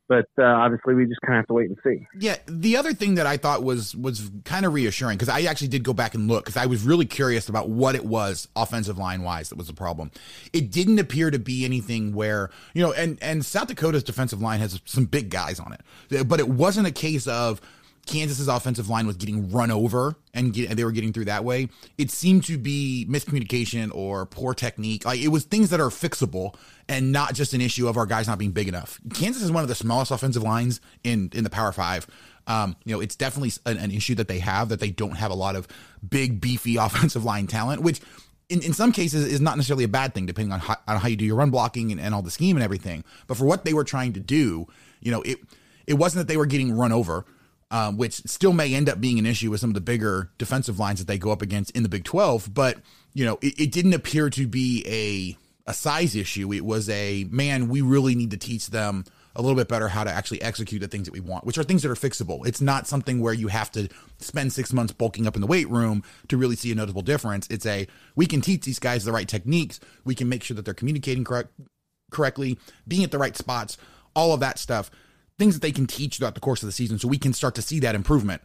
But 0.08 0.26
uh, 0.38 0.44
obviously, 0.44 0.94
we 0.94 1.06
just 1.06 1.20
kind 1.22 1.34
of 1.34 1.42
have 1.42 1.46
to 1.46 1.54
wait 1.54 1.68
and 1.68 1.78
see. 1.84 2.06
Yeah, 2.18 2.36
the 2.46 2.76
other 2.76 2.92
thing 2.92 3.14
that 3.14 3.26
I 3.26 3.36
thought 3.36 3.62
was 3.62 3.94
was 3.96 4.30
kind 4.44 4.66
of 4.66 4.74
reassuring 4.74 5.16
because 5.16 5.28
I 5.28 5.42
actually 5.42 5.68
did 5.68 5.84
go 5.84 5.92
back 5.92 6.14
and 6.14 6.28
look 6.28 6.44
because 6.44 6.56
I 6.56 6.66
was 6.66 6.82
really 6.84 7.06
curious 7.06 7.48
about 7.48 7.68
what 7.68 7.94
it 7.94 8.04
was 8.04 8.48
offensive 8.56 8.98
line 8.98 9.22
wise 9.22 9.48
that 9.48 9.56
was 9.56 9.68
the 9.68 9.74
problem. 9.74 10.10
It 10.52 10.70
didn't 10.70 10.98
appear 10.98 11.30
to 11.30 11.38
be 11.38 11.64
anything 11.64 12.12
where 12.12 12.50
you 12.74 12.82
know, 12.82 12.92
and 12.92 13.18
and 13.22 13.44
South 13.44 13.68
Dakota's 13.68 14.02
defensive 14.02 14.40
line 14.40 14.60
has 14.60 14.80
some 14.84 15.06
big 15.06 15.30
guys 15.30 15.60
on 15.60 15.72
it, 15.72 16.28
but 16.28 16.40
it 16.40 16.48
wasn't 16.48 16.86
a 16.86 16.92
case 16.92 17.26
of 17.26 17.60
Kansas's 18.06 18.48
offensive 18.48 18.88
line 18.88 19.06
was 19.06 19.16
getting 19.16 19.50
run 19.52 19.70
over 19.70 20.16
and, 20.34 20.52
get, 20.52 20.70
they 20.76 20.84
were 20.84 20.90
getting 20.90 21.12
through 21.12 21.26
that 21.26 21.44
way. 21.44 21.68
It 21.98 22.10
seemed 22.10 22.44
to 22.44 22.58
be 22.58 23.06
miscommunication 23.08 23.94
or 23.94 24.26
poor 24.26 24.54
technique. 24.54 25.04
Like 25.04 25.20
it 25.20 25.28
was 25.28 25.44
things 25.44 25.70
that 25.70 25.80
are 25.80 25.88
fixable 25.88 26.56
and 26.88 27.12
not 27.12 27.34
just 27.34 27.54
an 27.54 27.60
issue 27.60 27.86
of 27.88 27.96
our 27.96 28.06
guys 28.06 28.26
not 28.26 28.38
being 28.38 28.50
big 28.50 28.66
enough. 28.66 29.00
Kansas 29.14 29.42
is 29.42 29.52
one 29.52 29.62
of 29.62 29.68
the 29.68 29.74
smallest 29.74 30.10
offensive 30.10 30.42
lines 30.42 30.80
in 31.04 31.30
in 31.32 31.44
the 31.44 31.50
Power 31.50 31.70
Five. 31.70 32.08
Um, 32.48 32.74
you 32.84 32.92
know, 32.92 33.00
it's 33.00 33.14
definitely 33.14 33.52
an, 33.66 33.78
an 33.78 33.92
issue 33.92 34.16
that 34.16 34.26
they 34.26 34.40
have 34.40 34.68
that 34.70 34.80
they 34.80 34.90
don't 34.90 35.16
have 35.16 35.30
a 35.30 35.34
lot 35.34 35.54
of 35.54 35.68
big 36.06 36.40
beefy 36.40 36.76
offensive 36.80 37.24
line 37.24 37.46
talent, 37.46 37.82
which 37.82 38.00
in, 38.48 38.62
in 38.62 38.72
some 38.72 38.90
cases 38.90 39.24
is 39.32 39.40
not 39.40 39.56
necessarily 39.56 39.84
a 39.84 39.88
bad 39.88 40.12
thing 40.12 40.26
depending 40.26 40.52
on 40.52 40.58
how, 40.58 40.76
on 40.88 40.98
how 40.98 41.06
you 41.08 41.16
do 41.16 41.24
your 41.24 41.36
run 41.36 41.50
blocking 41.50 41.92
and, 41.92 42.00
and 42.00 42.14
all 42.14 42.22
the 42.22 42.32
scheme 42.32 42.56
and 42.56 42.64
everything. 42.64 43.04
But 43.28 43.36
for 43.36 43.44
what 43.44 43.64
they 43.64 43.72
were 43.72 43.84
trying 43.84 44.12
to 44.14 44.20
do, 44.20 44.66
you 45.00 45.12
know, 45.12 45.22
it 45.22 45.38
it 45.86 45.94
wasn't 45.94 46.26
that 46.26 46.32
they 46.32 46.36
were 46.36 46.46
getting 46.46 46.72
run 46.72 46.90
over 46.90 47.24
um, 47.72 47.96
which 47.96 48.16
still 48.26 48.52
may 48.52 48.74
end 48.74 48.88
up 48.90 49.00
being 49.00 49.18
an 49.18 49.24
issue 49.24 49.50
with 49.50 49.60
some 49.60 49.70
of 49.70 49.74
the 49.74 49.80
bigger 49.80 50.30
defensive 50.36 50.78
lines 50.78 50.98
that 50.98 51.08
they 51.08 51.16
go 51.16 51.32
up 51.32 51.40
against 51.40 51.70
in 51.70 51.82
the 51.82 51.88
Big 51.88 52.04
12. 52.04 52.52
But, 52.52 52.76
you 53.14 53.24
know, 53.24 53.38
it, 53.40 53.58
it 53.58 53.72
didn't 53.72 53.94
appear 53.94 54.28
to 54.28 54.46
be 54.46 54.84
a, 54.86 55.70
a 55.70 55.72
size 55.72 56.14
issue. 56.14 56.52
It 56.52 56.66
was 56.66 56.90
a, 56.90 57.24
man, 57.30 57.68
we 57.68 57.80
really 57.80 58.14
need 58.14 58.30
to 58.32 58.36
teach 58.36 58.68
them 58.68 59.06
a 59.34 59.40
little 59.40 59.56
bit 59.56 59.68
better 59.68 59.88
how 59.88 60.04
to 60.04 60.10
actually 60.10 60.42
execute 60.42 60.82
the 60.82 60.88
things 60.88 61.06
that 61.06 61.14
we 61.14 61.20
want, 61.20 61.46
which 61.46 61.56
are 61.56 61.62
things 61.62 61.82
that 61.82 61.90
are 61.90 61.94
fixable. 61.94 62.46
It's 62.46 62.60
not 62.60 62.86
something 62.86 63.20
where 63.20 63.32
you 63.32 63.48
have 63.48 63.72
to 63.72 63.88
spend 64.18 64.52
six 64.52 64.74
months 64.74 64.92
bulking 64.92 65.26
up 65.26 65.34
in 65.34 65.40
the 65.40 65.46
weight 65.46 65.70
room 65.70 66.04
to 66.28 66.36
really 66.36 66.56
see 66.56 66.70
a 66.72 66.74
notable 66.74 67.00
difference. 67.00 67.46
It's 67.48 67.64
a, 67.64 67.86
we 68.14 68.26
can 68.26 68.42
teach 68.42 68.66
these 68.66 68.78
guys 68.78 69.06
the 69.06 69.12
right 69.12 69.26
techniques. 69.26 69.80
We 70.04 70.14
can 70.14 70.28
make 70.28 70.44
sure 70.44 70.54
that 70.56 70.66
they're 70.66 70.74
communicating 70.74 71.24
correct, 71.24 71.48
correctly, 72.10 72.58
being 72.86 73.02
at 73.02 73.10
the 73.10 73.18
right 73.18 73.34
spots, 73.34 73.78
all 74.14 74.34
of 74.34 74.40
that 74.40 74.58
stuff 74.58 74.90
things 75.38 75.54
that 75.54 75.60
they 75.62 75.72
can 75.72 75.86
teach 75.86 76.18
throughout 76.18 76.34
the 76.34 76.40
course 76.40 76.62
of 76.62 76.66
the 76.66 76.72
season 76.72 76.98
so 76.98 77.08
we 77.08 77.18
can 77.18 77.32
start 77.32 77.54
to 77.54 77.62
see 77.62 77.80
that 77.80 77.94
improvement 77.94 78.42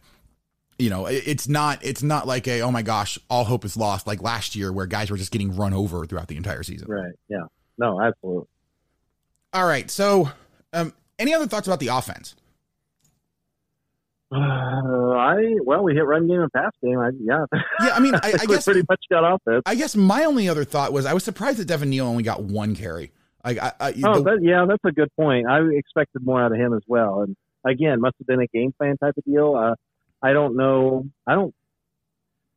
you 0.78 0.88
know 0.90 1.06
it's 1.06 1.48
not 1.48 1.78
it's 1.84 2.02
not 2.02 2.26
like 2.26 2.46
a 2.48 2.60
oh 2.62 2.70
my 2.70 2.82
gosh 2.82 3.18
all 3.28 3.44
hope 3.44 3.64
is 3.64 3.76
lost 3.76 4.06
like 4.06 4.22
last 4.22 4.54
year 4.56 4.72
where 4.72 4.86
guys 4.86 5.10
were 5.10 5.16
just 5.16 5.30
getting 5.32 5.54
run 5.56 5.72
over 5.74 6.06
throughout 6.06 6.28
the 6.28 6.36
entire 6.36 6.62
season 6.62 6.86
Right. 6.88 7.12
Yeah. 7.28 7.44
No, 7.78 8.00
absolutely. 8.00 8.46
all 9.52 9.66
right 9.66 9.90
so 9.90 10.30
um 10.72 10.92
any 11.18 11.34
other 11.34 11.46
thoughts 11.46 11.66
about 11.66 11.80
the 11.80 11.88
offense 11.88 12.34
Uh, 14.30 14.36
I 14.36 15.54
well, 15.64 15.82
we 15.82 15.94
hit 15.94 16.04
run 16.04 16.28
game 16.28 16.40
and 16.42 16.52
pass 16.52 16.72
game. 16.82 16.98
I, 16.98 17.10
yeah. 17.18 17.46
yeah 17.80 17.94
i 17.94 17.98
mean 18.00 18.14
i, 18.22 18.34
I 18.40 18.44
guess 18.46 18.64
pretty 18.64 18.82
much 18.88 19.02
got 19.10 19.24
off 19.24 19.40
this. 19.46 19.62
i 19.64 19.74
guess 19.74 19.96
my 19.96 20.24
only 20.24 20.48
other 20.48 20.64
thought 20.64 20.92
was 20.92 21.06
i 21.06 21.14
was 21.14 21.24
surprised 21.24 21.58
that 21.58 21.64
devin 21.66 21.88
neal 21.90 22.06
only 22.06 22.22
got 22.22 22.42
one 22.42 22.74
carry 22.76 23.10
like 23.44 23.58
i, 23.58 23.72
I 23.80 23.94
Oh, 24.04 24.14
the- 24.18 24.22
that, 24.24 24.38
yeah, 24.42 24.64
that's 24.68 24.84
a 24.84 24.92
good 24.92 25.08
point. 25.16 25.46
I 25.48 25.60
expected 25.72 26.24
more 26.24 26.42
out 26.42 26.52
of 26.52 26.58
him 26.58 26.72
as 26.74 26.82
well. 26.86 27.22
And 27.22 27.36
again, 27.64 28.00
must 28.00 28.16
have 28.18 28.26
been 28.26 28.40
a 28.40 28.46
game 28.46 28.72
plan 28.78 28.96
type 28.98 29.14
of 29.16 29.24
deal. 29.24 29.54
Uh, 29.54 29.74
I 30.22 30.32
don't 30.32 30.56
know. 30.56 31.04
I 31.26 31.34
don't. 31.34 31.54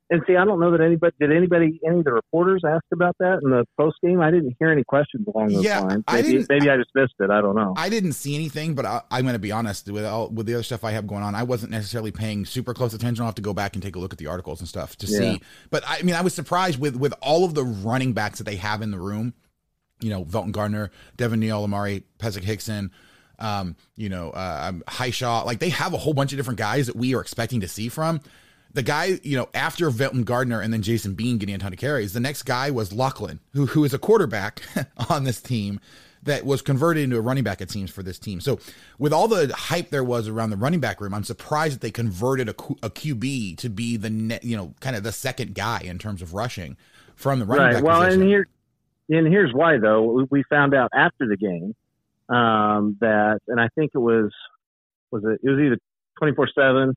And 0.09 0.21
see, 0.27 0.35
I 0.35 0.43
don't 0.43 0.59
know 0.59 0.71
that 0.71 0.81
anybody 0.81 1.15
did. 1.21 1.31
Anybody, 1.31 1.79
any 1.87 1.99
of 1.99 2.03
the 2.03 2.11
reporters 2.11 2.63
ask 2.67 2.83
about 2.91 3.15
that 3.19 3.39
in 3.45 3.49
the 3.49 3.63
post 3.79 3.95
game? 4.03 4.19
I 4.19 4.29
didn't 4.29 4.57
hear 4.59 4.69
any 4.69 4.83
questions 4.83 5.25
along 5.33 5.53
those 5.53 5.63
Yeah, 5.63 5.79
lines. 5.79 6.03
I 6.05 6.15
Maybe, 6.17 6.31
didn't- 6.33 6.49
maybe 6.49 6.69
I 6.69 6.75
just 6.75 6.89
missed 6.93 7.13
it. 7.21 7.29
I 7.29 7.39
don't 7.39 7.55
know. 7.55 7.73
I 7.77 7.87
didn't 7.87 8.11
see 8.13 8.35
anything, 8.35 8.73
but 8.75 8.85
I, 8.85 9.01
I'm 9.09 9.21
going 9.21 9.35
to 9.35 9.39
be 9.39 9.53
honest 9.53 9.89
with 9.89 10.03
all 10.03 10.27
with 10.27 10.47
the 10.47 10.55
other 10.55 10.63
stuff 10.63 10.83
I 10.83 10.91
have 10.91 11.07
going 11.07 11.23
on. 11.23 11.33
I 11.33 11.43
wasn't 11.43 11.71
necessarily 11.71 12.11
paying 12.11 12.45
super 12.45 12.73
close 12.73 12.93
attention. 12.93 13.21
I'll 13.21 13.27
have 13.29 13.35
to 13.35 13.41
go 13.41 13.53
back 13.53 13.73
and 13.77 13.81
take 13.81 13.95
a 13.95 13.99
look 13.99 14.11
at 14.11 14.19
the 14.19 14.27
articles 14.27 14.59
and 14.59 14.67
stuff 14.67 14.97
to 14.97 15.07
Yeah. 15.07 15.17
see. 15.17 15.41
But 15.69 15.83
I 15.87 16.01
mean, 16.01 16.15
I 16.15 16.21
was 16.21 16.33
surprised 16.33 16.77
with 16.77 16.97
with 16.97 17.13
all 17.21 17.45
of 17.45 17.53
the 17.53 17.63
running 17.63 18.11
backs 18.11 18.39
that 18.39 18.43
they 18.43 18.57
have 18.57 18.81
in 18.81 18.91
the 18.91 18.99
room. 18.99 19.33
You 20.01 20.09
know, 20.09 20.25
Velton 20.25 20.51
Gardner, 20.51 20.91
Devin 21.17 21.39
Neal, 21.39 21.63
Amari 21.63 22.03
Pesek 22.19 22.43
Hickson, 22.43 22.91
um, 23.39 23.75
you 23.95 24.09
know, 24.09 24.31
uh, 24.31 24.67
um, 24.69 24.83
Hishaw. 24.87 25.45
Like 25.45 25.59
they 25.59 25.69
have 25.69 25.93
a 25.93 25.97
whole 25.97 26.13
bunch 26.13 26.33
of 26.33 26.37
different 26.37 26.59
guys 26.59 26.87
that 26.87 26.95
we 26.95 27.15
are 27.15 27.21
expecting 27.21 27.61
to 27.61 27.67
see 27.67 27.89
from. 27.89 28.21
The 28.73 28.83
guy, 28.83 29.19
you 29.23 29.35
know, 29.37 29.49
after 29.53 29.89
Velton 29.91 30.23
Gardner 30.23 30.61
and 30.61 30.71
then 30.71 30.81
Jason 30.81 31.13
Bean 31.13 31.37
getting 31.37 31.55
a 31.55 31.57
ton 31.57 31.73
of 31.73 31.79
carries, 31.79 32.13
the 32.13 32.19
next 32.21 32.43
guy 32.43 32.71
was 32.71 32.91
Locklin, 32.91 33.39
who 33.53 33.65
who 33.65 33.83
is 33.83 33.93
a 33.93 33.99
quarterback 33.99 34.61
on 35.09 35.23
this 35.25 35.41
team 35.41 35.79
that 36.23 36.45
was 36.45 36.61
converted 36.61 37.03
into 37.03 37.17
a 37.17 37.21
running 37.21 37.43
back, 37.43 37.61
it 37.61 37.71
seems, 37.71 37.89
for 37.89 38.03
this 38.03 38.19
team. 38.19 38.39
So, 38.39 38.59
with 38.99 39.11
all 39.11 39.27
the 39.27 39.51
hype 39.53 39.89
there 39.89 40.03
was 40.03 40.27
around 40.27 40.51
the 40.51 40.55
running 40.55 40.79
back 40.79 41.01
room, 41.01 41.13
I'm 41.13 41.23
surprised 41.23 41.75
that 41.75 41.81
they 41.81 41.91
converted 41.91 42.47
a, 42.47 42.53
Q- 42.53 42.77
a 42.83 42.89
QB 42.91 43.57
to 43.57 43.69
be 43.69 43.97
the 43.97 44.09
net, 44.11 44.43
you 44.43 44.55
know, 44.55 44.73
kind 44.81 44.95
of 44.95 45.01
the 45.03 45.11
second 45.11 45.55
guy 45.55 45.81
in 45.83 45.97
terms 45.97 46.21
of 46.21 46.33
rushing 46.35 46.77
from 47.15 47.39
the 47.39 47.45
running 47.45 47.65
right. 47.65 47.73
back 47.73 47.83
Well, 47.83 48.01
position. 48.01 48.21
and 48.21 48.29
here, 48.29 48.47
and 49.17 49.27
here's 49.27 49.53
why 49.53 49.77
though. 49.77 50.25
We- 50.29 50.43
found 50.49 50.73
out 50.73 50.89
after 50.93 51.27
the 51.27 51.37
game 51.37 51.73
um, 52.35 52.97
that, 53.01 53.39
and 53.47 53.59
I 53.59 53.67
think 53.75 53.91
it 53.93 53.99
was 53.99 54.31
was 55.11 55.23
it 55.23 55.39
it 55.43 55.49
was 55.49 55.59
either 55.59 55.77
twenty 56.17 56.33
four 56.35 56.47
seven 56.53 56.93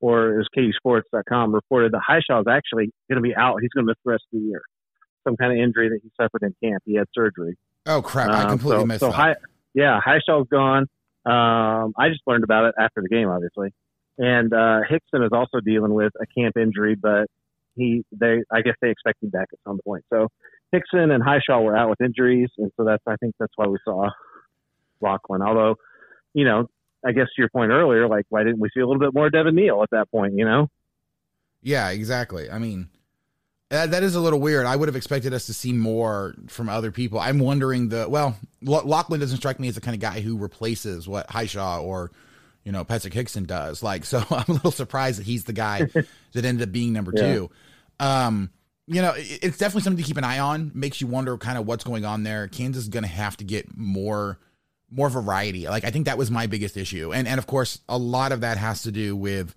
or 0.00 0.32
it 0.34 0.36
was 0.38 0.48
KUsports.com 0.56 1.54
reported 1.54 1.92
that 1.92 2.00
Hishaw 2.08 2.40
is 2.40 2.46
actually 2.48 2.90
going 3.08 3.16
to 3.16 3.20
be 3.22 3.34
out. 3.34 3.56
He's 3.62 3.70
going 3.70 3.86
to 3.86 3.90
miss 3.90 3.96
the 4.04 4.10
rest 4.12 4.24
of 4.32 4.40
the 4.40 4.46
year. 4.46 4.60
Some 5.24 5.36
kind 5.36 5.52
of 5.52 5.58
injury 5.58 5.88
that 5.88 6.00
he 6.02 6.10
suffered 6.20 6.42
in 6.42 6.54
camp. 6.62 6.82
He 6.84 6.94
had 6.96 7.06
surgery. 7.14 7.56
oh 7.86 8.02
crap! 8.02 8.30
I 8.30 8.42
Um, 8.42 8.48
completely 8.50 8.82
so, 8.82 8.86
missed 8.86 9.00
so 9.00 9.06
that. 9.08 9.14
High, 9.14 9.34
yeah, 9.74 10.00
Hishaw's 10.06 10.48
gone. 10.48 10.86
Um, 11.24 11.92
I 11.98 12.08
just 12.08 12.22
learned 12.26 12.44
about 12.44 12.66
it 12.66 12.74
after 12.78 13.02
the 13.02 13.08
game, 13.08 13.28
obviously. 13.28 13.72
And 14.18 14.52
uh, 14.52 14.80
Hickson 14.88 15.22
is 15.22 15.30
also 15.32 15.60
dealing 15.60 15.92
with 15.92 16.12
a 16.20 16.26
camp 16.26 16.56
injury, 16.56 16.94
but 16.94 17.26
he 17.74 18.04
they 18.12 18.42
I 18.52 18.62
guess 18.62 18.74
they 18.80 18.90
expect 18.90 19.22
him 19.22 19.30
back 19.30 19.48
at 19.52 19.58
some 19.66 19.78
point. 19.84 20.04
So 20.12 20.28
Hickson 20.72 21.10
and 21.10 21.22
Hishaw 21.22 21.62
were 21.62 21.76
out 21.76 21.88
with 21.90 22.00
injuries, 22.00 22.50
and 22.58 22.70
so 22.76 22.84
that's 22.84 23.02
I 23.06 23.16
think 23.16 23.34
that's 23.38 23.52
why 23.56 23.66
we 23.66 23.78
saw 23.84 24.10
Locklin. 25.02 25.46
Although, 25.46 25.76
you 26.34 26.44
know, 26.44 26.68
I 27.04 27.12
guess 27.12 27.26
to 27.26 27.42
your 27.42 27.48
point 27.48 27.70
earlier, 27.70 28.08
like 28.08 28.26
why 28.28 28.42
didn't 28.42 28.60
we 28.60 28.68
see 28.74 28.80
a 28.80 28.86
little 28.86 29.00
bit 29.00 29.14
more 29.14 29.30
Devin 29.30 29.54
Neal 29.54 29.82
at 29.82 29.90
that 29.90 30.10
point? 30.10 30.34
You 30.34 30.44
know, 30.44 30.70
Yeah, 31.62 31.90
exactly. 31.90 32.50
I 32.50 32.58
mean, 32.58 32.88
That, 33.70 33.92
that 33.92 34.02
is 34.02 34.14
a 34.14 34.20
little 34.20 34.40
weird. 34.40 34.66
I 34.66 34.76
would 34.76 34.88
have 34.88 34.96
expected 34.96 35.32
us 35.32 35.46
to 35.46 35.54
see 35.54 35.72
more 35.72 36.34
from 36.48 36.68
other 36.68 36.90
people. 36.90 37.18
I'm 37.18 37.38
wondering 37.38 37.88
the 37.88 38.08
well, 38.08 38.36
Locklin 38.62 39.20
doesn't 39.20 39.38
strike 39.38 39.60
me 39.60 39.68
as 39.68 39.76
the 39.76 39.80
kind 39.80 39.94
of 39.94 40.00
guy 40.00 40.20
who 40.20 40.36
replaces 40.36 41.08
what 41.08 41.28
Hishaw 41.28 41.82
or 41.82 42.10
you 42.64 42.72
know 42.72 42.84
Patrick 42.84 43.14
Hickson 43.14 43.44
does. 43.44 43.82
Like, 43.82 44.04
so 44.12 44.24
I'm 44.30 44.44
a 44.48 44.52
little 44.52 44.70
surprised 44.70 45.20
that 45.20 45.26
he's 45.26 45.44
the 45.44 45.52
guy 45.52 45.82
that 46.32 46.44
ended 46.44 46.68
up 46.68 46.72
being 46.72 46.92
number 46.92 47.12
yeah. 47.14 47.32
two. 47.32 47.50
Um, 48.00 48.50
you 48.86 49.02
know, 49.02 49.12
it's 49.16 49.58
definitely 49.58 49.82
something 49.82 50.02
to 50.02 50.06
keep 50.06 50.16
an 50.16 50.24
eye 50.24 50.38
on. 50.38 50.70
Makes 50.74 51.00
you 51.00 51.06
wonder 51.06 51.36
kind 51.38 51.58
of 51.58 51.66
what's 51.66 51.84
going 51.84 52.04
on 52.04 52.22
there. 52.22 52.48
Kansas 52.48 52.84
is 52.84 52.88
going 52.88 53.02
to 53.02 53.08
have 53.08 53.36
to 53.38 53.44
get 53.44 53.76
more 53.76 54.38
more 54.88 55.10
variety. 55.10 55.66
Like, 55.66 55.84
I 55.84 55.90
think 55.90 56.06
that 56.06 56.16
was 56.16 56.30
my 56.30 56.46
biggest 56.46 56.76
issue, 56.76 57.12
and 57.12 57.26
and 57.26 57.38
of 57.38 57.46
course, 57.46 57.80
a 57.88 57.98
lot 57.98 58.32
of 58.32 58.42
that 58.42 58.58
has 58.58 58.82
to 58.82 58.92
do 58.92 59.16
with 59.16 59.54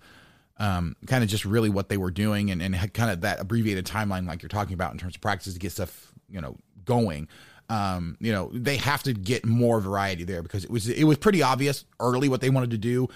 um, 0.60 0.94
kind 1.06 1.24
of 1.24 1.30
just 1.30 1.44
really 1.44 1.70
what 1.70 1.88
they 1.88 1.96
were 1.96 2.10
doing 2.10 2.50
and, 2.50 2.60
and 2.62 2.92
kind 2.92 3.10
of 3.10 3.22
that 3.22 3.40
abbreviated 3.40 3.86
timeline 3.86 4.26
like 4.26 4.42
you're 4.42 4.50
talking 4.50 4.74
about 4.74 4.92
in 4.92 4.98
terms 4.98 5.14
of 5.14 5.20
practices 5.22 5.54
to 5.54 5.58
get 5.58 5.72
stuff 5.72 6.12
you 6.28 6.40
know 6.40 6.54
going 6.84 7.26
um, 7.70 8.16
you 8.20 8.30
know 8.30 8.50
they 8.52 8.76
have 8.76 9.02
to 9.02 9.14
get 9.14 9.46
more 9.46 9.80
variety 9.80 10.22
there 10.22 10.42
because 10.42 10.62
it 10.62 10.70
was 10.70 10.88
it 10.88 11.04
was 11.04 11.16
pretty 11.16 11.42
obvious 11.42 11.86
early 11.98 12.28
what 12.28 12.42
they 12.42 12.50
wanted 12.50 12.70
to 12.70 12.78
do 12.78 13.08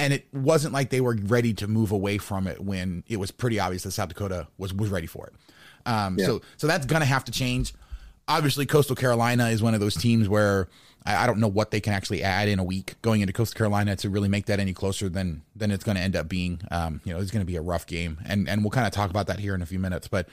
and 0.00 0.12
it 0.12 0.26
wasn't 0.34 0.74
like 0.74 0.90
they 0.90 1.00
were 1.00 1.16
ready 1.24 1.54
to 1.54 1.68
move 1.68 1.92
away 1.92 2.18
from 2.18 2.48
it 2.48 2.60
when 2.60 3.04
it 3.06 3.18
was 3.18 3.30
pretty 3.30 3.60
obvious 3.60 3.84
that 3.84 3.92
South 3.92 4.08
Dakota 4.08 4.48
was 4.58 4.74
was 4.74 4.90
ready 4.90 5.06
for 5.06 5.28
it 5.28 5.34
um, 5.88 6.16
yeah. 6.18 6.26
so 6.26 6.42
so 6.56 6.66
that's 6.66 6.86
gonna 6.86 7.04
have 7.04 7.24
to 7.24 7.32
change 7.32 7.72
obviously 8.28 8.66
Coastal 8.66 8.94
Carolina 8.94 9.48
is 9.48 9.62
one 9.62 9.74
of 9.74 9.80
those 9.80 9.94
teams 9.94 10.28
where 10.28 10.68
I, 11.04 11.24
I, 11.24 11.26
don't 11.26 11.40
know 11.40 11.48
what 11.48 11.70
they 11.70 11.80
can 11.80 11.94
actually 11.94 12.22
add 12.22 12.48
in 12.48 12.58
a 12.58 12.64
week 12.64 12.94
going 13.02 13.22
into 13.22 13.32
Coastal 13.32 13.56
Carolina 13.56 13.96
to 13.96 14.10
really 14.10 14.28
make 14.28 14.46
that 14.46 14.60
any 14.60 14.74
closer 14.74 15.08
than 15.08 15.42
than 15.56 15.70
it's 15.70 15.82
going 15.82 15.96
to 15.96 16.02
end 16.02 16.14
up 16.14 16.28
being. 16.28 16.60
Um, 16.70 17.00
you 17.04 17.12
know, 17.12 17.20
it's 17.20 17.30
going 17.30 17.42
to 17.42 17.46
be 17.46 17.56
a 17.56 17.62
rough 17.62 17.86
game, 17.86 18.18
and 18.26 18.48
and 18.48 18.62
we'll 18.62 18.70
kind 18.70 18.86
of 18.86 18.92
talk 18.92 19.10
about 19.10 19.26
that 19.28 19.40
here 19.40 19.54
in 19.54 19.62
a 19.62 19.66
few 19.66 19.78
minutes. 19.78 20.06
But 20.06 20.28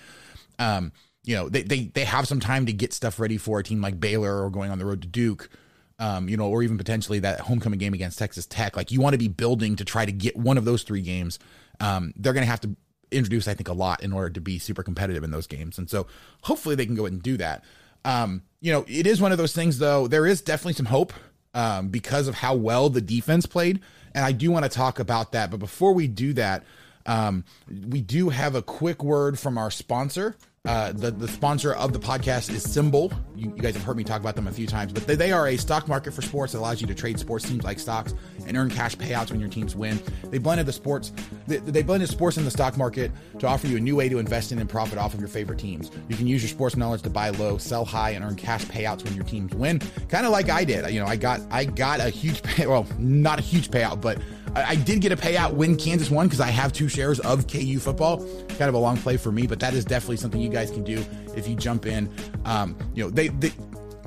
um, 0.59 0.91
you 1.23 1.35
know, 1.35 1.49
they 1.49 1.63
they 1.63 1.85
they 1.85 2.03
have 2.03 2.27
some 2.27 2.39
time 2.39 2.65
to 2.65 2.73
get 2.73 2.93
stuff 2.93 3.19
ready 3.19 3.37
for 3.37 3.59
a 3.59 3.63
team 3.63 3.81
like 3.81 3.99
Baylor 3.99 4.43
or 4.43 4.49
going 4.49 4.69
on 4.69 4.77
the 4.77 4.85
road 4.85 5.01
to 5.01 5.07
Duke. 5.07 5.49
Um, 5.97 6.27
you 6.27 6.35
know, 6.35 6.49
or 6.49 6.61
even 6.61 6.77
potentially 6.77 7.19
that 7.19 7.39
homecoming 7.39 7.79
game 7.79 7.93
against 7.93 8.19
Texas 8.19 8.45
Tech. 8.45 8.75
Like 8.75 8.91
you 8.91 8.99
want 8.99 9.13
to 9.13 9.17
be 9.17 9.29
building 9.29 9.77
to 9.77 9.85
try 9.85 10.05
to 10.05 10.11
get 10.11 10.35
one 10.35 10.57
of 10.57 10.65
those 10.65 10.83
three 10.83 10.99
games. 10.99 11.39
Um, 11.79 12.13
they're 12.17 12.33
going 12.33 12.43
to 12.43 12.51
have 12.51 12.59
to 12.61 12.75
introduce, 13.11 13.47
I 13.47 13.53
think, 13.53 13.69
a 13.69 13.73
lot 13.73 14.03
in 14.03 14.13
order 14.13 14.29
to 14.29 14.41
be 14.41 14.59
super 14.59 14.83
competitive 14.83 15.23
in 15.23 15.31
those 15.31 15.47
games. 15.47 15.77
And 15.77 15.89
so 15.89 16.07
hopefully 16.41 16.75
they 16.75 16.85
can 16.85 16.95
go 16.95 17.05
and 17.05 17.21
do 17.21 17.37
that. 17.37 17.63
Um, 18.03 18.43
you 18.61 18.71
know, 18.71 18.85
it 18.87 19.07
is 19.07 19.21
one 19.21 19.31
of 19.31 19.37
those 19.37 19.53
things, 19.53 19.79
though. 19.79 20.07
There 20.07 20.25
is 20.25 20.41
definitely 20.41 20.73
some 20.73 20.85
hope 20.85 21.13
um, 21.53 21.89
because 21.89 22.27
of 22.27 22.35
how 22.35 22.55
well 22.55 22.89
the 22.89 23.01
defense 23.01 23.45
played. 23.45 23.79
And 24.13 24.23
I 24.23 24.31
do 24.31 24.51
want 24.51 24.63
to 24.63 24.69
talk 24.69 24.99
about 24.99 25.31
that. 25.33 25.51
But 25.51 25.59
before 25.59 25.93
we 25.93 26.07
do 26.07 26.33
that, 26.33 26.63
um, 27.05 27.43
we 27.67 28.01
do 28.01 28.29
have 28.29 28.55
a 28.55 28.61
quick 28.61 29.03
word 29.03 29.37
from 29.39 29.57
our 29.57 29.71
sponsor. 29.71 30.35
Uh, 30.65 30.91
the, 30.93 31.11
the 31.11 31.27
sponsor 31.27 31.73
of 31.73 31.93
the 31.93 31.99
podcast 31.99 32.49
is 32.49 32.65
SimBull. 32.65 33.15
You, 33.35 33.53
you, 33.55 33.61
guys 33.61 33.75
have 33.75 33.83
heard 33.83 33.97
me 33.97 34.03
talk 34.03 34.19
about 34.19 34.35
them 34.35 34.47
a 34.47 34.51
few 34.51 34.65
times, 34.65 34.93
but 34.93 35.05
they, 35.05 35.15
they, 35.15 35.31
are 35.31 35.47
a 35.47 35.57
stock 35.57 35.87
market 35.87 36.11
for 36.13 36.23
sports 36.23 36.53
that 36.53 36.59
allows 36.59 36.81
you 36.81 36.87
to 36.87 36.95
trade 36.95 37.19
sports 37.19 37.47
teams 37.47 37.63
like 37.63 37.77
stocks 37.77 38.15
and 38.47 38.57
earn 38.57 38.71
cash 38.71 38.95
payouts 38.95 39.29
when 39.29 39.39
your 39.39 39.49
teams 39.49 39.75
win. 39.75 39.99
They 40.31 40.39
blended 40.39 40.65
the 40.65 40.73
sports, 40.73 41.11
they, 41.45 41.57
they 41.57 41.83
blended 41.83 42.09
sports 42.09 42.37
in 42.37 42.45
the 42.45 42.51
stock 42.51 42.77
market 42.77 43.11
to 43.39 43.47
offer 43.47 43.67
you 43.67 43.77
a 43.77 43.79
new 43.79 43.95
way 43.95 44.09
to 44.09 44.17
invest 44.17 44.51
in 44.51 44.59
and 44.59 44.67
profit 44.67 44.97
off 44.97 45.13
of 45.13 45.19
your 45.19 45.29
favorite 45.29 45.59
teams. 45.59 45.91
You 46.09 46.15
can 46.15 46.25
use 46.25 46.41
your 46.41 46.49
sports 46.49 46.75
knowledge 46.75 47.03
to 47.03 47.09
buy 47.11 47.29
low, 47.29 47.57
sell 47.57 47.85
high, 47.85 48.11
and 48.11 48.25
earn 48.25 48.35
cash 48.35 48.65
payouts 48.65 49.03
when 49.03 49.13
your 49.13 49.25
teams 49.25 49.53
win. 49.53 49.79
Kind 50.09 50.25
of 50.25 50.31
like 50.31 50.49
I 50.49 50.63
did. 50.63 50.89
You 50.91 50.99
know, 50.99 51.07
I 51.07 51.15
got 51.15 51.41
I 51.51 51.65
got 51.65 51.99
a 51.99 52.09
huge 52.09 52.41
pay, 52.41 52.65
well, 52.65 52.87
not 52.97 53.37
a 53.37 53.43
huge 53.43 53.69
payout, 53.69 54.01
but 54.01 54.17
I, 54.55 54.75
did 54.75 55.01
get 55.01 55.11
a 55.11 55.17
payout 55.17 55.53
when 55.53 55.75
Kansas 55.75 56.09
won 56.09 56.27
because 56.27 56.39
I 56.39 56.47
have 56.47 56.71
two 56.71 56.87
shares 56.87 57.19
of 57.19 57.47
KU 57.47 57.79
football. 57.79 58.17
Kind 58.49 58.69
of 58.69 58.73
a 58.73 58.77
long 58.77 58.97
play 58.97 59.17
for 59.17 59.31
me, 59.31 59.47
but 59.47 59.59
that 59.59 59.73
is 59.73 59.83
definitely 59.83 60.17
something 60.17 60.39
you 60.39 60.49
guys 60.49 60.71
can 60.71 60.83
do 60.83 61.03
if 61.35 61.47
you 61.47 61.55
jump 61.55 61.85
in. 61.85 62.09
Um, 62.45 62.77
you 62.93 63.03
know, 63.03 63.09
they, 63.09 63.29
they 63.29 63.51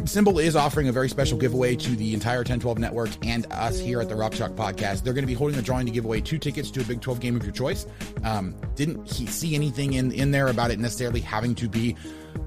SimBull 0.04 0.42
is 0.42 0.54
offering 0.54 0.88
a 0.88 0.92
very 0.92 1.08
special 1.08 1.36
giveaway 1.36 1.74
to 1.74 1.90
the 1.96 2.14
entire 2.14 2.44
Ten12 2.44 2.78
network 2.78 3.10
and 3.26 3.46
us 3.50 3.80
here 3.80 4.00
at 4.00 4.08
the 4.08 4.14
Rock 4.14 4.32
Chalk 4.32 4.52
podcast. 4.52 5.02
They're 5.02 5.12
going 5.12 5.24
to 5.24 5.26
be 5.26 5.34
holding 5.34 5.58
a 5.58 5.62
drawing 5.62 5.86
to 5.86 5.92
give 5.92 6.04
away 6.04 6.20
two 6.20 6.38
tickets 6.38 6.70
to 6.72 6.80
a 6.80 6.84
Big 6.84 7.00
12 7.00 7.18
game 7.18 7.36
of 7.36 7.42
your 7.42 7.52
choice. 7.52 7.84
Um, 8.22 8.54
didn't 8.76 9.08
see 9.08 9.56
anything 9.56 9.94
in, 9.94 10.12
in 10.12 10.30
there 10.30 10.48
about 10.48 10.70
it 10.70 10.78
necessarily 10.78 11.20
having 11.20 11.54
to 11.56 11.68
be 11.68 11.96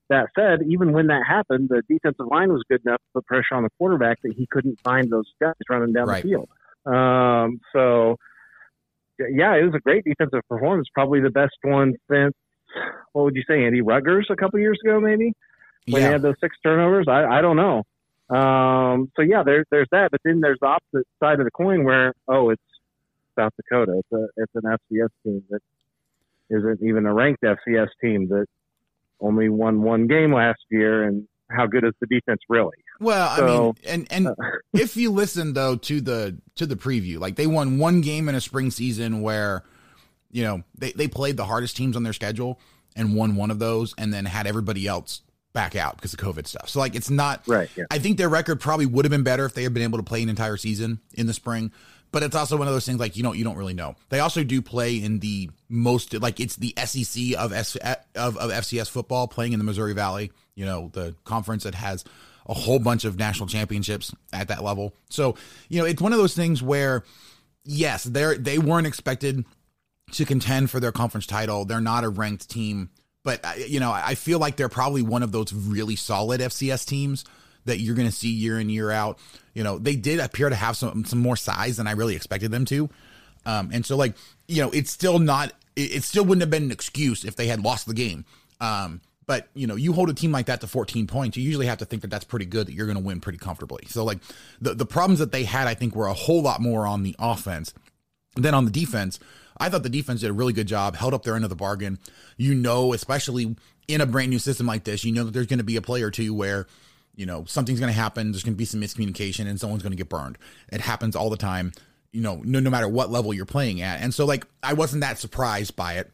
that 0.10 0.28
said, 0.38 0.60
even 0.68 0.92
when 0.92 1.08
that 1.08 1.24
happened, 1.28 1.70
the 1.70 1.82
defensive 1.90 2.28
line 2.30 2.52
was 2.52 2.62
good 2.70 2.82
enough 2.86 3.00
to 3.00 3.08
put 3.16 3.26
pressure 3.26 3.56
on 3.56 3.64
the 3.64 3.70
quarterback 3.78 4.22
that 4.24 4.34
he 4.36 4.48
couldn't 4.52 4.80
find 4.84 5.10
those 5.10 5.26
guys 5.42 5.54
running 5.70 5.94
down 5.94 6.08
right. 6.08 6.22
the 6.22 6.30
field. 6.30 6.50
Um, 6.86 7.62
so 7.74 8.18
yeah, 9.18 9.56
it 9.56 9.64
was 9.64 9.74
a 9.76 9.80
great 9.80 10.04
defensive 10.04 10.42
performance. 10.50 10.88
Probably 10.94 11.20
the 11.20 11.30
best 11.30 11.56
one 11.64 11.96
since 12.12 12.34
what 13.14 13.26
would 13.26 13.36
you 13.36 13.44
say, 13.48 13.66
Andy 13.66 13.82
Rutgers 13.82 14.28
a 14.30 14.36
couple 14.36 14.60
years 14.60 14.80
ago, 14.84 15.00
maybe 15.00 15.34
when 15.88 16.02
yeah. 16.02 16.08
they 16.08 16.14
had 16.14 16.22
those 16.22 16.36
six 16.42 16.56
turnovers. 16.64 17.08
I, 17.08 17.26
I 17.26 17.42
don't 17.42 17.56
know. 17.56 17.84
Um, 18.30 19.12
so 19.16 19.24
yeah, 19.24 19.44
there's 19.44 19.66
there's 19.72 19.88
that, 19.92 20.12
but 20.12 20.22
then 20.24 20.40
there's 20.40 20.60
the 20.62 20.68
opposite 20.68 21.08
side 21.20 21.40
of 21.40 21.46
the 21.46 21.52
coin 21.52 21.84
where 21.84 22.14
oh, 22.28 22.52
it's 22.52 22.62
South 23.38 23.54
Dakota. 23.58 24.00
It's 24.00 24.12
a 24.12 24.28
it's 24.38 24.52
an 24.56 24.64
FCS 24.64 25.10
team 25.24 25.44
that 25.50 25.62
isn't 26.50 26.84
even 26.84 27.06
a 27.06 27.14
ranked 27.14 27.42
FCS 27.42 27.88
team 28.02 28.28
that 28.30 28.46
only 29.20 29.50
won 29.50 29.82
one 29.82 30.08
game 30.08 30.34
last 30.34 30.60
year, 30.70 31.04
and 31.04 31.28
how 31.50 31.66
good 31.66 31.84
is 31.84 31.94
the 32.00 32.08
defense 32.08 32.42
really? 32.50 32.78
Well, 33.00 33.36
so, 33.36 33.44
I 33.44 33.48
mean, 33.48 33.74
and 33.88 34.08
and 34.12 34.28
uh, 34.28 34.34
if 34.74 34.96
you 34.96 35.12
listen 35.12 35.54
though 35.54 35.76
to 35.76 36.00
the 36.00 36.38
to 36.56 36.68
the 36.68 36.76
preview, 36.76 37.20
like 37.20 37.36
they 37.36 37.48
won 37.48 37.80
one 37.80 38.02
game 38.02 38.30
in 38.30 38.36
a 38.36 38.42
spring 38.42 38.70
season 38.70 39.22
where, 39.22 39.64
you 40.32 40.44
know, 40.44 40.64
they 40.78 40.92
they 40.92 41.08
played 41.08 41.36
the 41.36 41.46
hardest 41.46 41.76
teams 41.76 41.96
on 41.96 42.04
their 42.04 42.14
schedule 42.14 42.60
and 42.96 43.16
won 43.16 43.36
one 43.36 43.50
of 43.50 43.58
those, 43.58 43.96
and 43.98 44.14
then 44.14 44.26
had 44.26 44.46
everybody 44.46 44.86
else 44.86 45.22
back 45.54 45.76
out 45.76 45.96
because 45.96 46.14
of 46.14 46.20
COVID 46.20 46.48
stuff. 46.48 46.70
So 46.70 46.80
like 46.80 46.96
it's 46.96 47.10
not 47.10 47.48
right. 47.48 47.70
Yeah. 47.76 47.86
I 47.92 48.00
think 48.00 48.18
their 48.18 48.30
record 48.30 48.60
probably 48.60 48.86
would 48.86 49.06
have 49.06 49.12
been 49.12 49.24
better 49.24 49.46
if 49.46 49.54
they 49.54 49.64
had 49.64 49.74
been 49.74 49.84
able 49.84 49.98
to 49.98 50.04
play 50.04 50.22
an 50.22 50.30
entire 50.30 50.58
season 50.58 51.00
in 51.14 51.28
the 51.28 51.34
spring. 51.34 51.72
But 52.12 52.24
it's 52.24 52.36
also 52.36 52.58
one 52.58 52.68
of 52.68 52.74
those 52.74 52.86
things 52.86 53.00
like 53.00 53.16
you 53.18 53.24
know 53.24 53.34
you 53.34 53.44
don't 53.44 53.58
really 53.58 53.74
know. 53.74 53.96
They 54.10 54.20
also 54.20 54.44
do 54.44 54.62
play 54.62 54.96
in 54.96 55.20
the 55.20 55.50
most 55.68 56.14
like 56.14 56.40
it's 56.40 56.56
the 56.56 56.74
SEC 56.84 57.38
of 57.38 57.54
S, 57.54 57.76
of, 57.76 58.38
of 58.38 58.52
FCS 58.52 58.90
football 58.90 59.28
playing 59.28 59.54
in 59.54 59.60
the 59.60 59.66
Missouri 59.66 59.94
Valley. 59.94 60.32
You 60.56 60.66
know 60.66 60.90
the 60.94 61.16
conference 61.24 61.64
that 61.64 61.76
has 61.76 62.04
a 62.48 62.54
whole 62.54 62.80
bunch 62.80 63.06
of 63.06 63.18
national 63.18 63.48
championships 63.48 64.14
at 64.34 64.48
that 64.48 64.64
level. 64.64 64.96
So 65.10 65.36
you 65.68 65.80
know 65.80 65.86
it's 65.86 66.02
one 66.02 66.12
of 66.12 66.20
those 66.20 66.36
things 66.36 66.64
where 66.64 67.04
yes 67.64 68.04
they 68.04 68.38
they 68.38 68.58
weren't 68.58 68.88
expected 68.88 69.46
to 70.14 70.26
contend 70.26 70.72
for 70.72 70.80
their 70.80 70.92
conference 70.92 71.28
title. 71.28 71.66
They're 71.66 71.82
not 71.82 72.04
a 72.04 72.10
ranked 72.10 72.50
team 72.50 72.90
but 73.30 73.46
uh, 73.46 73.52
you 73.68 73.80
know, 73.80 73.92
I 73.92 74.16
feel 74.16 74.40
like 74.40 74.56
they're 74.56 74.70
probably 74.70 75.04
one 75.04 75.22
of 75.22 75.32
those 75.32 75.54
really 75.54 75.96
solid 75.96 76.42
FCS 76.42 76.84
teams 76.84 77.26
that 77.66 77.80
you're 77.80 77.94
going 77.94 78.08
to 78.08 78.14
see 78.14 78.30
year 78.30 78.60
in 78.60 78.72
year 78.72 78.90
out. 78.90 79.20
You 79.54 79.64
know, 79.64 79.78
they 79.78 79.96
did 79.96 80.20
appear 80.20 80.50
to 80.50 80.56
have 80.56 80.76
some 80.76 81.06
some 81.06 81.20
more 81.20 81.36
size 81.36 81.78
than 81.78 81.86
I 81.86 81.92
really 81.92 82.16
expected 82.16 82.50
them 82.50 82.66
to. 82.66 82.90
Um, 83.46 83.70
and 83.72 83.86
so 83.86 83.96
like, 83.96 84.16
you 84.48 84.64
know, 84.64 84.72
it's 84.72 84.90
still 84.90 85.20
not 85.20 85.54
it, 85.76 85.98
it, 85.98 86.04
still 86.04 86.26
wouldn't 86.26 86.42
have 86.42 86.50
been 86.50 86.64
an 86.64 86.72
excuse 86.72 87.24
if 87.24 87.36
they 87.36 87.46
had 87.46 87.64
lost 87.64 87.86
the 87.86 87.94
game. 87.94 88.26
Um, 88.60 89.00
but 89.28 89.48
you 89.54 89.68
know, 89.68 89.76
you 89.76 89.94
hold 89.94 90.10
a 90.10 90.14
team 90.16 90.32
like 90.32 90.48
that 90.48 90.62
to 90.62 90.68
14 90.68 91.06
points, 91.06 91.38
you 91.38 91.44
usually 91.44 91.68
have 91.68 91.78
to 91.78 91.86
think 91.86 92.02
that 92.02 92.10
that's 92.10 92.26
pretty 92.26 92.46
good 92.46 92.66
that 92.66 92.74
you're 92.74 92.88
going 92.88 92.98
to 92.98 93.04
win 93.04 93.22
pretty 93.22 93.38
comfortably. 93.38 93.84
So 93.90 94.04
like 94.04 94.18
the 94.60 94.74
the 94.74 94.88
problems 94.88 95.20
that 95.20 95.32
they 95.32 95.44
had 95.44 95.68
I 95.68 95.76
think 95.76 95.96
were 95.96 96.08
a 96.08 96.16
whole 96.16 96.42
lot 96.42 96.62
more 96.62 96.88
on 96.88 97.04
the 97.04 97.16
offense 97.20 97.76
than 98.36 98.56
on 98.56 98.66
the 98.66 98.72
defense. 98.72 99.20
I 99.60 99.70
thought 99.70 99.84
the 99.84 99.90
defense 99.90 100.22
did 100.22 100.30
a 100.30 100.34
really 100.34 100.54
good 100.54 100.68
job, 100.68 100.96
held 100.96 101.14
up 101.14 101.24
their 101.24 101.36
end 101.36 101.44
of 101.44 101.50
the 101.50 101.56
bargain. 101.56 102.00
You 102.38 102.56
know, 102.56 102.94
especially 102.94 103.56
in 103.88 104.02
a 104.02 104.06
brand 104.06 104.30
new 104.30 104.40
system 104.40 104.68
like 104.68 104.84
this, 104.84 105.04
you 105.04 105.12
know 105.12 105.24
that 105.26 105.32
there's 105.32 105.48
going 105.48 105.60
to 105.60 105.64
be 105.64 105.76
a 105.76 105.82
play 105.82 106.02
or 106.04 106.12
two 106.12 106.34
where, 106.34 106.68
you 107.16 107.26
know, 107.26 107.44
something's 107.46 107.80
going 107.80 107.92
to 107.92 108.00
happen. 108.00 108.32
There's 108.32 108.44
going 108.44 108.54
to 108.54 108.58
be 108.58 108.66
some 108.66 108.80
miscommunication 108.80 109.48
and 109.48 109.60
someone's 109.60 109.84
going 109.84 109.92
to 109.92 109.98
get 109.98 110.10
burned. 110.10 110.38
It 110.72 110.80
happens 110.80 111.16
all 111.16 111.30
the 111.30 111.38
time, 111.38 111.74
you 112.12 112.22
know, 112.22 112.42
no, 112.44 112.60
no 112.60 112.70
matter 112.70 112.88
what 112.88 113.10
level 113.10 113.34
you're 113.34 113.46
playing 113.46 113.82
at. 113.82 114.02
And 114.02 114.14
so, 114.14 114.26
like, 114.26 114.46
I 114.62 114.74
wasn't 114.74 115.02
that 115.02 115.18
surprised 115.18 115.76
by 115.76 115.96
it. 115.96 116.12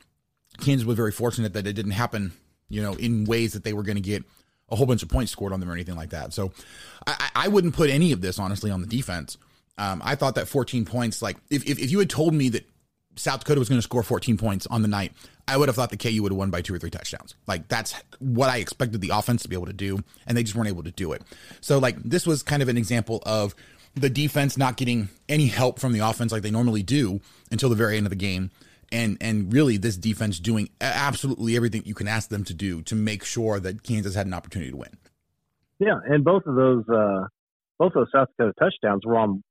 Kansas 0.62 0.86
was 0.86 0.96
very 0.96 1.12
fortunate 1.12 1.54
that 1.54 1.68
it 1.68 1.74
didn't 1.74 1.92
happen, 1.92 2.32
you 2.70 2.82
know, 2.82 2.94
in 2.94 3.26
ways 3.26 3.54
that 3.54 3.66
they 3.66 3.74
were 3.74 3.84
going 3.84 3.98
to 3.98 4.02
get 4.02 4.24
a 4.70 4.76
whole 4.76 4.86
bunch 4.88 5.04
of 5.04 5.10
points 5.10 5.32
scored 5.32 5.54
on 5.54 5.60
them 5.60 5.70
or 5.70 5.74
anything 5.74 5.96
like 5.96 6.12
that. 6.12 6.34
So 6.34 6.54
I, 7.06 7.30
I 7.36 7.48
wouldn't 7.50 7.76
put 7.76 7.90
any 7.90 8.14
of 8.14 8.22
this, 8.22 8.40
honestly, 8.40 8.72
on 8.72 8.82
the 8.82 8.88
defense. 8.88 9.38
Um, 9.78 10.02
I 10.04 10.16
thought 10.16 10.36
that 10.36 10.48
14 10.48 10.86
points, 10.86 11.22
like, 11.22 11.36
if, 11.50 11.66
if, 11.70 11.78
if 11.78 11.92
you 11.92 12.00
had 12.00 12.10
told 12.10 12.34
me 12.34 12.50
that 12.50 12.66
South 13.16 13.40
Dakota 13.40 13.60
was 13.60 13.70
going 13.70 13.80
to 13.80 13.84
score 13.84 14.04
14 14.04 14.38
points 14.38 14.68
on 14.68 14.82
the 14.82 14.88
night, 14.88 15.14
I 15.48 15.58
would 15.58 15.70
have 15.70 15.76
thought 15.76 15.90
the 15.90 15.98
KU 15.98 16.22
would 16.24 16.32
have 16.32 16.38
won 16.38 16.50
by 16.50 16.62
two 16.62 16.74
or 16.74 16.80
three 16.80 16.90
touchdowns. 16.90 17.36
Like 17.48 17.68
that's 17.68 17.94
what 18.20 18.50
I 18.50 18.58
expected 18.58 19.02
the 19.02 19.10
offense 19.10 19.44
to 19.44 19.50
be 19.50 19.56
able 19.56 19.68
to 19.68 19.74
do, 19.74 20.00
and 20.28 20.38
they 20.38 20.44
just 20.44 20.56
weren't 20.56 20.70
able 20.70 20.84
to 20.84 20.92
do 20.92 21.12
it. 21.12 21.22
So 21.62 21.78
like 21.78 22.02
this 22.04 22.26
was 22.26 22.44
kind 22.44 22.62
of 22.62 22.70
an 22.70 22.78
example 22.78 23.22
of 23.26 23.56
the 23.94 24.10
defense 24.10 24.58
not 24.58 24.78
getting 24.78 25.10
any 25.30 25.48
help 25.48 25.80
from 25.80 25.94
the 25.94 26.00
offense 26.00 26.32
like 26.32 26.42
they 26.42 26.52
normally 26.52 26.84
do 26.84 27.22
until 27.52 27.70
the 27.70 27.76
very 27.76 27.98
end 27.98 28.06
of 28.06 28.10
the 28.10 28.16
game. 28.16 28.52
And 28.92 29.18
and 29.22 29.52
really 29.52 29.78
this 29.78 29.98
defense 29.98 30.40
doing 30.40 30.70
absolutely 30.80 31.56
everything 31.56 31.84
you 31.86 31.96
can 31.96 32.08
ask 32.08 32.30
them 32.30 32.44
to 32.46 32.54
do 32.54 32.82
to 32.84 32.96
make 32.96 33.24
sure 33.24 33.60
that 33.60 33.84
Kansas 33.84 34.16
had 34.16 34.28
an 34.28 34.34
opportunity 34.34 34.72
to 34.72 34.78
win. 34.78 34.98
Yeah, 35.80 36.00
and 36.06 36.24
both 36.24 36.44
of 36.46 36.56
those 36.56 36.84
uh 36.90 37.28
both 37.80 37.94
of 37.96 38.06
those 38.06 38.12
South 38.14 38.30
Dakota 38.38 38.54
touchdowns 38.60 39.02
were 39.06 39.18
on 39.18 39.44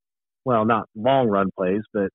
well, 0.45 0.65
not 0.65 0.89
long 0.95 1.29
run 1.29 1.51
plays, 1.57 1.83
but 1.93 2.11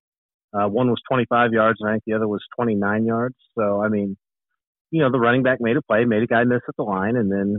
uh, 0.54 0.68
one 0.68 0.90
was 0.90 1.02
25 1.08 1.54
yards, 1.54 1.80
and 1.80 1.90
I 1.90 1.94
think 1.94 2.04
the 2.08 2.14
other 2.14 2.28
was 2.28 2.44
29 2.56 3.06
yards. 3.06 3.36
So, 3.58 3.82
I 3.82 3.90
mean, 3.90 4.18
you 4.92 5.02
know, 5.02 5.12
the 5.12 5.20
running 5.20 5.44
back 5.44 5.60
made 5.62 5.78
a 5.78 5.82
play, 5.82 6.06
made 6.06 6.24
a 6.24 6.28
guy 6.28 6.44
miss 6.44 6.62
at 6.68 6.76
the 6.76 6.84
line, 6.84 7.16
and 7.16 7.32
then, 7.32 7.58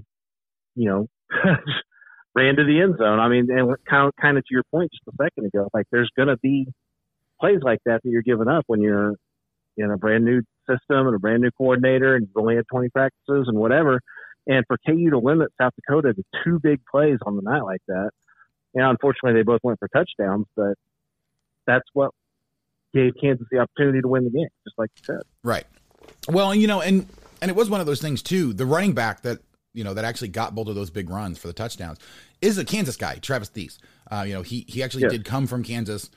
you 0.74 0.88
know, 0.88 1.06
ran 2.34 2.56
to 2.56 2.64
the 2.64 2.80
end 2.80 2.96
zone. 2.98 3.20
I 3.20 3.28
mean, 3.28 3.48
and 3.50 3.76
kind 3.88 4.08
of, 4.08 4.14
kind 4.20 4.38
of 4.38 4.44
to 4.44 4.48
your 4.50 4.64
point 4.72 4.90
just 4.92 5.06
a 5.06 5.22
second 5.22 5.46
ago, 5.46 5.68
like 5.72 5.86
there's 5.92 6.10
going 6.16 6.28
to 6.28 6.36
be 6.38 6.66
plays 7.40 7.60
like 7.62 7.78
that 7.86 8.00
that 8.02 8.10
you're 8.10 8.22
giving 8.22 8.48
up 8.48 8.64
when 8.66 8.80
you're 8.80 9.14
in 9.76 9.90
a 9.90 9.96
brand 9.96 10.24
new 10.24 10.42
system 10.68 11.06
and 11.06 11.14
a 11.14 11.18
brand 11.18 11.42
new 11.42 11.50
coordinator, 11.52 12.16
and 12.16 12.26
you've 12.26 12.36
only 12.36 12.56
had 12.56 12.64
20 12.70 12.88
practices 12.90 13.46
and 13.46 13.56
whatever. 13.56 14.00
And 14.46 14.64
for 14.66 14.78
KU 14.86 15.10
to 15.10 15.18
limit 15.18 15.50
South 15.60 15.72
Dakota 15.76 16.12
to 16.12 16.22
two 16.44 16.58
big 16.60 16.80
plays 16.90 17.18
on 17.24 17.36
the 17.36 17.42
night 17.42 17.62
like 17.62 17.82
that, 17.88 18.10
and 18.74 18.84
unfortunately 18.84 19.38
they 19.38 19.44
both 19.44 19.60
went 19.62 19.78
for 19.78 19.88
touchdowns, 19.88 20.46
but 20.56 20.74
that's 21.66 21.86
what 21.92 22.10
gave 22.94 23.12
Kansas 23.20 23.46
the 23.50 23.58
opportunity 23.58 24.00
to 24.00 24.08
win 24.08 24.24
the 24.24 24.30
game, 24.30 24.48
just 24.64 24.78
like 24.78 24.90
you 24.96 25.02
said. 25.04 25.22
Right. 25.42 25.64
Well, 26.28 26.54
you 26.54 26.66
know, 26.66 26.80
and 26.80 27.06
and 27.40 27.50
it 27.50 27.56
was 27.56 27.70
one 27.70 27.80
of 27.80 27.86
those 27.86 28.00
things 28.00 28.22
too. 28.22 28.52
The 28.52 28.66
running 28.66 28.92
back 28.92 29.22
that 29.22 29.40
you 29.72 29.84
know 29.84 29.94
that 29.94 30.04
actually 30.04 30.28
got 30.28 30.54
both 30.54 30.68
of 30.68 30.74
those 30.74 30.90
big 30.90 31.10
runs 31.10 31.38
for 31.38 31.46
the 31.46 31.52
touchdowns 31.52 31.98
is 32.40 32.58
a 32.58 32.64
Kansas 32.64 32.96
guy, 32.96 33.16
Travis 33.16 33.48
Theis. 33.50 33.78
Uh, 34.10 34.24
you 34.26 34.34
know, 34.34 34.42
he 34.42 34.64
he 34.68 34.82
actually 34.82 35.02
yes. 35.02 35.12
did 35.12 35.24
come 35.24 35.46
from 35.46 35.62
Kansas. 35.62 36.10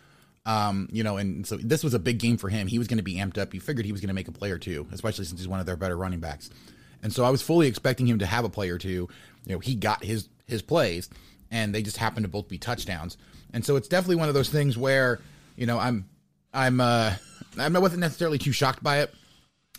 Um, 0.45 0.89
you 0.91 1.03
know, 1.05 1.15
and 1.15 1.47
so 1.47 1.55
this 1.55 1.85
was 1.85 1.93
a 1.93 1.99
big 1.99 2.19
game 2.19 2.35
for 2.35 2.49
him. 2.49 2.67
He 2.67 2.77
was 2.77 2.87
going 2.87 2.97
to 2.97 3.03
be 3.03 3.15
amped 3.15 3.37
up. 3.37 3.53
You 3.53 3.61
figured 3.61 3.85
he 3.85 3.93
was 3.93 4.01
going 4.01 4.09
to 4.09 4.13
make 4.13 4.27
a 4.27 4.33
play 4.33 4.51
or 4.51 4.57
two, 4.57 4.85
especially 4.91 5.23
since 5.23 5.39
he's 5.39 5.47
one 5.47 5.61
of 5.61 5.65
their 5.65 5.77
better 5.77 5.95
running 5.95 6.19
backs. 6.19 6.49
And 7.01 7.13
so 7.13 7.23
I 7.23 7.29
was 7.29 7.41
fully 7.41 7.67
expecting 7.67 8.07
him 8.07 8.19
to 8.19 8.25
have 8.25 8.43
a 8.43 8.49
play 8.49 8.69
or 8.69 8.77
two. 8.77 9.07
You 9.45 9.53
know, 9.53 9.59
he 9.59 9.75
got 9.75 10.03
his 10.03 10.27
his 10.45 10.61
plays, 10.61 11.09
and 11.49 11.73
they 11.73 11.81
just 11.81 11.97
happened 11.97 12.25
to 12.25 12.29
both 12.29 12.49
be 12.49 12.57
touchdowns. 12.57 13.17
And 13.53 13.63
so 13.63 13.75
it's 13.77 13.87
definitely 13.87 14.17
one 14.17 14.27
of 14.27 14.33
those 14.33 14.49
things 14.49 14.77
where, 14.77 15.21
you 15.55 15.65
know, 15.65 15.79
I'm 15.79 16.09
I'm 16.53 16.79
uh 16.79 17.13
I 17.57 17.69
wasn't 17.69 18.01
necessarily 18.01 18.37
too 18.37 18.51
shocked 18.51 18.83
by 18.83 18.99
it. 18.99 19.13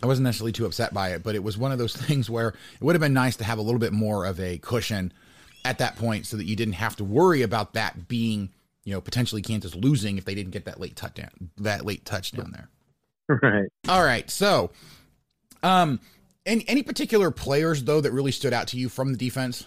I 0.03 0.07
wasn't 0.07 0.25
necessarily 0.25 0.51
too 0.51 0.65
upset 0.65 0.93
by 0.93 1.09
it, 1.09 1.23
but 1.23 1.35
it 1.35 1.43
was 1.43 1.57
one 1.57 1.71
of 1.71 1.77
those 1.77 1.95
things 2.07 2.29
where 2.29 2.49
it 2.49 2.81
would 2.81 2.95
have 2.95 3.01
been 3.01 3.13
nice 3.13 3.37
to 3.37 3.43
have 3.43 3.57
a 3.57 3.61
little 3.61 3.79
bit 3.79 3.93
more 3.93 4.25
of 4.25 4.39
a 4.39 4.57
cushion 4.59 5.13
at 5.63 5.77
that 5.79 5.95
point 5.95 6.25
so 6.25 6.37
that 6.37 6.45
you 6.45 6.55
didn't 6.55 6.75
have 6.75 6.95
to 6.97 7.03
worry 7.03 7.41
about 7.41 7.73
that 7.73 8.07
being, 8.07 8.49
you 8.83 8.93
know, 8.93 9.01
potentially 9.01 9.41
Kansas 9.41 9.73
losing 9.73 10.17
if 10.17 10.25
they 10.25 10.35
didn't 10.35 10.51
get 10.51 10.65
that 10.65 10.79
late 10.79 10.95
touchdown 10.95 11.49
that 11.57 11.85
late 11.85 12.05
touchdown 12.05 12.51
there. 12.51 12.69
Right. 13.27 13.65
All 13.89 14.03
right. 14.03 14.29
So 14.29 14.69
um 15.63 15.99
any 16.45 16.63
any 16.67 16.83
particular 16.83 17.31
players 17.31 17.83
though 17.83 17.99
that 17.99 18.11
really 18.11 18.31
stood 18.31 18.53
out 18.53 18.67
to 18.67 18.77
you 18.77 18.87
from 18.87 19.11
the 19.11 19.17
defense? 19.17 19.65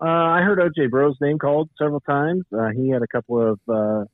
Uh, 0.00 0.08
I 0.08 0.42
heard 0.42 0.58
OJ 0.58 0.90
Burroughs' 0.90 1.16
name 1.20 1.38
called 1.38 1.70
several 1.78 2.00
times. 2.00 2.44
Uh, 2.52 2.68
he 2.68 2.90
had 2.90 3.02
a 3.02 3.06
couple 3.06 3.40
of 3.40 3.58
uh, 3.68 4.04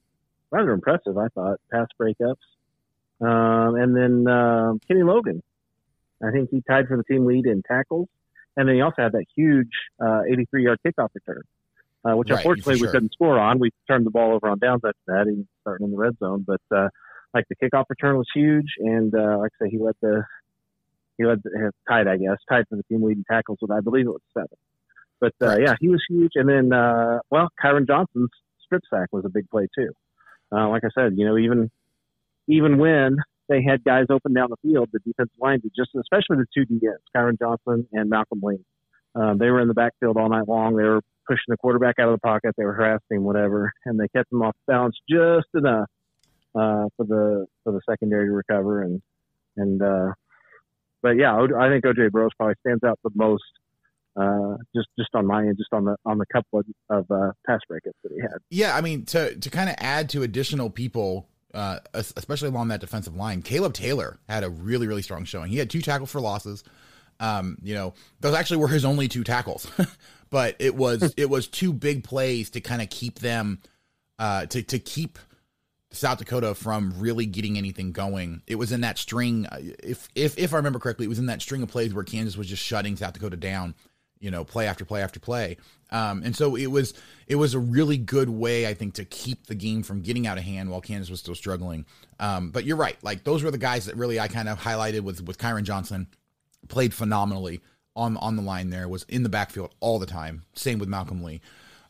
rather 0.50 0.72
impressive, 0.72 1.16
I 1.16 1.28
thought, 1.28 1.60
pass 1.70 1.86
breakups. 2.00 2.36
Um, 3.20 3.74
and 3.76 3.96
then 3.96 4.26
uh, 4.26 4.72
Kenny 4.88 5.02
Logan, 5.02 5.42
I 6.22 6.30
think 6.30 6.50
he 6.50 6.62
tied 6.68 6.88
for 6.88 6.96
the 6.96 7.04
team 7.04 7.26
lead 7.26 7.46
in 7.46 7.62
tackles, 7.62 8.08
and 8.56 8.68
then 8.68 8.76
he 8.76 8.80
also 8.80 9.02
had 9.02 9.12
that 9.12 9.26
huge 9.36 9.70
83-yard 10.00 10.78
uh, 10.84 10.88
kickoff 10.88 11.08
return, 11.14 11.42
uh, 12.04 12.16
which 12.16 12.30
right, 12.30 12.38
unfortunately 12.38 12.78
sure. 12.78 12.88
we 12.88 12.92
couldn't 12.92 13.12
score 13.12 13.38
on. 13.38 13.58
We 13.58 13.70
turned 13.86 14.06
the 14.06 14.10
ball 14.10 14.34
over 14.34 14.48
on 14.48 14.58
downs 14.58 14.82
after 14.84 14.98
that, 15.08 15.22
even 15.22 15.46
starting 15.62 15.86
in 15.86 15.90
the 15.92 15.98
red 15.98 16.18
zone. 16.18 16.44
But 16.46 16.60
uh, 16.74 16.88
like 17.34 17.46
the 17.48 17.56
kickoff 17.56 17.84
return 17.88 18.16
was 18.16 18.26
huge, 18.34 18.74
and 18.78 19.12
like 19.12 19.52
I 19.60 19.66
say, 19.66 19.70
he 19.70 19.78
led 19.78 19.94
the 20.00 20.24
he 21.18 21.26
led 21.26 21.42
the, 21.42 21.72
tied, 21.88 22.08
I 22.08 22.16
guess, 22.16 22.38
tied 22.48 22.64
for 22.68 22.76
the 22.76 22.82
team 22.84 23.02
lead 23.02 23.18
in 23.18 23.24
tackles 23.30 23.58
with 23.60 23.70
I 23.70 23.80
believe 23.80 24.06
it 24.06 24.10
was 24.10 24.22
seven. 24.32 24.56
But 25.20 25.34
right. 25.40 25.60
yeah, 25.60 25.74
he 25.78 25.88
was 25.90 26.02
huge, 26.08 26.32
and 26.36 26.48
then 26.48 26.72
uh 26.72 27.18
well, 27.30 27.48
Kyron 27.62 27.86
Johnson's 27.86 28.30
strip 28.64 28.82
sack 28.88 29.08
was 29.12 29.26
a 29.26 29.28
big 29.30 29.48
play 29.50 29.68
too 29.76 29.92
uh, 30.52 30.68
like 30.68 30.82
I 30.84 30.88
said, 30.94 31.14
you 31.16 31.26
know, 31.26 31.38
even 31.38 31.70
even 32.48 32.78
when 32.78 33.16
they 33.48 33.62
had 33.62 33.84
guys 33.84 34.06
open 34.10 34.32
down 34.32 34.48
the 34.50 34.56
field, 34.68 34.88
the 34.92 35.00
defensive 35.00 35.36
line 35.40 35.60
did 35.60 35.72
just, 35.76 35.90
especially 35.94 36.38
the 36.38 36.46
two 36.54 36.66
DNs, 36.66 36.98
Kyron 37.14 37.38
Johnson 37.38 37.86
and 37.92 38.08
Malcolm 38.08 38.40
Lee. 38.42 38.58
Um, 39.14 39.38
they 39.38 39.50
were 39.50 39.60
in 39.60 39.68
the 39.68 39.74
backfield 39.74 40.16
all 40.16 40.28
night 40.28 40.48
long. 40.48 40.76
They 40.76 40.84
were 40.84 41.02
pushing 41.26 41.46
the 41.48 41.56
quarterback 41.56 41.96
out 41.98 42.08
of 42.08 42.14
the 42.14 42.20
pocket. 42.20 42.54
They 42.56 42.64
were 42.64 42.74
harassing 42.74 43.24
whatever, 43.24 43.72
and 43.84 43.98
they 43.98 44.08
kept 44.08 44.32
him 44.32 44.42
off 44.42 44.56
balance 44.66 44.96
just 45.08 45.48
enough 45.54 45.88
uh, 46.54 46.86
for 46.96 47.06
the 47.06 47.46
for 47.64 47.72
the 47.72 47.80
secondary 47.88 48.26
to 48.26 48.32
recover. 48.32 48.82
And 48.82 49.02
and 49.56 49.82
uh, 49.82 50.12
but 51.02 51.16
yeah, 51.16 51.34
I 51.34 51.68
think 51.68 51.84
OJ 51.84 52.10
Burroughs 52.10 52.32
probably 52.36 52.54
stands 52.60 52.84
out 52.84 52.98
the 53.02 53.10
most 53.14 53.42
uh, 54.16 54.56
just 54.74 54.88
just 54.98 55.10
on 55.14 55.26
my 55.26 55.42
end, 55.42 55.56
just 55.56 55.72
on 55.72 55.84
the 55.84 55.96
on 56.04 56.18
the 56.18 56.26
couple 56.32 56.60
of, 56.60 56.66
of 56.88 57.10
uh, 57.10 57.32
pass 57.46 57.60
breakups 57.70 57.92
that 58.02 58.12
he 58.12 58.20
had. 58.20 58.38
Yeah, 58.50 58.76
I 58.76 58.80
mean 58.80 59.04
to 59.06 59.36
to 59.36 59.50
kind 59.50 59.68
of 59.68 59.76
add 59.78 60.08
to 60.10 60.22
additional 60.22 60.70
people, 60.70 61.28
uh, 61.54 61.78
especially 61.94 62.48
along 62.48 62.68
that 62.68 62.80
defensive 62.80 63.14
line, 63.14 63.42
Caleb 63.42 63.74
Taylor 63.74 64.18
had 64.28 64.44
a 64.44 64.50
really 64.50 64.86
really 64.86 65.02
strong 65.02 65.24
showing. 65.24 65.50
He 65.50 65.58
had 65.58 65.70
two 65.70 65.82
tackles 65.82 66.10
for 66.10 66.20
losses. 66.20 66.64
Um, 67.20 67.58
you 67.62 67.74
know, 67.74 67.92
those 68.20 68.34
actually 68.34 68.58
were 68.58 68.68
his 68.68 68.84
only 68.84 69.06
two 69.06 69.24
tackles, 69.24 69.70
but 70.30 70.56
it 70.58 70.74
was 70.74 71.14
it 71.16 71.30
was 71.30 71.46
two 71.46 71.72
big 71.72 72.04
plays 72.04 72.50
to 72.50 72.60
kind 72.60 72.82
of 72.82 72.90
keep 72.90 73.20
them 73.20 73.60
uh, 74.18 74.46
to 74.46 74.62
to 74.62 74.78
keep 74.78 75.18
South 75.92 76.18
Dakota 76.18 76.54
from 76.54 76.94
really 76.98 77.26
getting 77.26 77.58
anything 77.58 77.92
going. 77.92 78.42
It 78.46 78.54
was 78.56 78.72
in 78.72 78.80
that 78.82 78.96
string, 78.96 79.46
uh, 79.46 79.58
if 79.60 80.08
if 80.14 80.38
if 80.38 80.52
I 80.52 80.56
remember 80.56 80.78
correctly, 80.78 81.06
it 81.06 81.08
was 81.08 81.18
in 81.18 81.26
that 81.26 81.42
string 81.42 81.62
of 81.62 81.68
plays 81.68 81.92
where 81.92 82.04
Kansas 82.04 82.36
was 82.36 82.46
just 82.46 82.62
shutting 82.62 82.96
South 82.96 83.12
Dakota 83.12 83.36
down 83.36 83.74
you 84.20 84.30
know, 84.30 84.44
play 84.44 84.66
after 84.66 84.84
play 84.84 85.02
after 85.02 85.18
play. 85.18 85.56
Um, 85.90 86.22
and 86.24 86.36
so 86.36 86.56
it 86.56 86.66
was 86.66 86.94
it 87.26 87.36
was 87.36 87.54
a 87.54 87.58
really 87.58 87.96
good 87.96 88.28
way, 88.28 88.66
I 88.66 88.74
think, 88.74 88.94
to 88.94 89.04
keep 89.04 89.46
the 89.46 89.54
game 89.54 89.82
from 89.82 90.02
getting 90.02 90.26
out 90.26 90.38
of 90.38 90.44
hand 90.44 90.70
while 90.70 90.80
Kansas 90.80 91.10
was 91.10 91.20
still 91.20 91.34
struggling. 91.34 91.86
Um, 92.20 92.50
but 92.50 92.64
you're 92.64 92.76
right, 92.76 92.96
like 93.02 93.24
those 93.24 93.42
were 93.42 93.50
the 93.50 93.58
guys 93.58 93.86
that 93.86 93.96
really 93.96 94.20
I 94.20 94.28
kind 94.28 94.48
of 94.48 94.60
highlighted 94.60 95.00
with 95.00 95.26
with 95.26 95.38
Kyron 95.38 95.64
Johnson, 95.64 96.06
played 96.68 96.94
phenomenally 96.94 97.60
on 97.96 98.16
on 98.18 98.36
the 98.36 98.42
line 98.42 98.70
there, 98.70 98.88
was 98.88 99.04
in 99.08 99.22
the 99.22 99.28
backfield 99.28 99.74
all 99.80 99.98
the 99.98 100.06
time. 100.06 100.44
Same 100.54 100.78
with 100.78 100.88
Malcolm 100.88 101.22
Lee. 101.22 101.40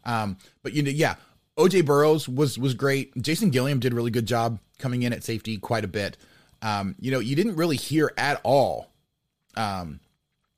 Um, 0.05 0.39
but 0.63 0.73
you 0.73 0.83
know, 0.83 0.91
yeah, 0.91 1.17
OJ 1.59 1.85
Burroughs 1.85 2.29
was 2.29 2.59
was 2.59 2.75
great. 2.75 3.15
Jason 3.21 3.51
Gilliam 3.51 3.81
did 3.81 3.93
a 3.93 3.97
really 3.97 4.11
good 4.11 4.27
job 4.27 4.59
coming 4.79 5.03
in 5.03 5.13
at 5.13 5.25
safety 5.25 5.59
quite 5.59 5.85
a 5.85 5.89
bit. 5.89 6.17
Um, 6.63 6.95
you 7.01 7.11
know, 7.11 7.19
you 7.19 7.37
didn't 7.37 7.57
really 7.57 7.77
hear 7.77 8.13
at 8.17 8.41
all 8.45 8.91
um, 9.57 10.01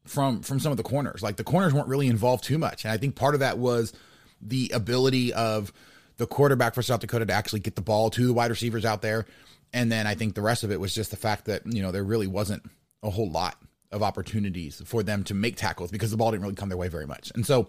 from 0.05 0.43
from 0.43 0.61
some 0.61 0.73
of 0.73 0.77
the 0.77 0.83
corners. 0.83 1.23
Like 1.23 1.37
the 1.37 1.45
corners 1.45 1.73
weren't 1.73 1.89
really 1.89 2.09
involved 2.09 2.45
too 2.45 2.59
much, 2.59 2.85
and 2.85 2.93
I 2.93 2.97
think 2.97 3.15
part 3.15 3.35
of 3.35 3.41
that 3.41 3.59
was 3.59 3.93
the 4.41 4.71
ability 4.75 5.33
of 5.33 5.73
the 6.17 6.27
quarterback 6.27 6.75
for 6.75 6.83
South 6.83 7.01
Dakota 7.01 7.27
to 7.27 7.33
actually 7.33 7.61
get 7.61 7.77
the 7.77 7.83
ball 7.83 8.11
to 8.11 8.27
the 8.27 8.33
wide 8.33 8.51
receivers 8.51 8.85
out 8.85 9.03
there. 9.03 9.27
And 9.73 9.91
then 9.91 10.07
I 10.07 10.15
think 10.15 10.35
the 10.35 10.43
rest 10.43 10.65
of 10.65 10.71
it 10.71 10.81
was 10.81 10.95
just 10.95 11.11
the 11.11 11.17
fact 11.17 11.47
that, 11.47 11.63
you 11.67 11.83
know, 11.83 11.93
there 11.93 12.05
really 12.05 12.27
wasn't 12.27 12.63
a 13.03 13.11
whole 13.11 13.31
lot 13.31 13.57
of 13.91 14.03
opportunities 14.03 14.83
for 14.85 15.03
them 15.03 15.25
to 15.25 15.35
make 15.35 15.57
tackles 15.57 15.91
because 15.91 16.11
the 16.11 16.17
ball 16.17 16.31
didn't 16.31 16.43
really 16.43 16.55
come 16.55 16.69
their 16.69 16.79
way 16.79 16.89
very 16.89 17.07
much. 17.07 17.33
And 17.35 17.47
so, 17.47 17.69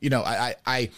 you 0.00 0.10
know, 0.10 0.22
I 0.22 0.54
I 0.66 0.90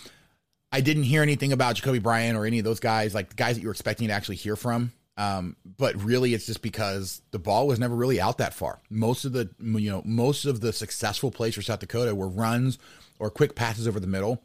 I 0.72 0.80
didn't 0.80 1.04
hear 1.04 1.22
anything 1.22 1.52
about 1.52 1.76
Jacobee 1.76 1.98
Bryant 1.98 2.36
or 2.36 2.46
any 2.46 2.58
of 2.58 2.64
those 2.64 2.80
guys, 2.80 3.14
like 3.14 3.30
the 3.30 3.34
guys 3.34 3.56
that 3.56 3.62
you 3.62 3.68
were 3.68 3.72
expecting 3.72 4.08
to 4.08 4.14
actually 4.14 4.36
hear 4.36 4.56
from. 4.56 4.92
Um, 5.16 5.56
but 5.64 6.02
really 6.02 6.34
it's 6.34 6.46
just 6.46 6.62
because 6.62 7.22
the 7.30 7.38
ball 7.38 7.68
was 7.68 7.78
never 7.78 7.94
really 7.94 8.20
out 8.20 8.38
that 8.38 8.52
far. 8.52 8.80
Most 8.90 9.24
of 9.24 9.32
the 9.32 9.48
you 9.60 9.90
know, 9.90 10.02
most 10.04 10.44
of 10.44 10.60
the 10.60 10.72
successful 10.72 11.30
plays 11.30 11.54
for 11.54 11.62
South 11.62 11.80
Dakota 11.80 12.14
were 12.14 12.28
runs 12.28 12.78
or 13.18 13.30
quick 13.30 13.54
passes 13.54 13.86
over 13.86 14.00
the 14.00 14.08
middle. 14.08 14.42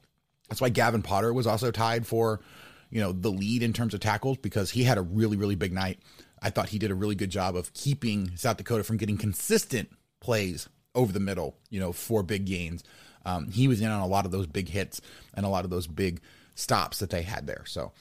That's 0.48 0.62
why 0.62 0.70
Gavin 0.70 1.02
Potter 1.02 1.34
was 1.34 1.48
also 1.48 1.72
tied 1.72 2.06
for, 2.06 2.42
you 2.90 3.02
know, 3.02 3.12
the 3.12 3.32
lead 3.32 3.64
in 3.64 3.74
terms 3.74 3.94
of 3.94 4.00
tackles 4.00 4.38
because 4.38 4.72
he 4.72 4.84
had 4.84 4.98
a 4.98 5.02
really, 5.02 5.38
really 5.38 5.56
big 5.56 5.74
night. 5.74 6.00
I 6.42 6.50
thought 6.50 6.70
he 6.70 6.80
did 6.80 6.92
a 6.92 6.96
really 6.96 7.16
good 7.16 7.30
job 7.30 7.56
of 7.56 7.74
keeping 7.74 8.36
South 8.36 8.58
Dakota 8.58 8.84
from 8.84 8.98
getting 8.98 9.18
consistent 9.18 9.90
plays 10.22 10.70
over 10.96 11.12
the 11.12 11.20
middle, 11.20 11.58
you 11.70 11.80
know, 11.80 11.92
for 11.92 12.24
big 12.24 12.46
gains. 12.46 12.84
Um, 13.26 13.50
he 13.52 13.68
was 13.68 13.82
in 13.82 13.90
on 13.90 14.02
a 14.02 14.08
lot 14.08 14.26
of 14.26 14.32
those 14.32 14.48
big 14.48 14.70
hits 14.70 15.02
and 15.34 15.46
a 15.46 15.50
lot 15.50 15.66
of 15.66 15.70
those 15.70 15.88
big 15.88 16.22
stops 16.56 17.00
that 17.00 17.10
they 17.10 17.22
had 17.22 17.48
there. 17.48 17.64
So, 17.68 17.92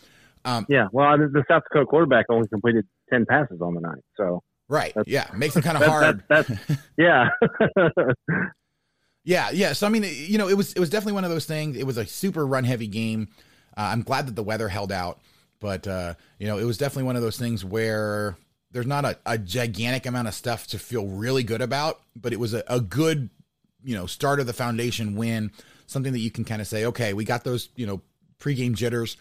um, 0.45 0.67
yeah, 0.69 0.89
well, 0.93 1.17
the 1.19 1.45
South 1.49 1.63
Dakota 1.65 1.87
quarterback 1.87 2.27
only 2.29 2.49
completed 2.49 2.87
10 3.11 3.27
passes 3.27 3.61
on 3.61 3.75
the 3.75 3.81
night. 3.81 4.03
So, 4.17 4.43
right. 4.69 4.93
Yeah. 5.07 5.29
Makes 5.35 5.57
it 5.57 5.65
kind 5.65 5.77
of 5.77 5.83
hard. 5.87 6.23
That's, 6.29 6.51
yeah. 6.97 7.29
Yeah, 9.29 9.51
yeah. 9.51 9.75
So 9.75 9.87
I 9.87 9.91
mean, 9.91 10.07
you 10.09 10.39
know, 10.39 10.49
it 10.49 10.57
was 10.57 10.73
it 10.73 10.81
was 10.81 10.89
definitely 10.89 11.13
one 11.13 11.25
of 11.25 11.31
those 11.31 11.45
things. 11.45 11.77
It 11.77 11.85
was 11.85 11.99
a 11.99 12.07
super 12.07 12.47
run 12.47 12.65
heavy 12.65 12.87
game. 12.87 13.29
Uh, 13.77 13.91
I'm 13.93 14.01
glad 14.01 14.27
that 14.27 14.37
the 14.37 14.43
weather 14.43 14.69
held 14.69 14.91
out, 14.91 15.21
but 15.61 15.87
uh, 15.87 16.15
you 16.39 16.47
know, 16.47 16.57
it 16.57 16.65
was 16.65 16.79
definitely 16.79 17.03
one 17.03 17.17
of 17.17 17.21
those 17.21 17.39
things 17.39 17.63
where 17.63 18.39
there's 18.71 18.87
not 18.87 19.05
a, 19.05 19.19
a 19.27 19.37
gigantic 19.37 20.07
amount 20.07 20.29
of 20.29 20.35
stuff 20.35 20.67
to 20.69 20.79
feel 20.79 21.07
really 21.07 21.43
good 21.43 21.61
about, 21.61 22.01
but 22.17 22.33
it 22.33 22.41
was 22.41 22.55
a, 22.55 22.65
a 22.69 22.81
good, 22.81 23.29
you 23.85 23.95
know, 23.95 24.07
start 24.07 24.41
of 24.41 24.47
the 24.47 24.55
foundation 24.55 25.15
win. 25.15 25.53
Something 25.87 26.15
that 26.15 26.21
you 26.21 26.31
can 26.31 26.45
kind 26.45 26.63
of 26.63 26.67
say, 26.67 26.87
okay, 26.87 27.13
we 27.13 27.25
got 27.25 27.45
those, 27.45 27.69
you 27.77 27.87
know, 27.87 28.01
pregame 28.39 28.75
jitters 28.75 29.19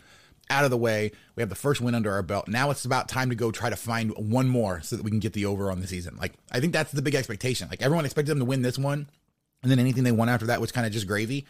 out 0.50 0.64
of 0.64 0.72
the 0.72 0.78
way. 0.78 1.12
We 1.36 1.42
have 1.42 1.50
the 1.50 1.56
first 1.56 1.82
win 1.82 1.96
under 1.96 2.12
our 2.12 2.24
belt. 2.24 2.48
Now 2.48 2.72
it's 2.72 2.86
about 2.86 3.10
time 3.10 3.30
to 3.30 3.36
go 3.36 3.52
try 3.52 3.70
to 3.70 3.76
find 3.76 4.12
one 4.18 4.48
more 4.48 4.82
so 4.82 4.96
that 4.96 5.04
we 5.04 5.12
can 5.12 5.20
get 5.20 5.34
the 5.34 5.46
over 5.46 5.72
on 5.72 5.82
the 5.82 5.88
season. 5.88 6.18
Like 6.18 6.34
I 6.52 6.60
think 6.60 6.74
that's 6.74 6.92
the 6.92 7.02
big 7.02 7.16
expectation. 7.16 7.68
Like 7.70 7.82
everyone 7.82 8.06
expected 8.06 8.32
them 8.32 8.40
to 8.40 8.46
win 8.46 8.62
this 8.62 8.78
one 8.78 9.10
and 9.64 9.72
then 9.72 9.80
anything 9.80 10.04
they 10.04 10.12
won 10.12 10.30
after 10.30 10.48
that 10.48 10.62
was 10.62 10.72
kind 10.72 10.88
of 10.88 10.94
just 10.94 11.08
gravy. 11.08 11.46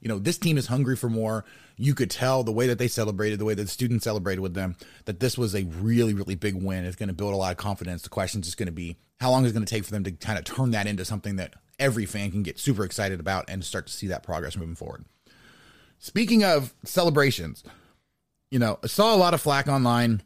You 0.00 0.08
know, 0.08 0.18
this 0.18 0.38
team 0.38 0.56
is 0.56 0.66
hungry 0.66 0.96
for 0.96 1.10
more. 1.10 1.44
You 1.76 1.94
could 1.94 2.10
tell 2.10 2.42
the 2.42 2.52
way 2.52 2.66
that 2.68 2.78
they 2.78 2.88
celebrated, 2.88 3.38
the 3.38 3.44
way 3.44 3.52
that 3.52 3.62
the 3.62 3.68
students 3.68 4.04
celebrated 4.04 4.40
with 4.40 4.54
them, 4.54 4.76
that 5.04 5.20
this 5.20 5.36
was 5.36 5.54
a 5.54 5.64
really, 5.64 6.14
really 6.14 6.34
big 6.34 6.54
win. 6.54 6.86
It's 6.86 6.96
going 6.96 7.10
to 7.10 7.14
build 7.14 7.34
a 7.34 7.36
lot 7.36 7.50
of 7.52 7.58
confidence. 7.58 8.00
The 8.02 8.08
question 8.08 8.40
is 8.40 8.46
just 8.46 8.56
going 8.56 8.66
to 8.66 8.72
be 8.72 8.96
how 9.20 9.30
long 9.30 9.44
is 9.44 9.50
it 9.50 9.54
going 9.54 9.66
to 9.66 9.72
take 9.72 9.84
for 9.84 9.90
them 9.90 10.04
to 10.04 10.12
kind 10.12 10.38
of 10.38 10.44
turn 10.44 10.70
that 10.70 10.86
into 10.86 11.04
something 11.04 11.36
that 11.36 11.54
every 11.78 12.06
fan 12.06 12.30
can 12.30 12.42
get 12.42 12.58
super 12.58 12.84
excited 12.84 13.20
about 13.20 13.44
and 13.48 13.64
start 13.64 13.86
to 13.86 13.92
see 13.92 14.06
that 14.06 14.22
progress 14.22 14.56
moving 14.56 14.74
forward. 14.74 15.04
Speaking 15.98 16.44
of 16.44 16.74
celebrations, 16.84 17.62
you 18.50 18.58
know, 18.58 18.78
I 18.82 18.86
saw 18.86 19.14
a 19.14 19.18
lot 19.18 19.34
of 19.34 19.40
flack 19.40 19.68
online 19.68 20.22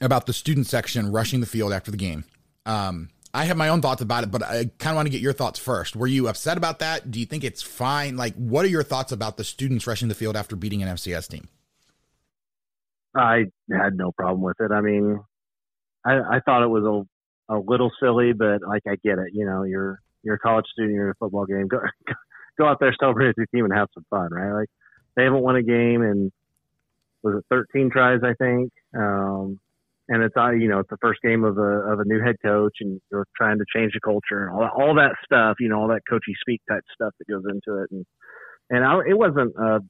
about 0.00 0.26
the 0.26 0.32
student 0.32 0.66
section 0.66 1.10
rushing 1.12 1.40
the 1.40 1.46
field 1.46 1.72
after 1.72 1.90
the 1.90 1.96
game. 1.96 2.24
Um, 2.66 3.10
I 3.32 3.44
have 3.44 3.56
my 3.56 3.68
own 3.68 3.82
thoughts 3.82 4.00
about 4.00 4.22
it, 4.22 4.30
but 4.30 4.42
I 4.44 4.70
kind 4.78 4.92
of 4.92 4.96
want 4.96 5.06
to 5.06 5.10
get 5.10 5.20
your 5.20 5.32
thoughts 5.32 5.58
first. 5.58 5.96
Were 5.96 6.06
you 6.06 6.28
upset 6.28 6.56
about 6.56 6.78
that? 6.78 7.10
Do 7.10 7.18
you 7.18 7.26
think 7.26 7.42
it's 7.42 7.62
fine? 7.62 8.16
Like, 8.16 8.34
what 8.36 8.64
are 8.64 8.68
your 8.68 8.84
thoughts 8.84 9.10
about 9.10 9.36
the 9.36 9.44
students 9.44 9.86
rushing 9.88 10.08
the 10.08 10.14
field 10.14 10.36
after 10.36 10.54
beating 10.54 10.82
an 10.82 10.88
FCS 10.88 11.28
team? 11.28 11.48
I 13.16 13.46
had 13.72 13.96
no 13.96 14.12
problem 14.12 14.42
with 14.42 14.56
it. 14.60 14.70
I 14.70 14.80
mean, 14.80 15.20
I, 16.04 16.12
I 16.36 16.40
thought 16.44 16.62
it 16.62 16.68
was 16.68 16.84
a, 17.48 17.54
a 17.54 17.58
little 17.58 17.90
silly, 18.00 18.32
but 18.32 18.62
like 18.66 18.82
I 18.86 18.96
get 19.04 19.18
it. 19.18 19.32
You 19.32 19.46
know, 19.46 19.64
you're 19.64 20.00
you're 20.22 20.34
a 20.34 20.38
college 20.38 20.66
student, 20.72 20.94
you're 20.94 21.06
in 21.06 21.10
a 21.10 21.14
football 21.14 21.46
game. 21.46 21.68
Go 21.68 21.78
go 22.58 22.66
out 22.66 22.78
there, 22.80 22.94
celebrate 22.98 23.34
your 23.36 23.46
team, 23.46 23.64
and 23.64 23.74
have 23.74 23.88
some 23.94 24.04
fun, 24.10 24.30
right? 24.32 24.52
Like 24.52 24.68
they 25.16 25.24
haven't 25.24 25.42
won 25.42 25.56
a 25.56 25.62
game 25.62 26.02
in 26.02 26.32
was 27.24 27.38
it 27.38 27.44
13 27.50 27.90
tries, 27.90 28.20
I 28.22 28.34
think. 28.34 28.70
Um, 28.96 29.58
and 30.08 30.22
it's 30.22 30.36
uh, 30.36 30.50
you 30.50 30.68
know 30.68 30.80
it's 30.80 30.90
the 30.90 30.98
first 31.00 31.20
game 31.22 31.44
of 31.44 31.56
a 31.56 31.62
of 31.62 32.00
a 32.00 32.04
new 32.04 32.20
head 32.22 32.36
coach, 32.42 32.76
and 32.80 33.00
you're 33.10 33.26
trying 33.36 33.58
to 33.58 33.64
change 33.74 33.92
the 33.94 34.00
culture 34.00 34.46
and 34.46 34.54
all 34.54 34.60
that, 34.60 34.72
all 34.76 34.94
that 34.96 35.14
stuff, 35.24 35.56
you 35.60 35.68
know, 35.68 35.80
all 35.80 35.88
that 35.88 36.02
coachy 36.08 36.34
speak 36.40 36.60
type 36.68 36.82
stuff 36.94 37.14
that 37.18 37.32
goes 37.32 37.44
into 37.48 37.82
it, 37.82 37.90
and 37.90 38.04
and 38.70 38.84
I, 38.84 39.00
it 39.08 39.16
wasn't 39.16 39.54
a 39.56 39.80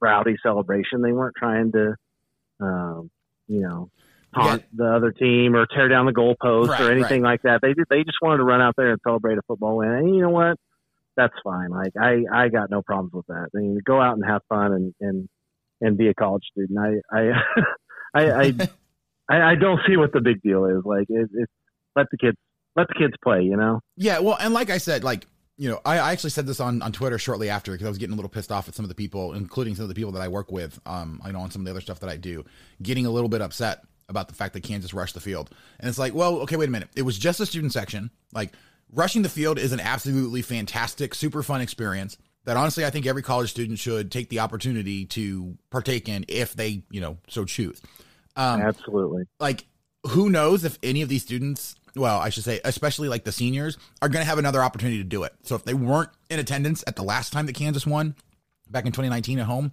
rowdy 0.00 0.36
celebration. 0.42 1.00
They 1.00 1.12
weren't 1.12 1.36
trying 1.38 1.72
to, 1.72 1.94
um, 2.60 3.10
you 3.48 3.60
know, 3.60 3.90
taunt 4.34 4.62
yeah. 4.62 4.68
the 4.74 4.94
other 4.94 5.12
team 5.12 5.54
or 5.54 5.66
tear 5.66 5.88
down 5.88 6.06
the 6.06 6.12
goalpost 6.12 6.68
right, 6.68 6.80
or 6.80 6.92
anything 6.92 7.22
right. 7.22 7.32
like 7.32 7.42
that. 7.42 7.60
They 7.62 7.74
they 7.88 8.04
just 8.04 8.18
wanted 8.20 8.38
to 8.38 8.44
run 8.44 8.60
out 8.60 8.74
there 8.76 8.90
and 8.90 9.00
celebrate 9.02 9.38
a 9.38 9.42
football 9.46 9.78
win, 9.78 9.90
and 9.90 10.14
you 10.14 10.20
know 10.20 10.30
what? 10.30 10.58
That's 11.16 11.34
fine. 11.42 11.70
Like 11.70 11.92
I 11.98 12.24
I 12.30 12.48
got 12.48 12.70
no 12.70 12.82
problems 12.82 13.12
with 13.14 13.26
that. 13.28 13.48
I 13.54 13.58
mean, 13.58 13.78
go 13.84 14.00
out 14.00 14.16
and 14.16 14.24
have 14.24 14.42
fun 14.50 14.72
and 14.72 14.94
and 15.00 15.28
and 15.82 15.98
be 15.98 16.08
a 16.08 16.14
college 16.14 16.44
student. 16.52 16.78
I 16.78 17.18
I 17.18 17.32
I, 18.14 18.54
I 19.28 19.42
I, 19.52 19.54
don't 19.56 19.80
see 19.86 19.96
what 19.96 20.12
the 20.12 20.20
big 20.20 20.42
deal 20.42 20.64
is. 20.66 20.82
Like, 20.84 21.06
it, 21.08 21.28
it's 21.34 21.52
let 21.96 22.06
the 22.10 22.16
kids 22.16 22.36
let 22.76 22.88
the 22.88 22.94
kids 22.94 23.14
play. 23.22 23.42
You 23.42 23.56
know? 23.56 23.80
Yeah. 23.96 24.20
Well, 24.20 24.36
and 24.40 24.54
like 24.54 24.70
I 24.70 24.78
said, 24.78 25.04
like 25.04 25.26
you 25.58 25.68
know, 25.68 25.80
I, 25.84 25.98
I 25.98 26.12
actually 26.12 26.30
said 26.30 26.46
this 26.46 26.60
on, 26.60 26.80
on 26.82 26.92
Twitter 26.92 27.18
shortly 27.18 27.50
after 27.50 27.72
because 27.72 27.86
I 27.86 27.90
was 27.90 27.98
getting 27.98 28.14
a 28.14 28.16
little 28.16 28.30
pissed 28.30 28.50
off 28.50 28.68
at 28.68 28.74
some 28.74 28.84
of 28.84 28.88
the 28.88 28.94
people, 28.94 29.34
including 29.34 29.74
some 29.74 29.84
of 29.84 29.88
the 29.88 29.94
people 29.94 30.12
that 30.12 30.22
I 30.22 30.28
work 30.28 30.50
with. 30.50 30.80
Um, 30.86 31.20
I 31.22 31.30
know 31.30 31.40
on 31.40 31.50
some 31.50 31.62
of 31.62 31.66
the 31.66 31.70
other 31.70 31.80
stuff 31.80 32.00
that 32.00 32.10
I 32.10 32.16
do, 32.16 32.44
getting 32.82 33.06
a 33.06 33.10
little 33.10 33.28
bit 33.28 33.42
upset 33.42 33.84
about 34.08 34.28
the 34.28 34.34
fact 34.34 34.54
that 34.54 34.62
Kansas 34.62 34.94
rushed 34.94 35.14
the 35.14 35.20
field. 35.20 35.50
And 35.78 35.88
it's 35.88 35.98
like, 35.98 36.14
well, 36.14 36.36
okay, 36.40 36.56
wait 36.56 36.68
a 36.68 36.72
minute. 36.72 36.88
It 36.96 37.02
was 37.02 37.18
just 37.18 37.38
a 37.40 37.46
student 37.46 37.72
section. 37.72 38.10
Like 38.32 38.52
rushing 38.92 39.22
the 39.22 39.28
field 39.28 39.58
is 39.58 39.72
an 39.72 39.80
absolutely 39.80 40.42
fantastic, 40.42 41.14
super 41.14 41.42
fun 41.42 41.60
experience 41.60 42.16
that 42.44 42.56
honestly 42.56 42.84
I 42.84 42.90
think 42.90 43.06
every 43.06 43.22
college 43.22 43.50
student 43.50 43.78
should 43.78 44.10
take 44.10 44.28
the 44.28 44.40
opportunity 44.40 45.04
to 45.06 45.56
partake 45.70 46.08
in 46.08 46.24
if 46.28 46.54
they, 46.54 46.82
you 46.90 47.00
know, 47.00 47.18
so 47.28 47.44
choose. 47.44 47.80
Um, 48.36 48.60
Absolutely. 48.60 49.24
Like, 49.38 49.66
who 50.08 50.30
knows 50.30 50.64
if 50.64 50.78
any 50.82 51.02
of 51.02 51.08
these 51.08 51.22
students, 51.22 51.76
well, 51.94 52.18
I 52.18 52.30
should 52.30 52.44
say, 52.44 52.60
especially 52.64 53.08
like 53.08 53.24
the 53.24 53.32
seniors, 53.32 53.78
are 54.00 54.08
going 54.08 54.22
to 54.22 54.28
have 54.28 54.38
another 54.38 54.62
opportunity 54.62 54.98
to 54.98 55.04
do 55.04 55.22
it. 55.22 55.32
So 55.44 55.54
if 55.54 55.64
they 55.64 55.74
weren't 55.74 56.10
in 56.28 56.38
attendance 56.38 56.82
at 56.86 56.96
the 56.96 57.02
last 57.02 57.32
time 57.32 57.46
that 57.46 57.54
Kansas 57.54 57.86
won 57.86 58.16
back 58.68 58.84
in 58.84 58.92
2019 58.92 59.38
at 59.38 59.46
home, 59.46 59.72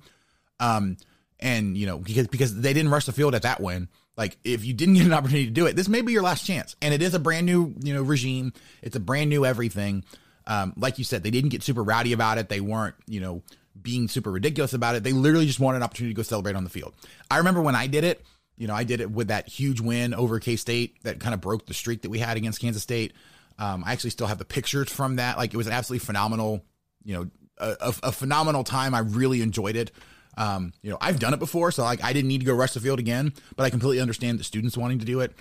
um, 0.59 0.97
and 1.39 1.77
you 1.77 1.87
know 1.87 1.97
because 1.97 2.27
because 2.27 2.59
they 2.59 2.73
didn't 2.73 2.91
rush 2.91 3.05
the 3.05 3.11
field 3.11 3.33
at 3.33 3.43
that 3.43 3.61
win. 3.61 3.87
Like 4.17 4.37
if 4.43 4.65
you 4.65 4.73
didn't 4.73 4.95
get 4.95 5.05
an 5.05 5.13
opportunity 5.13 5.45
to 5.45 5.51
do 5.51 5.65
it, 5.65 5.75
this 5.75 5.87
may 5.87 6.01
be 6.01 6.11
your 6.11 6.21
last 6.21 6.45
chance. 6.45 6.75
And 6.81 6.93
it 6.93 7.01
is 7.01 7.13
a 7.13 7.19
brand 7.19 7.45
new 7.45 7.73
you 7.81 7.93
know 7.93 8.03
regime. 8.03 8.53
It's 8.81 8.95
a 8.95 8.99
brand 8.99 9.29
new 9.29 9.45
everything. 9.45 10.03
Um, 10.49 10.73
like 10.75 10.97
you 10.97 11.05
said, 11.05 11.23
they 11.23 11.31
didn't 11.31 11.51
get 11.51 11.63
super 11.63 11.83
rowdy 11.83 12.11
about 12.11 12.37
it. 12.37 12.49
They 12.49 12.59
weren't 12.59 12.95
you 13.07 13.21
know 13.21 13.43
being 13.81 14.09
super 14.09 14.31
ridiculous 14.31 14.73
about 14.73 14.95
it. 14.95 15.03
They 15.03 15.13
literally 15.13 15.45
just 15.45 15.61
wanted 15.61 15.77
an 15.77 15.83
opportunity 15.83 16.13
to 16.13 16.17
go 16.17 16.23
celebrate 16.23 16.57
on 16.57 16.65
the 16.65 16.69
field. 16.69 16.93
I 17.31 17.37
remember 17.37 17.61
when 17.61 17.75
I 17.75 17.87
did 17.87 18.03
it 18.03 18.21
you 18.59 18.67
know, 18.67 18.75
I 18.75 18.83
did 18.83 18.99
it 18.99 19.09
with 19.09 19.29
that 19.29 19.47
huge 19.47 19.79
win 19.79 20.13
over 20.13 20.37
K 20.39 20.57
State 20.57 21.01
that 21.03 21.19
kind 21.19 21.33
of 21.33 21.41
broke 21.41 21.65
the 21.65 21.73
streak 21.73 22.01
that 22.03 22.09
we 22.09 22.19
had 22.19 22.35
against 22.35 22.59
Kansas 22.59 22.83
State. 22.83 23.13
Um, 23.57 23.83
I 23.85 23.93
actually 23.93 24.09
still 24.11 24.27
have 24.27 24.37
the 24.37 24.45
pictures 24.45 24.91
from 24.91 25.15
that. 25.15 25.37
Like 25.37 25.53
it 25.53 25.57
was 25.57 25.65
an 25.65 25.73
absolutely 25.73 26.05
phenomenal, 26.05 26.63
you 27.03 27.15
know, 27.15 27.29
a, 27.57 27.93
a, 28.03 28.11
phenomenal 28.11 28.63
time. 28.63 28.93
I 28.93 28.99
really 28.99 29.41
enjoyed 29.41 29.75
it. 29.75 29.91
Um, 30.37 30.73
you 30.81 30.89
know, 30.89 30.97
I've 31.01 31.19
done 31.19 31.33
it 31.33 31.39
before, 31.39 31.71
so 31.71 31.83
like 31.83 32.03
I 32.03 32.13
didn't 32.13 32.27
need 32.27 32.39
to 32.39 32.45
go 32.45 32.53
rush 32.53 32.73
the 32.73 32.79
field 32.79 32.99
again, 32.99 33.33
but 33.55 33.63
I 33.63 33.69
completely 33.69 34.01
understand 34.01 34.39
the 34.39 34.43
students 34.43 34.77
wanting 34.77 34.99
to 34.99 35.05
do 35.05 35.21
it. 35.21 35.33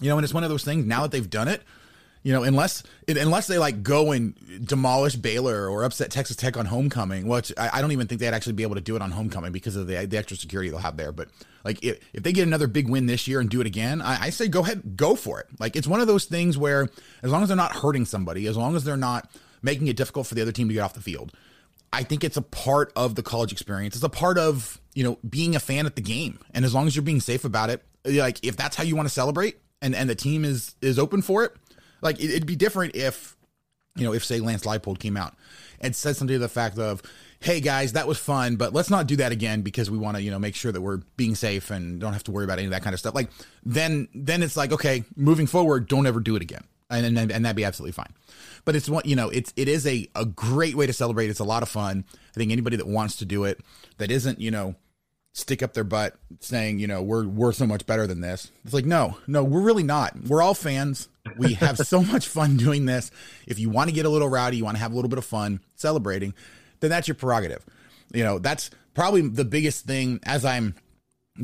You 0.00 0.10
know, 0.10 0.18
and 0.18 0.24
it's 0.24 0.32
one 0.32 0.44
of 0.44 0.50
those 0.50 0.64
things 0.64 0.86
now 0.86 1.02
that 1.02 1.10
they've 1.10 1.28
done 1.28 1.48
it, 1.48 1.62
you 2.28 2.34
know, 2.34 2.42
unless 2.42 2.82
unless 3.08 3.46
they 3.46 3.56
like 3.56 3.82
go 3.82 4.12
and 4.12 4.36
demolish 4.66 5.16
Baylor 5.16 5.66
or 5.66 5.84
upset 5.84 6.10
Texas 6.10 6.36
Tech 6.36 6.58
on 6.58 6.66
homecoming, 6.66 7.26
which 7.26 7.54
I, 7.56 7.70
I, 7.72 7.80
don't 7.80 7.90
even 7.92 8.06
think 8.06 8.20
they'd 8.20 8.34
actually 8.34 8.52
be 8.52 8.64
able 8.64 8.74
to 8.74 8.82
do 8.82 8.94
it 8.96 9.00
on 9.00 9.10
homecoming 9.10 9.50
because 9.50 9.76
of 9.76 9.86
the, 9.86 10.04
the 10.04 10.18
extra 10.18 10.36
security 10.36 10.68
they'll 10.68 10.78
have 10.78 10.98
there. 10.98 11.10
But 11.10 11.28
like 11.64 11.82
if, 11.82 11.98
if 12.12 12.22
they 12.22 12.32
get 12.32 12.46
another 12.46 12.66
big 12.66 12.86
win 12.86 13.06
this 13.06 13.26
year 13.28 13.40
and 13.40 13.48
do 13.48 13.62
it 13.62 13.66
again, 13.66 14.02
I, 14.02 14.24
I 14.24 14.28
say 14.28 14.46
go 14.46 14.60
ahead, 14.60 14.94
go 14.94 15.14
for 15.14 15.40
it. 15.40 15.46
Like 15.58 15.74
it's 15.74 15.86
one 15.86 16.02
of 16.02 16.06
those 16.06 16.26
things 16.26 16.58
where 16.58 16.90
as 17.22 17.30
long 17.30 17.42
as 17.42 17.48
they're 17.48 17.56
not 17.56 17.74
hurting 17.76 18.04
somebody, 18.04 18.46
as 18.46 18.58
long 18.58 18.76
as 18.76 18.84
they're 18.84 18.98
not 18.98 19.30
making 19.62 19.86
it 19.86 19.96
difficult 19.96 20.26
for 20.26 20.34
the 20.34 20.42
other 20.42 20.52
team 20.52 20.68
to 20.68 20.74
get 20.74 20.80
off 20.80 20.92
the 20.92 21.00
field, 21.00 21.32
I 21.94 22.02
think 22.02 22.24
it's 22.24 22.36
a 22.36 22.42
part 22.42 22.92
of 22.94 23.14
the 23.14 23.22
college 23.22 23.52
experience. 23.52 23.94
It's 23.94 24.04
a 24.04 24.10
part 24.10 24.36
of 24.36 24.78
you 24.92 25.02
know 25.02 25.16
being 25.26 25.56
a 25.56 25.60
fan 25.60 25.86
at 25.86 25.96
the 25.96 26.02
game, 26.02 26.40
and 26.52 26.66
as 26.66 26.74
long 26.74 26.86
as 26.86 26.94
you're 26.94 27.02
being 27.02 27.22
safe 27.22 27.46
about 27.46 27.70
it, 27.70 27.82
like 28.04 28.44
if 28.44 28.54
that's 28.54 28.76
how 28.76 28.84
you 28.84 28.96
want 28.96 29.08
to 29.08 29.14
celebrate 29.14 29.56
and 29.80 29.94
and 29.94 30.10
the 30.10 30.14
team 30.14 30.44
is 30.44 30.74
is 30.82 30.98
open 30.98 31.22
for 31.22 31.42
it 31.44 31.56
like 32.00 32.22
it'd 32.22 32.46
be 32.46 32.56
different 32.56 32.94
if 32.96 33.36
you 33.98 34.04
know, 34.04 34.14
if 34.14 34.24
say 34.24 34.40
Lance 34.40 34.64
Leipold 34.64 34.98
came 34.98 35.16
out 35.16 35.34
and 35.80 35.94
said 35.94 36.16
something 36.16 36.34
to 36.34 36.38
the 36.38 36.48
fact 36.48 36.78
of, 36.78 37.02
hey 37.40 37.60
guys, 37.60 37.92
that 37.92 38.06
was 38.06 38.18
fun, 38.18 38.56
but 38.56 38.72
let's 38.72 38.90
not 38.90 39.06
do 39.06 39.16
that 39.16 39.32
again 39.32 39.62
because 39.62 39.90
we 39.90 39.98
want 39.98 40.16
to, 40.16 40.22
you 40.22 40.30
know, 40.30 40.38
make 40.38 40.54
sure 40.54 40.72
that 40.72 40.80
we're 40.80 40.98
being 41.16 41.34
safe 41.34 41.70
and 41.70 42.00
don't 42.00 42.12
have 42.12 42.24
to 42.24 42.30
worry 42.30 42.44
about 42.44 42.58
any 42.58 42.66
of 42.66 42.72
that 42.72 42.82
kind 42.82 42.94
of 42.94 43.00
stuff. 43.00 43.14
Like 43.14 43.30
then, 43.64 44.08
then 44.14 44.42
it's 44.42 44.56
like, 44.56 44.72
okay, 44.72 45.04
moving 45.16 45.46
forward, 45.46 45.88
don't 45.88 46.06
ever 46.06 46.20
do 46.20 46.36
it 46.36 46.42
again. 46.42 46.64
And, 46.90 47.18
and, 47.18 47.30
and 47.30 47.44
that'd 47.44 47.54
be 47.54 47.64
absolutely 47.64 47.92
fine. 47.92 48.14
But 48.64 48.74
it's 48.74 48.88
what, 48.88 49.04
you 49.04 49.14
know, 49.14 49.28
it's, 49.28 49.52
it 49.56 49.68
is 49.68 49.86
a, 49.86 50.08
a 50.14 50.24
great 50.24 50.74
way 50.74 50.86
to 50.86 50.92
celebrate. 50.92 51.28
It's 51.28 51.38
a 51.38 51.44
lot 51.44 51.62
of 51.62 51.68
fun. 51.68 52.04
I 52.14 52.34
think 52.34 52.50
anybody 52.50 52.76
that 52.76 52.86
wants 52.86 53.16
to 53.16 53.26
do 53.26 53.44
it 53.44 53.60
that 53.98 54.10
isn't, 54.10 54.40
you 54.40 54.50
know, 54.50 54.74
stick 55.32 55.62
up 55.62 55.72
their 55.74 55.84
butt 55.84 56.16
saying, 56.40 56.78
you 56.80 56.86
know, 56.86 57.02
we're, 57.02 57.26
we're 57.26 57.52
so 57.52 57.66
much 57.66 57.86
better 57.86 58.06
than 58.06 58.20
this. 58.20 58.50
It's 58.64 58.74
like, 58.74 58.84
no, 58.86 59.16
no, 59.26 59.44
we're 59.44 59.60
really 59.60 59.82
not. 59.84 60.16
We're 60.26 60.42
all 60.42 60.54
fans. 60.54 61.08
We 61.36 61.54
have 61.54 61.78
so 61.78 62.02
much 62.12 62.26
fun 62.26 62.56
doing 62.56 62.86
this. 62.86 63.10
If 63.46 63.58
you 63.58 63.70
want 63.70 63.88
to 63.88 63.94
get 63.94 64.04
a 64.06 64.08
little 64.08 64.28
rowdy, 64.28 64.56
you 64.56 64.64
want 64.64 64.76
to 64.76 64.82
have 64.82 64.92
a 64.92 64.94
little 64.96 65.08
bit 65.10 65.18
of 65.18 65.24
fun 65.24 65.60
celebrating, 65.76 66.34
then 66.80 66.90
that's 66.90 67.06
your 67.06 67.14
prerogative. 67.14 67.64
You 68.12 68.24
know, 68.24 68.38
that's 68.38 68.70
probably 68.94 69.20
the 69.28 69.44
biggest 69.44 69.84
thing 69.84 70.18
as 70.24 70.44
I'm 70.44 70.74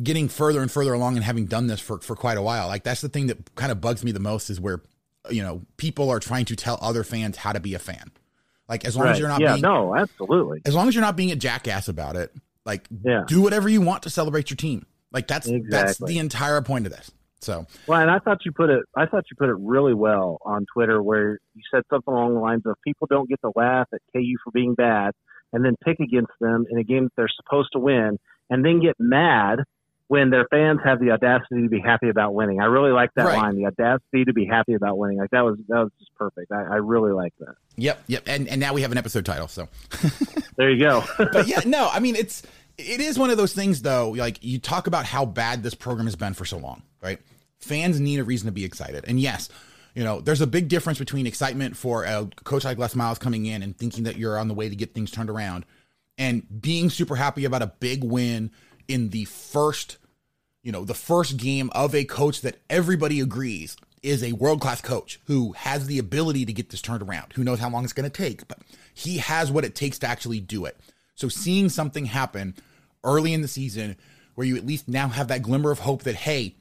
getting 0.03 0.29
further 0.29 0.61
and 0.61 0.71
further 0.71 0.93
along 0.95 1.15
and 1.17 1.25
having 1.25 1.47
done 1.47 1.69
this 1.69 1.79
for, 1.79 2.01
for 2.01 2.17
quite 2.17 2.37
a 2.37 2.43
while. 2.43 2.67
Like 2.67 2.83
that's 2.83 3.01
the 3.01 3.09
thing 3.09 3.29
that 3.29 3.55
kind 3.55 3.71
of 3.71 3.81
bugs 3.81 4.03
me 4.03 4.11
the 4.11 4.19
most 4.19 4.51
is 4.51 4.61
where, 4.61 4.83
you 5.31 5.43
know, 5.43 5.63
people 5.77 6.11
are 6.11 6.19
trying 6.19 6.47
to 6.47 6.57
tell 6.57 6.79
other 6.83 7.05
fans 7.05 7.37
how 7.37 7.53
to 7.53 7.61
be 7.61 7.75
a 7.75 7.79
fan. 7.79 8.11
Like 8.69 8.85
as 8.87 8.97
long 8.97 9.05
Right. 9.07 9.13
as 9.13 9.19
you're 9.21 9.29
not 9.29 9.41
Yeah, 9.41 9.53
being, 9.53 9.63
no, 9.63 9.95
absolutely. 9.95 10.63
as 10.65 10.75
long 10.75 10.89
as 10.89 10.95
you're 10.97 11.03
not 11.05 11.17
being 11.17 11.31
a 11.31 11.37
jackass 11.37 11.87
about 11.87 12.17
it, 12.17 12.35
like 12.65 12.89
Yeah. 13.05 13.25
do 13.27 13.41
whatever 13.43 13.69
you 13.69 13.81
want 13.81 14.03
to 14.05 14.11
celebrate 14.11 14.51
your 14.51 14.57
team. 14.57 14.87
Like 15.13 15.27
that's 15.29 15.51
that's 15.69 15.99
the 15.99 16.19
entire 16.19 16.61
point 16.63 16.87
of 16.87 16.93
this. 16.93 17.11
So 17.41 17.67
Well, 17.87 18.01
and 18.01 18.11
I 18.11 18.19
thought 18.19 18.39
you 18.45 18.53
put 18.53 18.71
it. 18.71 18.85
I 18.97 19.07
thought 19.07 19.25
you 19.31 19.37
put 19.39 19.49
it 19.49 19.57
really 19.59 19.95
well 19.95 20.39
on 20.45 20.67
Twitter, 20.73 21.03
where 21.03 21.39
you 21.55 21.63
said 21.71 21.83
something 21.91 22.13
along 22.13 22.35
the 22.35 22.41
lines 22.41 22.63
of 22.65 22.77
people 22.83 23.07
don't 23.09 23.29
get 23.29 23.41
to 23.43 23.53
laugh 23.55 23.87
at 23.93 24.01
KU 24.13 24.37
for 24.43 24.51
being 24.51 24.75
bad, 24.75 25.13
and 25.53 25.65
then 25.65 25.77
pick 25.85 26.01
against 26.01 26.33
them 26.41 26.65
in 26.71 26.79
a 26.79 26.85
game 26.85 27.05
that 27.05 27.13
they're 27.17 27.29
supposed 27.29 27.69
to 27.75 27.79
win, 27.79 28.19
and 28.51 28.65
then 28.65 28.81
get 28.81 28.97
mad 28.99 29.61
when 30.09 30.31
their 30.31 30.47
fans 30.51 30.81
have 30.85 31.01
the 31.01 31.11
audacity 31.13 31.63
to 31.63 31.69
be 31.69 31.81
happy 31.81 32.09
about 32.11 32.35
winning. 32.35 32.61
I 32.61 32.67
really 32.67 32.93
like 32.93 33.11
that 33.17 33.25
Right. 33.27 33.39
line, 33.39 33.57
the 33.57 33.67
audacity 33.67 34.25
to 34.27 34.33
be 34.35 34.45
happy 34.45 34.75
about 34.75 34.99
winning. 34.99 35.19
Like 35.19 35.31
that 35.31 35.45
was 35.45 35.59
that 35.69 35.79
was 35.79 35.91
just 35.99 36.15
perfect. 36.15 36.53
I, 36.53 36.63
I 36.63 36.77
really 36.77 37.13
like 37.13 37.33
that. 37.41 37.55
Yep, 37.77 38.03
yep. 38.07 38.23
And 38.27 38.47
and 38.49 38.61
now 38.61 38.75
we 38.75 38.83
have 38.83 38.93
an 38.93 38.99
episode 38.99 39.25
title. 39.25 39.49
So 39.49 39.69
There 40.57 40.71
you 40.71 40.79
go. 40.85 41.03
but 41.19 41.47
yeah, 41.47 41.61
no, 41.67 41.89
I 41.93 42.01
mean 42.01 42.17
it's 42.17 42.43
it 42.77 43.01
is 43.01 43.19
one 43.19 43.31
of 43.31 43.37
those 43.37 43.53
things 43.55 43.83
though. 43.83 44.11
Like 44.11 44.39
you 44.43 44.59
talk 44.59 44.87
about 44.87 45.07
how 45.07 45.25
bad 45.25 45.63
this 45.63 45.75
program 45.75 46.07
has 46.07 46.17
been 46.17 46.35
for 46.35 46.45
so 46.45 46.59
long, 46.59 46.83
right? 47.03 47.19
Fans 47.61 47.99
need 47.99 48.19
a 48.21 48.25
reason 48.25 48.47
to 48.47 48.53
be 48.53 48.65
excited, 48.65 49.05
and 49.09 49.19
yes, 49.19 49.49
you 49.95 50.05
know 50.05 50.21
there's 50.21 50.43
a 50.43 50.47
big 50.47 50.69
difference 50.69 50.99
between 50.99 51.27
excitement 51.27 51.77
for 51.79 52.05
a 52.05 52.29
coach 52.45 52.65
like 52.65 52.77
Les 52.77 52.95
Miles 52.95 53.19
coming 53.19 53.47
in 53.47 53.63
and 53.63 53.75
thinking 53.79 54.05
that 54.05 54.17
you're 54.17 54.39
on 54.39 54.49
the 54.49 54.55
way 54.55 54.69
to 54.69 54.77
get 54.77 54.93
things 54.93 55.11
turned 55.11 55.31
around, 55.31 55.65
and 56.19 56.61
being 56.61 56.91
super 56.91 57.17
happy 57.17 57.47
about 57.47 57.63
a 57.63 57.69
big 57.69 58.05
win 58.05 58.51
in 58.89 59.11
the 59.11 59.25
first, 59.25 59.99
you 60.63 60.73
know, 60.73 60.85
the 60.85 60.95
first 60.95 61.37
game 61.37 61.71
of 61.75 61.95
a 61.95 62.05
coach 62.05 62.41
that 62.43 62.59
everybody 62.69 63.21
agrees 63.21 63.77
is 64.03 64.23
a 64.23 64.33
world 64.33 64.61
class 64.61 64.81
coach 64.81 65.19
who 65.27 65.53
has 65.53 65.87
the 65.87 65.99
ability 65.99 66.45
to 66.45 66.53
get 66.53 66.71
this 66.71 66.83
turned 66.83 67.03
around. 67.03 67.33
Who 67.33 67.45
knows 67.45 67.59
how 67.59 67.71
long 67.71 67.85
it's 67.85 67.93
going 67.95 68.11
to 68.11 68.23
take, 68.23 68.47
but 68.47 68.59
he 68.93 69.19
has 69.19 69.51
what 69.51 69.65
it 69.65 69.75
takes 69.75 69.99
to 70.01 70.07
actually 70.07 70.41
do 70.41 70.67
it. 70.67 70.79
So 71.15 71.29
seeing 71.29 71.69
something 71.69 72.07
happen 72.07 72.55
early 73.03 73.33
in 73.33 73.41
the 73.41 73.49
season 73.49 73.97
where 74.35 74.47
you 74.47 74.57
at 74.57 74.67
least 74.67 74.89
now 74.89 75.09
have 75.09 75.29
that 75.29 75.43
glimmer 75.43 75.71
of 75.71 75.79
hope 75.79 76.03
that, 76.03 76.17
hey, 76.17 76.55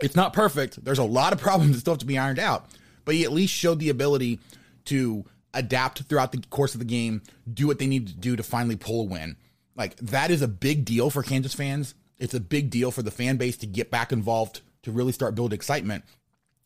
it's 0.00 0.16
not 0.16 0.32
perfect. 0.32 0.82
There's 0.84 0.98
a 0.98 1.04
lot 1.04 1.32
of 1.32 1.40
problems 1.40 1.74
that 1.74 1.80
still 1.80 1.94
have 1.94 2.00
to 2.00 2.06
be 2.06 2.18
ironed 2.18 2.38
out, 2.38 2.66
but 3.04 3.14
he 3.14 3.24
at 3.24 3.32
least 3.32 3.52
showed 3.52 3.78
the 3.78 3.90
ability 3.90 4.38
to 4.86 5.24
adapt 5.52 6.02
throughout 6.04 6.32
the 6.32 6.42
course 6.48 6.74
of 6.74 6.78
the 6.78 6.86
game, 6.86 7.22
do 7.52 7.66
what 7.66 7.78
they 7.78 7.86
need 7.86 8.06
to 8.06 8.14
do 8.14 8.36
to 8.36 8.42
finally 8.42 8.76
pull 8.76 9.02
a 9.02 9.04
win. 9.04 9.36
Like 9.76 9.96
that 9.96 10.30
is 10.30 10.42
a 10.42 10.48
big 10.48 10.84
deal 10.84 11.10
for 11.10 11.22
Kansas 11.22 11.54
fans. 11.54 11.94
It's 12.18 12.34
a 12.34 12.40
big 12.40 12.70
deal 12.70 12.90
for 12.90 13.02
the 13.02 13.10
fan 13.10 13.36
base 13.36 13.56
to 13.58 13.66
get 13.66 13.90
back 13.90 14.12
involved, 14.12 14.60
to 14.82 14.92
really 14.92 15.12
start 15.12 15.34
building 15.34 15.56
excitement. 15.56 16.04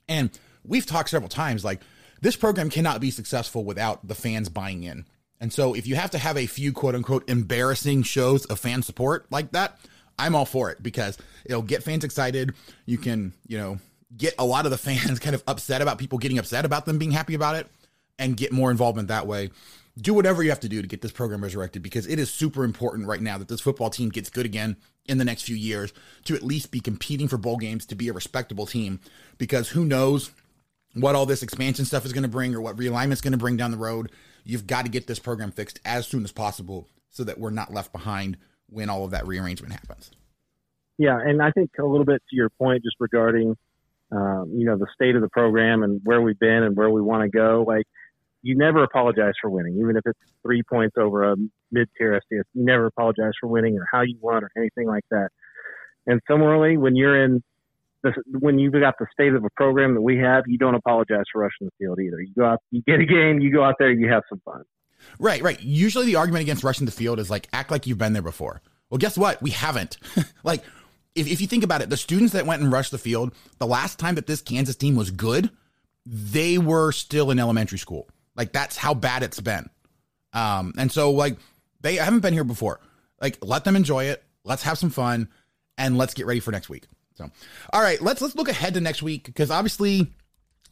And 0.08 0.30
we've 0.64 0.86
talked 0.86 1.10
several 1.10 1.28
times 1.28 1.64
like 1.64 1.80
this 2.20 2.36
program 2.36 2.70
cannot 2.70 3.00
be 3.00 3.10
successful 3.10 3.64
without 3.64 4.06
the 4.06 4.14
fans 4.14 4.48
buying 4.48 4.82
in. 4.82 5.06
And 5.40 5.52
so 5.52 5.74
if 5.74 5.86
you 5.86 5.94
have 5.96 6.10
to 6.12 6.18
have 6.18 6.36
a 6.36 6.46
few 6.46 6.72
quote 6.72 6.94
unquote 6.94 7.28
embarrassing 7.28 8.02
shows 8.02 8.46
of 8.46 8.58
fan 8.58 8.82
support 8.82 9.26
like 9.30 9.52
that, 9.52 9.78
I'm 10.18 10.34
all 10.34 10.46
for 10.46 10.70
it 10.70 10.82
because 10.82 11.18
it'll 11.44 11.62
get 11.62 11.82
fans 11.82 12.04
excited. 12.04 12.54
You 12.86 12.98
can, 12.98 13.32
you 13.46 13.58
know, 13.58 13.78
get 14.16 14.34
a 14.38 14.44
lot 14.44 14.64
of 14.64 14.70
the 14.70 14.78
fans 15.06 15.18
kind 15.18 15.34
of 15.34 15.44
upset 15.46 15.82
about 15.82 15.98
people 15.98 16.18
getting 16.18 16.38
upset 16.38 16.64
about 16.64 16.86
them 16.86 16.98
being 16.98 17.10
happy 17.10 17.34
about 17.34 17.56
it 17.56 17.66
and 18.18 18.36
get 18.36 18.52
more 18.52 18.70
involvement 18.70 19.08
that 19.08 19.26
way. 19.26 19.50
Do 19.96 20.12
whatever 20.12 20.42
you 20.42 20.50
have 20.50 20.60
to 20.60 20.68
do 20.68 20.82
to 20.82 20.88
get 20.88 21.02
this 21.02 21.12
program 21.12 21.42
resurrected 21.42 21.82
because 21.82 22.06
it 22.06 22.18
is 22.18 22.30
super 22.30 22.64
important 22.64 23.06
right 23.06 23.20
now 23.20 23.38
that 23.38 23.48
this 23.48 23.60
football 23.60 23.90
team 23.90 24.08
gets 24.08 24.28
good 24.28 24.46
again 24.46 24.76
in 25.06 25.18
the 25.18 25.24
next 25.24 25.42
few 25.42 25.54
years 25.54 25.92
to 26.24 26.34
at 26.34 26.42
least 26.42 26.70
be 26.70 26.80
competing 26.80 27.28
for 27.28 27.36
bowl 27.36 27.56
games 27.56 27.86
to 27.86 27.94
be 27.94 28.08
a 28.08 28.12
respectable 28.12 28.66
team 28.66 28.98
because 29.38 29.68
who 29.68 29.84
knows 29.84 30.32
what 30.94 31.14
all 31.14 31.26
this 31.26 31.42
expansion 31.42 31.84
stuff 31.84 32.04
is 32.04 32.12
going 32.12 32.22
to 32.22 32.28
bring 32.28 32.54
or 32.54 32.60
what 32.60 32.76
realignment 32.76 33.12
is 33.12 33.20
going 33.20 33.32
to 33.32 33.38
bring 33.38 33.56
down 33.56 33.70
the 33.70 33.76
road. 33.76 34.10
You've 34.44 34.66
got 34.66 34.84
to 34.84 34.90
get 34.90 35.06
this 35.06 35.18
program 35.18 35.52
fixed 35.52 35.80
as 35.84 36.06
soon 36.06 36.24
as 36.24 36.32
possible 36.32 36.88
so 37.10 37.24
that 37.24 37.38
we're 37.38 37.50
not 37.50 37.72
left 37.72 37.92
behind 37.92 38.36
when 38.68 38.90
all 38.90 39.04
of 39.04 39.10
that 39.12 39.26
rearrangement 39.26 39.72
happens. 39.72 40.10
Yeah, 40.98 41.18
and 41.18 41.42
I 41.42 41.50
think 41.50 41.70
a 41.78 41.84
little 41.84 42.04
bit 42.04 42.22
to 42.30 42.36
your 42.36 42.50
point, 42.50 42.84
just 42.84 42.96
regarding, 43.00 43.56
um, 44.12 44.52
you 44.54 44.64
know, 44.64 44.76
the 44.76 44.86
state 44.94 45.16
of 45.16 45.22
the 45.22 45.28
program 45.28 45.82
and 45.82 46.00
where 46.04 46.20
we've 46.20 46.38
been 46.38 46.62
and 46.62 46.76
where 46.76 46.90
we 46.90 47.02
want 47.02 47.22
to 47.22 47.28
go. 47.28 47.64
Like, 47.66 47.86
you 48.44 48.54
never 48.54 48.84
apologize 48.84 49.32
for 49.40 49.48
winning, 49.48 49.78
even 49.78 49.96
if 49.96 50.02
it's 50.04 50.18
three 50.42 50.62
points 50.62 50.96
over 50.98 51.32
a 51.32 51.36
mid-tier 51.72 52.12
FCS. 52.12 52.42
You 52.52 52.64
never 52.64 52.86
apologize 52.86 53.32
for 53.40 53.48
winning 53.48 53.78
or 53.78 53.86
how 53.90 54.02
you 54.02 54.18
won 54.20 54.44
or 54.44 54.50
anything 54.54 54.86
like 54.86 55.04
that. 55.10 55.30
And 56.06 56.20
similarly, 56.30 56.76
when 56.76 56.94
you're 56.94 57.24
in 57.24 57.42
the, 58.02 58.12
when 58.38 58.58
you've 58.58 58.74
got 58.74 58.96
the 58.98 59.06
state 59.10 59.32
of 59.32 59.44
a 59.44 59.48
program 59.56 59.94
that 59.94 60.02
we 60.02 60.18
have, 60.18 60.44
you 60.46 60.58
don't 60.58 60.74
apologize 60.74 61.24
for 61.32 61.40
rushing 61.40 61.68
the 61.68 61.70
field 61.78 61.98
either. 61.98 62.20
You 62.20 62.34
go 62.38 62.44
out, 62.44 62.58
you 62.70 62.82
get 62.86 63.00
a 63.00 63.06
game, 63.06 63.40
you 63.40 63.50
go 63.50 63.64
out 63.64 63.76
there, 63.78 63.90
you 63.90 64.10
have 64.10 64.22
some 64.28 64.42
fun. 64.44 64.62
Right, 65.18 65.40
right. 65.42 65.60
Usually 65.62 66.04
the 66.04 66.16
argument 66.16 66.42
against 66.42 66.62
rushing 66.62 66.84
the 66.84 66.92
field 66.92 67.18
is 67.18 67.30
like, 67.30 67.48
act 67.54 67.70
like 67.70 67.86
you've 67.86 67.98
been 67.98 68.12
there 68.12 68.22
before. 68.22 68.60
Well, 68.90 68.98
guess 68.98 69.16
what? 69.16 69.40
We 69.40 69.50
haven't. 69.50 69.96
like, 70.44 70.62
if, 71.14 71.26
if 71.26 71.40
you 71.40 71.46
think 71.46 71.64
about 71.64 71.80
it, 71.80 71.88
the 71.88 71.96
students 71.96 72.34
that 72.34 72.44
went 72.44 72.60
and 72.60 72.70
rushed 72.70 72.90
the 72.90 72.98
field, 72.98 73.34
the 73.58 73.66
last 73.66 73.98
time 73.98 74.16
that 74.16 74.26
this 74.26 74.42
Kansas 74.42 74.76
team 74.76 74.96
was 74.96 75.10
good, 75.10 75.50
they 76.04 76.58
were 76.58 76.92
still 76.92 77.30
in 77.30 77.38
elementary 77.38 77.78
school. 77.78 78.08
Like, 78.36 78.52
that's 78.52 78.76
how 78.76 78.94
bad 78.94 79.22
it's 79.22 79.40
been. 79.40 79.68
Um, 80.32 80.72
and 80.76 80.90
so, 80.90 81.10
like, 81.12 81.36
they 81.80 81.96
haven't 81.96 82.20
been 82.20 82.32
here 82.32 82.44
before. 82.44 82.80
Like, 83.20 83.38
let 83.42 83.64
them 83.64 83.76
enjoy 83.76 84.04
it. 84.04 84.24
Let's 84.44 84.62
have 84.64 84.78
some 84.78 84.90
fun 84.90 85.28
and 85.78 85.96
let's 85.96 86.14
get 86.14 86.26
ready 86.26 86.40
for 86.40 86.50
next 86.50 86.68
week. 86.68 86.86
So, 87.14 87.30
all 87.72 87.80
right, 87.80 88.00
let's 88.02 88.20
let's 88.20 88.34
look 88.34 88.48
ahead 88.48 88.74
to 88.74 88.80
next 88.80 89.02
week 89.02 89.24
because 89.24 89.50
obviously 89.50 90.12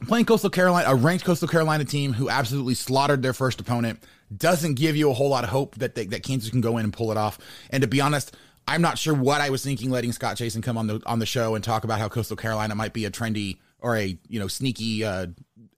playing 0.07 0.27
Coastal 0.27 0.51
Carolina, 0.51 0.91
a 0.91 0.95
ranked 0.95 1.25
Coastal 1.25 1.49
Carolina 1.49 1.85
team 1.85 2.13
who 2.13 2.29
absolutely 2.29 2.75
slaughtered 2.75 3.23
their 3.23 3.33
first 3.33 3.61
opponent, 3.61 4.03
doesn't 4.37 4.75
give 4.75 4.97
you 4.97 5.11
a 5.11 5.15
whole 5.15 5.29
lot 5.29 5.45
of 5.45 5.51
hope 5.51 5.77
that 5.77 5.95
they, 5.95 6.07
that 6.07 6.23
Kansas 6.23 6.51
can 6.51 6.61
go 6.61 6.79
in 6.79 6.85
and 6.85 6.93
pull 6.93 7.13
it 7.13 7.17
off. 7.17 7.39
And 7.71 7.83
to 7.83 7.87
be 7.87 8.01
honest, 8.01 8.37
I'm 8.67 8.83
not 8.83 8.99
sure 8.99 9.15
what 9.15 9.41
I 9.41 9.51
was 9.51 9.63
thinking 9.63 9.91
letting 9.91 10.13
Scott 10.13 10.37
Jason 10.37 10.63
come 10.63 10.77
on 10.77 10.87
the 10.87 11.01
on 11.07 11.19
the 11.19 11.27
show 11.27 11.55
and 11.55 11.63
talk 11.63 11.85
about 11.85 11.99
how 11.99 12.09
Coastal 12.09 12.37
Carolina 12.37 12.75
might 12.75 12.93
be 12.93 13.05
a 13.05 13.11
trendy 13.11 13.59
or 13.79 13.97
a 13.97 14.19
you 14.29 14.41
know 14.41 14.49
sneaky 14.49 15.05
uh, 15.05 15.27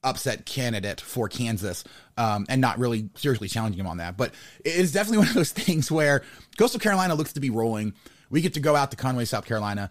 upset 0.05 0.47
candidate 0.47 1.01
for 1.01 1.29
Kansas, 1.29 1.85
um, 2.17 2.47
and 2.49 2.61
not 2.61 2.79
really 2.79 3.09
seriously 3.15 3.49
challenging 3.49 3.81
him 3.81 3.87
on 3.87 3.97
that. 3.97 4.17
But 4.17 4.35
it 4.65 4.77
is 4.77 4.93
definitely 4.93 5.19
one 5.27 5.29
of 5.29 5.35
those 5.35 5.53
things 5.53 5.91
where 5.91 6.23
Coastal 6.59 6.81
Carolina 6.81 7.15
looks 7.15 7.33
to 7.33 7.41
be 7.41 7.51
rolling. 7.51 7.95
We 8.31 8.41
get 8.41 8.55
to 8.55 8.61
go 8.61 8.77
out 8.77 8.91
to 8.91 8.97
Conway, 8.97 9.25
South 9.25 9.47
Carolina, 9.47 9.91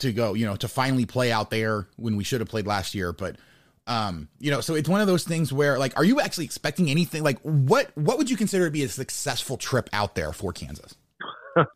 to 0.00 0.12
go 0.12 0.34
you 0.34 0.46
know 0.46 0.56
to 0.56 0.68
finally 0.68 1.06
play 1.06 1.30
out 1.30 1.50
there 1.50 1.86
when 1.96 2.16
we 2.16 2.24
should 2.24 2.40
have 2.40 2.48
played 2.48 2.66
last 2.66 2.94
year, 2.94 3.12
but 3.12 3.36
um 3.86 4.28
you 4.38 4.50
know 4.50 4.60
so 4.60 4.74
it's 4.74 4.90
one 4.90 5.00
of 5.00 5.06
those 5.06 5.24
things 5.24 5.54
where 5.54 5.78
like 5.78 5.96
are 5.96 6.04
you 6.04 6.20
actually 6.20 6.44
expecting 6.44 6.90
anything 6.90 7.22
like 7.22 7.40
what 7.40 7.90
what 7.96 8.18
would 8.18 8.28
you 8.28 8.36
consider 8.36 8.66
to 8.66 8.70
be 8.70 8.84
a 8.84 8.88
successful 8.90 9.56
trip 9.56 9.88
out 9.94 10.14
there 10.14 10.34
for 10.34 10.52
kansas 10.52 10.96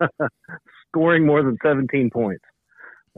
Scoring 0.89 1.27
more 1.27 1.43
than 1.43 1.57
17 1.63 2.11
points. 2.11 2.45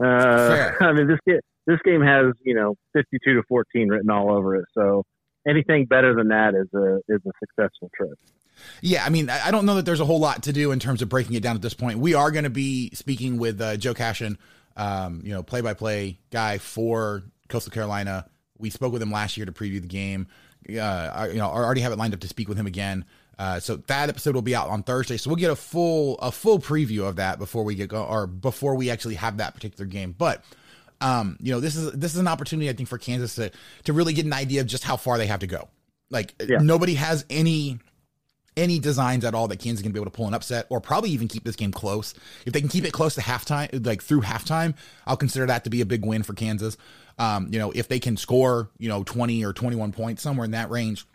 Uh. 0.03 0.71
I 0.81 0.93
mean, 0.93 1.07
this 1.07 1.19
game, 1.27 1.39
this 1.67 1.79
game 1.85 2.01
has 2.01 2.33
you 2.43 2.55
know 2.55 2.75
52 2.93 3.35
to 3.35 3.43
14 3.47 3.89
written 3.89 4.09
all 4.09 4.31
over 4.31 4.55
it. 4.55 4.65
So 4.73 5.03
anything 5.47 5.85
better 5.85 6.15
than 6.15 6.29
that 6.29 6.55
is 6.55 6.67
a 6.73 6.97
is 7.07 7.21
a 7.25 7.31
successful 7.39 7.89
trip. 7.95 8.17
yeah 8.81 9.05
i 9.05 9.09
mean 9.09 9.29
i 9.29 9.49
don't 9.51 9.65
know 9.65 9.75
that 9.75 9.85
there's 9.85 9.99
a 9.99 10.05
whole 10.05 10.19
lot 10.19 10.43
to 10.43 10.51
do 10.51 10.71
in 10.71 10.79
terms 10.79 11.01
of 11.01 11.09
breaking 11.09 11.35
it 11.35 11.43
down 11.43 11.55
at 11.55 11.61
this 11.61 11.73
point 11.73 11.99
we 11.99 12.13
are 12.13 12.31
going 12.31 12.43
to 12.43 12.49
be 12.49 12.89
speaking 12.93 13.37
with 13.37 13.61
uh, 13.61 13.77
joe 13.77 13.93
cashin 13.93 14.37
um 14.75 15.21
you 15.23 15.31
know 15.31 15.43
play-by-play 15.43 16.17
guy 16.31 16.57
for 16.57 17.23
coastal 17.49 17.71
carolina 17.71 18.27
we 18.57 18.69
spoke 18.69 18.91
with 18.91 19.01
him 19.01 19.11
last 19.11 19.37
year 19.37 19.45
to 19.45 19.51
preview 19.51 19.79
the 19.79 19.87
game 19.87 20.27
uh 20.71 20.81
I, 20.81 21.27
you 21.29 21.37
know 21.37 21.47
i 21.47 21.63
already 21.63 21.81
have 21.81 21.91
it 21.91 21.97
lined 21.97 22.13
up 22.13 22.19
to 22.21 22.27
speak 22.27 22.49
with 22.49 22.57
him 22.57 22.67
again 22.67 23.05
uh, 23.39 23.59
so 23.59 23.75
that 23.75 24.09
episode 24.09 24.33
will 24.33 24.41
be 24.41 24.55
out 24.55 24.67
on 24.67 24.81
Thursday. 24.81 25.15
So 25.15 25.29
we'll 25.29 25.35
get 25.35 25.51
a 25.51 25.55
full 25.55 26.17
a 26.17 26.31
full 26.31 26.57
preview 26.57 27.07
of 27.07 27.17
that 27.17 27.37
before 27.37 27.63
we 27.63 27.75
get 27.75 27.87
go 27.87 28.03
or 28.03 28.25
before 28.25 28.73
we 28.73 28.89
actually 28.89 29.13
have 29.13 29.37
that 29.37 29.53
particular 29.53 29.85
game. 29.85 30.15
But 30.17 30.43
um, 31.01 31.37
you 31.39 31.51
know, 31.51 31.59
this 31.59 31.75
is 31.75 31.91
this 31.91 32.13
is 32.13 32.19
an 32.19 32.27
opportunity 32.27 32.69
I 32.69 32.73
think 32.73 32.89
for 32.89 32.97
Kansas 32.97 33.35
to 33.35 33.51
to 33.85 33.93
really 33.93 34.13
get 34.13 34.25
an 34.25 34.33
idea 34.33 34.61
of 34.61 34.67
just 34.67 34.83
how 34.83 34.97
far 34.97 35.17
they 35.17 35.27
have 35.27 35.41
to 35.41 35.47
go. 35.47 35.69
Like 36.09 36.33
yeah. 36.39 36.57
nobody 36.59 36.95
has 36.95 37.25
any 37.29 37.79
any 38.55 38.79
designs 38.79 39.23
at 39.23 39.35
all 39.35 39.47
that 39.47 39.59
Kansas 39.59 39.83
can 39.83 39.91
be 39.91 39.99
able 39.99 40.09
to 40.09 40.15
pull 40.15 40.27
an 40.27 40.33
upset 40.33 40.65
or 40.69 40.81
probably 40.81 41.11
even 41.11 41.27
keep 41.27 41.43
this 41.43 41.55
game 41.55 41.71
close. 41.71 42.15
If 42.45 42.53
they 42.53 42.59
can 42.59 42.69
keep 42.69 42.85
it 42.85 42.91
close 42.91 43.13
to 43.15 43.21
halftime, 43.21 43.85
like 43.85 44.01
through 44.01 44.21
halftime, 44.21 44.73
I'll 45.05 45.17
consider 45.17 45.45
that 45.45 45.63
to 45.65 45.69
be 45.69 45.81
a 45.81 45.85
big 45.85 46.03
win 46.03 46.23
for 46.23 46.33
Kansas. 46.33 46.75
Um, 47.19 47.49
you 47.51 47.59
know, 47.59 47.71
if 47.71 47.87
they 47.87 47.99
can 47.99 48.17
score, 48.17 48.69
you 48.79 48.89
know, 48.89 49.03
20 49.03 49.45
or 49.45 49.53
21 49.53 49.91
points 49.91 50.23
somewhere 50.23 50.45
in 50.45 50.51
that 50.51 50.71
range, 50.71 51.05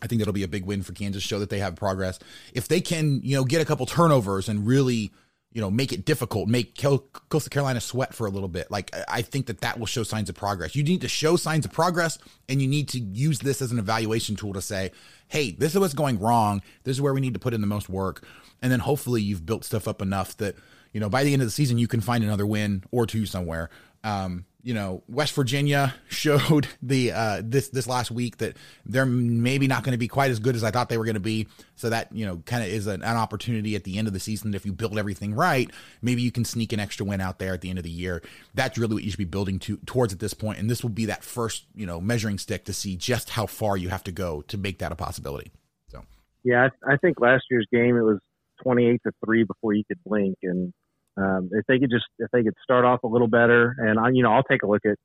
I 0.00 0.06
think 0.06 0.20
that'll 0.20 0.32
be 0.32 0.44
a 0.44 0.48
big 0.48 0.64
win 0.64 0.82
for 0.82 0.92
Kansas, 0.92 1.22
show 1.22 1.38
that 1.40 1.50
they 1.50 1.58
have 1.58 1.76
progress. 1.76 2.18
If 2.54 2.68
they 2.68 2.80
can, 2.80 3.20
you 3.22 3.36
know, 3.36 3.44
get 3.44 3.60
a 3.60 3.64
couple 3.64 3.84
turnovers 3.84 4.48
and 4.48 4.66
really, 4.66 5.10
you 5.52 5.62
know, 5.62 5.70
make 5.70 5.92
it 5.92 6.04
difficult, 6.04 6.48
make 6.48 6.76
Coastal 6.76 7.50
Carolina 7.50 7.80
sweat 7.80 8.14
for 8.14 8.26
a 8.26 8.30
little 8.30 8.48
bit. 8.48 8.70
Like 8.70 8.94
I 9.08 9.22
think 9.22 9.46
that 9.46 9.62
that 9.62 9.78
will 9.78 9.86
show 9.86 10.02
signs 10.02 10.28
of 10.28 10.34
progress. 10.34 10.76
You 10.76 10.82
need 10.82 11.00
to 11.00 11.08
show 11.08 11.36
signs 11.36 11.64
of 11.64 11.72
progress, 11.72 12.18
and 12.48 12.60
you 12.60 12.68
need 12.68 12.88
to 12.90 12.98
use 12.98 13.38
this 13.38 13.62
as 13.62 13.72
an 13.72 13.78
evaluation 13.78 14.36
tool 14.36 14.52
to 14.52 14.60
say, 14.60 14.92
"Hey, 15.28 15.52
this 15.52 15.72
is 15.72 15.80
what's 15.80 15.94
going 15.94 16.18
wrong. 16.18 16.62
This 16.84 16.96
is 16.96 17.00
where 17.00 17.14
we 17.14 17.20
need 17.20 17.34
to 17.34 17.40
put 17.40 17.54
in 17.54 17.62
the 17.62 17.66
most 17.66 17.88
work." 17.88 18.24
And 18.60 18.70
then 18.70 18.80
hopefully 18.80 19.22
you've 19.22 19.46
built 19.46 19.64
stuff 19.64 19.88
up 19.88 20.02
enough 20.02 20.36
that 20.36 20.56
you 20.92 21.00
know 21.00 21.08
by 21.08 21.24
the 21.24 21.32
end 21.32 21.40
of 21.40 21.48
the 21.48 21.52
season 21.52 21.78
you 21.78 21.88
can 21.88 22.00
find 22.02 22.22
another 22.22 22.46
win 22.46 22.84
or 22.90 23.06
two 23.06 23.24
somewhere. 23.24 23.70
Um, 24.04 24.44
you 24.62 24.74
know, 24.74 25.02
West 25.08 25.34
Virginia 25.34 25.94
showed 26.08 26.68
the 26.82 27.12
uh, 27.12 27.42
this 27.44 27.68
this 27.68 27.86
last 27.86 28.10
week 28.10 28.38
that 28.38 28.56
they're 28.84 29.06
maybe 29.06 29.66
not 29.66 29.84
going 29.84 29.92
to 29.92 29.98
be 29.98 30.08
quite 30.08 30.30
as 30.30 30.40
good 30.40 30.56
as 30.56 30.64
I 30.64 30.70
thought 30.70 30.88
they 30.88 30.98
were 30.98 31.04
going 31.04 31.14
to 31.14 31.20
be. 31.20 31.46
So 31.76 31.90
that 31.90 32.12
you 32.12 32.26
know, 32.26 32.42
kind 32.44 32.64
of 32.64 32.68
is 32.68 32.86
an, 32.88 33.02
an, 33.02 33.16
opportunity 33.16 33.76
at 33.76 33.84
the 33.84 33.98
end 33.98 34.08
of 34.08 34.14
the 34.14 34.20
season. 34.20 34.54
If 34.54 34.66
you 34.66 34.72
build 34.72 34.98
everything 34.98 35.32
right, 35.32 35.70
maybe 36.02 36.22
you 36.22 36.32
can 36.32 36.44
sneak 36.44 36.72
an 36.72 36.80
extra 36.80 37.06
win 37.06 37.20
out 37.20 37.38
there 37.38 37.54
at 37.54 37.60
the 37.60 37.70
end 37.70 37.78
of 37.78 37.84
the 37.84 37.90
year. 37.90 38.20
That's 38.54 38.76
really 38.76 38.94
what 38.94 39.04
you 39.04 39.10
should 39.10 39.18
be 39.18 39.24
building 39.24 39.60
to 39.60 39.76
towards 39.86 40.12
at 40.12 40.18
this 40.18 40.34
point. 40.34 40.58
And 40.58 40.68
this 40.68 40.82
will 40.82 40.90
be 40.90 41.06
that 41.06 41.22
first 41.22 41.64
you 41.74 41.86
know 41.86 42.00
measuring 42.00 42.38
stick 42.38 42.64
to 42.64 42.72
see 42.72 42.96
just 42.96 43.30
how 43.30 43.46
far 43.46 43.76
you 43.76 43.90
have 43.90 44.04
to 44.04 44.12
go 44.12 44.42
to 44.42 44.58
make 44.58 44.78
that 44.78 44.90
a 44.90 44.96
possibility. 44.96 45.52
So 45.88 46.02
yeah, 46.42 46.68
I, 46.84 46.94
I 46.94 46.96
think 46.96 47.20
last 47.20 47.44
year's 47.48 47.66
game 47.72 47.96
it 47.96 48.02
was 48.02 48.18
twenty 48.60 48.88
eight 48.88 49.02
to 49.06 49.12
three 49.24 49.44
before 49.44 49.72
you 49.72 49.84
could 49.84 50.02
blink, 50.04 50.36
and 50.42 50.72
um, 51.18 51.50
if 51.52 51.66
they 51.66 51.78
could 51.78 51.90
just 51.90 52.06
if 52.18 52.30
they 52.30 52.42
could 52.42 52.54
start 52.62 52.84
off 52.84 53.02
a 53.02 53.08
little 53.08 53.28
better, 53.28 53.74
and 53.78 53.98
I, 53.98 54.10
you 54.10 54.22
know, 54.22 54.32
I'll 54.32 54.44
take 54.44 54.62
a 54.62 54.66
look 54.66 54.84
at 54.86 54.96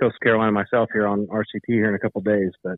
Coastal 0.00 0.18
Carolina 0.22 0.52
myself 0.52 0.88
here 0.92 1.06
on 1.06 1.26
RCT 1.26 1.66
here 1.66 1.88
in 1.88 1.94
a 1.94 1.98
couple 1.98 2.20
days. 2.20 2.50
But 2.62 2.76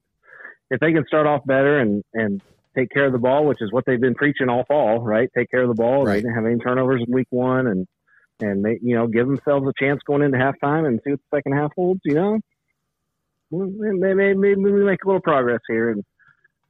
if 0.70 0.80
they 0.80 0.92
can 0.92 1.04
start 1.06 1.26
off 1.26 1.44
better 1.44 1.78
and 1.78 2.02
and 2.14 2.40
take 2.76 2.90
care 2.90 3.06
of 3.06 3.12
the 3.12 3.18
ball, 3.18 3.46
which 3.46 3.60
is 3.60 3.72
what 3.72 3.84
they've 3.86 4.00
been 4.00 4.14
preaching 4.14 4.48
all 4.48 4.64
fall, 4.64 5.00
right? 5.00 5.28
Take 5.36 5.50
care 5.50 5.62
of 5.62 5.68
the 5.68 5.74
ball. 5.74 6.04
Right. 6.04 6.14
They 6.14 6.20
didn't 6.20 6.34
have 6.34 6.46
any 6.46 6.58
turnovers 6.58 7.02
in 7.06 7.12
week 7.12 7.28
one, 7.30 7.66
and 7.66 7.86
and 8.40 8.64
they, 8.64 8.78
you 8.82 8.96
know 8.96 9.06
give 9.06 9.26
themselves 9.26 9.66
a 9.68 9.72
chance 9.78 10.00
going 10.06 10.22
into 10.22 10.38
halftime 10.38 10.86
and 10.86 11.00
see 11.04 11.10
what 11.10 11.20
the 11.30 11.36
second 11.36 11.52
half 11.52 11.72
holds. 11.76 12.00
You 12.04 12.14
know, 12.14 12.38
maybe 13.50 14.34
maybe 14.34 14.54
we 14.56 14.84
make 14.84 15.04
a 15.04 15.06
little 15.06 15.20
progress 15.20 15.60
here 15.68 15.90
and 15.90 16.04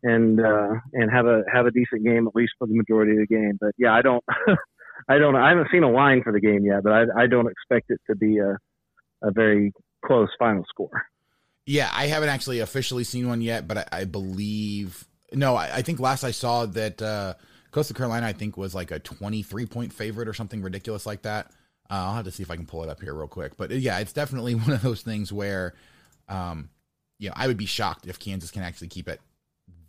and 0.03 0.41
uh, 0.41 0.75
and 0.93 1.11
have 1.11 1.27
a 1.27 1.43
have 1.53 1.67
a 1.67 1.71
decent 1.71 2.05
game 2.05 2.27
at 2.27 2.35
least 2.35 2.53
for 2.59 2.67
the 2.67 2.75
majority 2.75 3.13
of 3.13 3.19
the 3.19 3.27
game. 3.27 3.59
But 3.61 3.73
yeah, 3.79 3.93
I 3.93 4.03
don't 4.03 4.25
I 5.09 5.19
don't. 5.19 5.37
I 5.37 5.51
haven't 5.51 5.69
seen 5.73 5.83
a 5.83 5.91
line 5.91 6.23
for 6.23 6.33
the 6.33 6.41
game 6.41 6.65
yet, 6.65 6.83
but 6.83 6.93
I, 6.93 7.23
I 7.23 7.27
don't 7.27 7.49
expect 7.51 7.91
it 7.91 8.01
to 8.09 8.17
be 8.17 8.39
a 8.39 8.59
a 9.23 9.31
very 9.31 9.73
close 10.05 10.29
final 10.39 10.65
score. 10.69 11.05
Yeah, 11.67 11.91
I 11.93 12.07
haven't 12.07 12.31
actually 12.31 12.61
officially 12.61 13.05
seen 13.05 13.29
one 13.29 13.41
yet, 13.41 13.69
but 13.69 13.79
I, 13.79 13.87
I 13.93 14.05
believe 14.05 15.07
no. 15.33 15.57
I, 15.57 15.77
I, 15.77 15.83
think 15.83 16.01
last 16.01 16.25
I 16.25 16.31
saw 16.31 16.67
that 16.67 17.01
uh, 17.01 17.35
Coastal 17.71 17.95
Carolina, 17.95 18.27
I 18.27 18.33
think 18.33 18.57
was 18.57 18.75
like 18.75 18.91
a 18.91 18.99
twenty 18.99 19.43
three 19.43 19.67
point 19.67 19.93
favorite 19.93 20.29
or 20.29 20.35
something 20.35 20.63
ridiculous 20.63 21.07
like 21.07 21.23
that. 21.23 21.47
Uh, 21.91 21.95
I'll 21.95 22.15
have 22.15 22.25
to 22.25 22.31
see 22.31 22.43
if 22.43 22.51
I 22.51 22.57
can 22.57 22.67
pull 22.67 22.83
it 22.85 22.89
up 22.89 23.01
here 23.01 23.15
real 23.15 23.29
quick. 23.29 23.57
But 23.57 23.71
yeah, 23.73 23.99
it's 23.99 24.13
definitely 24.13 24.55
one 24.57 24.71
of 24.71 24.83
those 24.83 25.03
things 25.03 25.33
where, 25.33 25.75
um, 26.29 26.71
you 27.19 27.29
know, 27.29 27.35
I 27.37 27.47
would 27.47 27.57
be 27.57 27.67
shocked 27.67 28.07
if 28.07 28.19
Kansas 28.19 28.51
can 28.51 28.63
actually 28.63 28.89
keep 28.89 29.09
it 29.09 29.21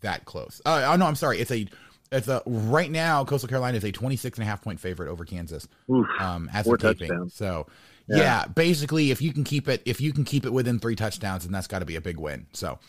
that 0.02 0.26
close. 0.26 0.62
Uh, 0.66 0.90
oh 0.92 0.96
no, 0.98 1.06
I'm 1.06 1.16
sorry. 1.16 1.40
It's 1.40 1.52
a 1.52 1.68
it's 2.12 2.28
a 2.28 2.42
right 2.46 2.92
now 2.92 3.24
Coastal 3.24 3.48
Carolina 3.48 3.78
is 3.78 3.84
a 3.84 3.92
26 3.92 4.38
and 4.38 4.44
a 4.44 4.50
half 4.50 4.62
point 4.62 4.80
favorite 4.80 5.10
over 5.10 5.26
Kansas. 5.26 5.68
Oof, 5.90 6.08
um, 6.20 6.50
as 6.54 6.66
taping. 6.66 7.08
Touchdowns. 7.10 7.34
So 7.34 7.68
yeah. 8.08 8.18
yeah. 8.18 8.46
basically 8.48 9.12
if 9.12 9.22
you 9.22 9.34
can 9.34 9.44
keep 9.44 9.68
it 9.68 9.82
if 9.86 10.02
you 10.02 10.12
can 10.14 10.24
keep 10.24 10.46
it 10.46 10.52
within 10.52 10.80
three 10.80 10.96
touchdowns, 10.96 11.44
then 11.44 11.52
that's 11.52 11.68
got 11.68 11.80
to 11.80 11.86
be 11.86 11.96
a 11.96 12.02
big 12.02 12.18
win. 12.18 12.48
So, 12.54 12.80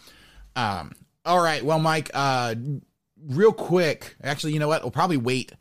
um, 0.56 0.92
all 1.24 1.40
right, 1.40 1.64
well, 1.64 1.78
Mike, 1.78 2.10
uh, 2.14 2.56
real 3.28 3.52
quick, 3.52 4.16
actually, 4.22 4.54
you 4.54 4.58
know 4.58 4.68
what? 4.68 4.82
We'll 4.82 4.90
probably 4.90 5.18
wait 5.18 5.52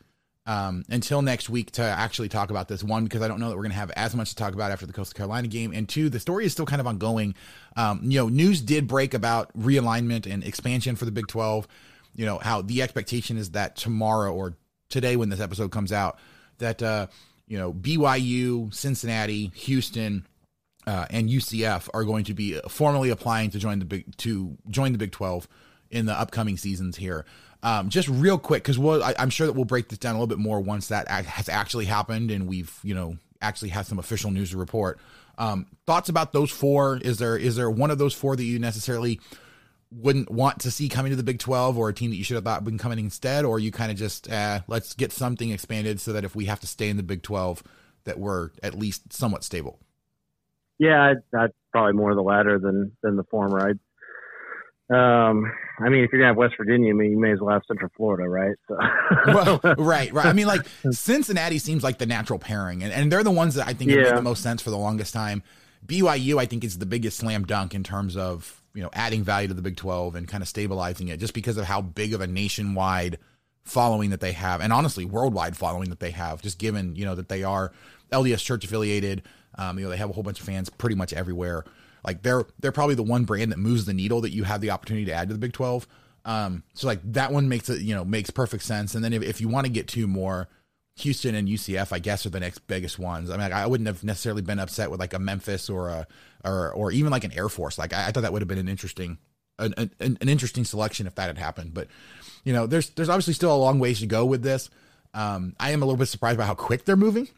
um, 0.47 0.83
until 0.89 1.21
next 1.21 1.49
week 1.49 1.71
to 1.73 1.83
actually 1.83 2.29
talk 2.29 2.49
about 2.49 2.67
this. 2.67 2.83
One, 2.83 3.03
because 3.03 3.21
I 3.21 3.27
don't 3.27 3.39
know 3.39 3.49
that 3.49 3.55
we're 3.55 3.63
going 3.63 3.71
to 3.71 3.77
have 3.77 3.91
as 3.91 4.15
much 4.15 4.29
to 4.29 4.35
talk 4.35 4.53
about 4.53 4.71
after 4.71 4.87
the 4.87 4.93
Coastal 4.93 5.15
Carolina 5.15 5.47
game, 5.47 5.71
and 5.71 5.87
two, 5.87 6.09
the 6.09 6.19
story 6.19 6.45
is 6.45 6.51
still 6.51 6.65
kind 6.65 6.81
of 6.81 6.87
ongoing. 6.87 7.35
Um, 7.75 8.01
you 8.03 8.19
know, 8.19 8.27
news 8.27 8.59
did 8.61 8.87
break 8.87 9.13
about 9.13 9.55
realignment 9.57 10.31
and 10.31 10.43
expansion 10.43 10.95
for 10.95 11.05
the 11.05 11.11
Big 11.11 11.27
Twelve 11.27 11.67
you 12.15 12.25
know 12.25 12.39
how 12.39 12.61
the 12.61 12.81
expectation 12.81 13.37
is 13.37 13.51
that 13.51 13.75
tomorrow 13.75 14.33
or 14.33 14.57
today 14.89 15.15
when 15.15 15.29
this 15.29 15.39
episode 15.39 15.71
comes 15.71 15.91
out 15.91 16.19
that 16.57 16.81
uh 16.83 17.07
you 17.47 17.57
know 17.57 17.73
BYU, 17.73 18.73
Cincinnati, 18.73 19.51
Houston, 19.55 20.25
uh, 20.87 21.05
and 21.09 21.29
UCF 21.29 21.89
are 21.93 22.05
going 22.05 22.23
to 22.25 22.33
be 22.33 22.59
formally 22.69 23.09
applying 23.09 23.49
to 23.51 23.59
join 23.59 23.79
the 23.79 23.85
big 23.85 24.15
to 24.17 24.57
join 24.69 24.93
the 24.93 24.97
Big 24.97 25.11
Twelve 25.11 25.47
in 25.89 26.05
the 26.05 26.17
upcoming 26.17 26.57
seasons 26.57 26.95
here. 26.95 27.25
Um, 27.63 27.89
just 27.89 28.07
real 28.07 28.39
quick, 28.39 28.63
because 28.63 28.79
we'll, 28.79 29.03
I, 29.03 29.13
am 29.17 29.29
sure 29.29 29.45
that 29.45 29.53
we'll 29.53 29.65
break 29.65 29.89
this 29.89 29.99
down 29.99 30.15
a 30.15 30.17
little 30.17 30.27
bit 30.27 30.39
more 30.39 30.59
once 30.59 30.87
that 30.87 31.07
has 31.09 31.47
actually 31.47 31.85
happened 31.85 32.31
and 32.31 32.47
we've 32.47 32.73
you 32.83 32.95
know 32.95 33.17
actually 33.41 33.69
had 33.69 33.85
some 33.85 33.99
official 33.99 34.31
news 34.31 34.51
to 34.51 34.57
report. 34.57 34.99
Um, 35.37 35.67
thoughts 35.85 36.09
about 36.09 36.33
those 36.33 36.51
four? 36.51 36.97
Is 36.97 37.17
there 37.17 37.37
is 37.37 37.55
there 37.55 37.69
one 37.69 37.91
of 37.91 37.97
those 37.97 38.13
four 38.13 38.35
that 38.35 38.43
you 38.43 38.59
necessarily 38.59 39.19
wouldn't 39.91 40.29
want 40.31 40.59
to 40.61 40.71
see 40.71 40.87
coming 40.89 41.09
to 41.09 41.15
the 41.15 41.23
Big 41.23 41.39
12 41.39 41.77
or 41.77 41.89
a 41.89 41.93
team 41.93 42.11
that 42.11 42.15
you 42.15 42.23
should 42.23 42.35
have 42.35 42.43
thought 42.43 42.63
been 42.63 42.77
coming 42.77 42.99
instead? 42.99 43.45
Or 43.45 43.59
you 43.59 43.71
kind 43.71 43.91
of 43.91 43.97
just, 43.97 44.31
uh, 44.31 44.61
let's 44.67 44.93
get 44.93 45.11
something 45.11 45.51
expanded 45.51 45.99
so 45.99 46.13
that 46.13 46.23
if 46.23 46.35
we 46.35 46.45
have 46.45 46.59
to 46.61 46.67
stay 46.67 46.89
in 46.89 46.97
the 46.97 47.03
Big 47.03 47.21
12, 47.21 47.63
that 48.05 48.19
we're 48.19 48.51
at 48.63 48.77
least 48.77 49.13
somewhat 49.13 49.43
stable? 49.43 49.79
Yeah, 50.79 51.13
I'd, 51.33 51.51
probably 51.71 51.93
more 51.93 52.15
the 52.15 52.21
latter 52.21 52.57
than, 52.57 52.95
than 53.03 53.15
the 53.15 53.23
former. 53.25 53.69
I'd, 53.69 53.79
um, 54.91 55.49
I 55.79 55.87
mean, 55.87 56.03
if 56.03 56.11
you're 56.11 56.19
gonna 56.19 56.31
have 56.31 56.37
West 56.37 56.55
Virginia, 56.57 56.89
I 56.89 56.93
mean, 56.93 57.11
you 57.11 57.19
may 57.19 57.31
as 57.31 57.39
well 57.39 57.53
have 57.53 57.61
Central 57.65 57.89
Florida, 57.95 58.27
right? 58.27 58.55
So. 58.67 58.77
well, 59.27 59.59
right, 59.77 60.11
right. 60.11 60.25
I 60.25 60.33
mean, 60.33 60.47
like 60.47 60.65
Cincinnati 60.91 61.59
seems 61.59 61.81
like 61.81 61.97
the 61.97 62.05
natural 62.05 62.39
pairing, 62.39 62.83
and, 62.83 62.91
and 62.91 63.09
they're 63.11 63.23
the 63.23 63.31
ones 63.31 63.55
that 63.55 63.67
I 63.67 63.73
think 63.73 63.91
yeah. 63.91 63.97
have 63.97 64.05
made 64.07 64.17
the 64.17 64.21
most 64.21 64.43
sense 64.43 64.61
for 64.61 64.69
the 64.69 64.77
longest 64.77 65.13
time. 65.13 65.43
BYU, 65.85 66.39
I 66.39 66.45
think, 66.45 66.65
is 66.65 66.77
the 66.77 66.85
biggest 66.85 67.17
slam 67.17 67.45
dunk 67.45 67.73
in 67.73 67.83
terms 67.83 68.17
of 68.17 68.60
you 68.73 68.81
know, 68.81 68.89
adding 68.93 69.23
value 69.23 69.47
to 69.47 69.53
the 69.53 69.61
Big 69.61 69.77
12 69.77 70.15
and 70.15 70.27
kind 70.27 70.41
of 70.41 70.47
stabilizing 70.47 71.09
it 71.09 71.19
just 71.19 71.33
because 71.33 71.57
of 71.57 71.65
how 71.65 71.81
big 71.81 72.13
of 72.13 72.21
a 72.21 72.27
nationwide 72.27 73.17
following 73.63 74.09
that 74.09 74.21
they 74.21 74.31
have 74.31 74.59
and 74.59 74.73
honestly 74.73 75.05
worldwide 75.05 75.55
following 75.55 75.89
that 75.89 75.99
they 75.99 76.11
have 76.11 76.41
just 76.41 76.57
given, 76.57 76.95
you 76.95 77.05
know, 77.05 77.15
that 77.15 77.29
they 77.29 77.43
are 77.43 77.71
LDS 78.11 78.43
church 78.43 78.65
affiliated. 78.65 79.23
Um, 79.55 79.77
you 79.77 79.85
know, 79.85 79.91
they 79.91 79.97
have 79.97 80.09
a 80.09 80.13
whole 80.13 80.23
bunch 80.23 80.39
of 80.39 80.45
fans 80.45 80.69
pretty 80.69 80.95
much 80.95 81.13
everywhere. 81.13 81.65
Like 82.03 82.23
they're 82.23 82.45
they're 82.59 82.71
probably 82.71 82.95
the 82.95 83.03
one 83.03 83.25
brand 83.25 83.51
that 83.51 83.59
moves 83.59 83.85
the 83.85 83.93
needle 83.93 84.21
that 84.21 84.31
you 84.31 84.43
have 84.43 84.61
the 84.61 84.71
opportunity 84.71 85.05
to 85.05 85.13
add 85.13 85.27
to 85.27 85.33
the 85.33 85.39
Big 85.39 85.53
12. 85.53 85.87
Um, 86.25 86.63
so 86.73 86.87
like 86.87 86.99
that 87.13 87.31
one 87.31 87.49
makes 87.49 87.69
it, 87.69 87.81
you 87.81 87.95
know, 87.95 88.05
makes 88.05 88.29
perfect 88.29 88.63
sense. 88.63 88.95
And 88.95 89.03
then 89.03 89.13
if, 89.13 89.23
if 89.23 89.41
you 89.41 89.49
want 89.49 89.65
to 89.65 89.71
get 89.71 89.87
two 89.87 90.07
more, 90.07 90.47
Houston 90.97 91.35
and 91.35 91.47
UCF, 91.47 91.91
I 91.91 91.99
guess, 91.99 92.25
are 92.25 92.29
the 92.29 92.39
next 92.39 92.59
biggest 92.67 92.99
ones. 92.99 93.29
I 93.29 93.37
mean, 93.37 93.51
I 93.51 93.65
wouldn't 93.65 93.87
have 93.87 94.03
necessarily 94.03 94.41
been 94.41 94.59
upset 94.59 94.91
with 94.91 94.99
like 94.99 95.13
a 95.13 95.19
Memphis 95.19 95.69
or 95.69 95.89
a 95.89 96.07
or 96.43 96.71
or 96.73 96.91
even 96.91 97.11
like 97.11 97.23
an 97.23 97.31
Air 97.31 97.49
Force. 97.49 97.77
Like 97.77 97.93
I, 97.93 98.07
I 98.07 98.11
thought 98.11 98.21
that 98.21 98.33
would 98.33 98.41
have 98.41 98.49
been 98.49 98.57
an 98.57 98.67
interesting 98.67 99.17
an, 99.59 99.73
an, 99.77 100.17
an, 100.19 100.29
interesting 100.29 100.65
selection 100.65 101.07
if 101.07 101.15
that 101.15 101.27
had 101.27 101.37
happened. 101.37 101.73
But 101.73 101.87
you 102.43 102.53
know, 102.53 102.67
there's 102.67 102.89
there's 102.91 103.09
obviously 103.09 103.33
still 103.33 103.53
a 103.53 103.57
long 103.57 103.79
ways 103.79 103.99
to 103.99 104.07
go 104.07 104.25
with 104.25 104.43
this. 104.43 104.69
Um, 105.13 105.55
I 105.59 105.71
am 105.71 105.81
a 105.81 105.85
little 105.85 105.97
bit 105.97 106.07
surprised 106.07 106.37
by 106.37 106.45
how 106.45 106.55
quick 106.55 106.85
they're 106.85 106.95
moving, 106.95 107.29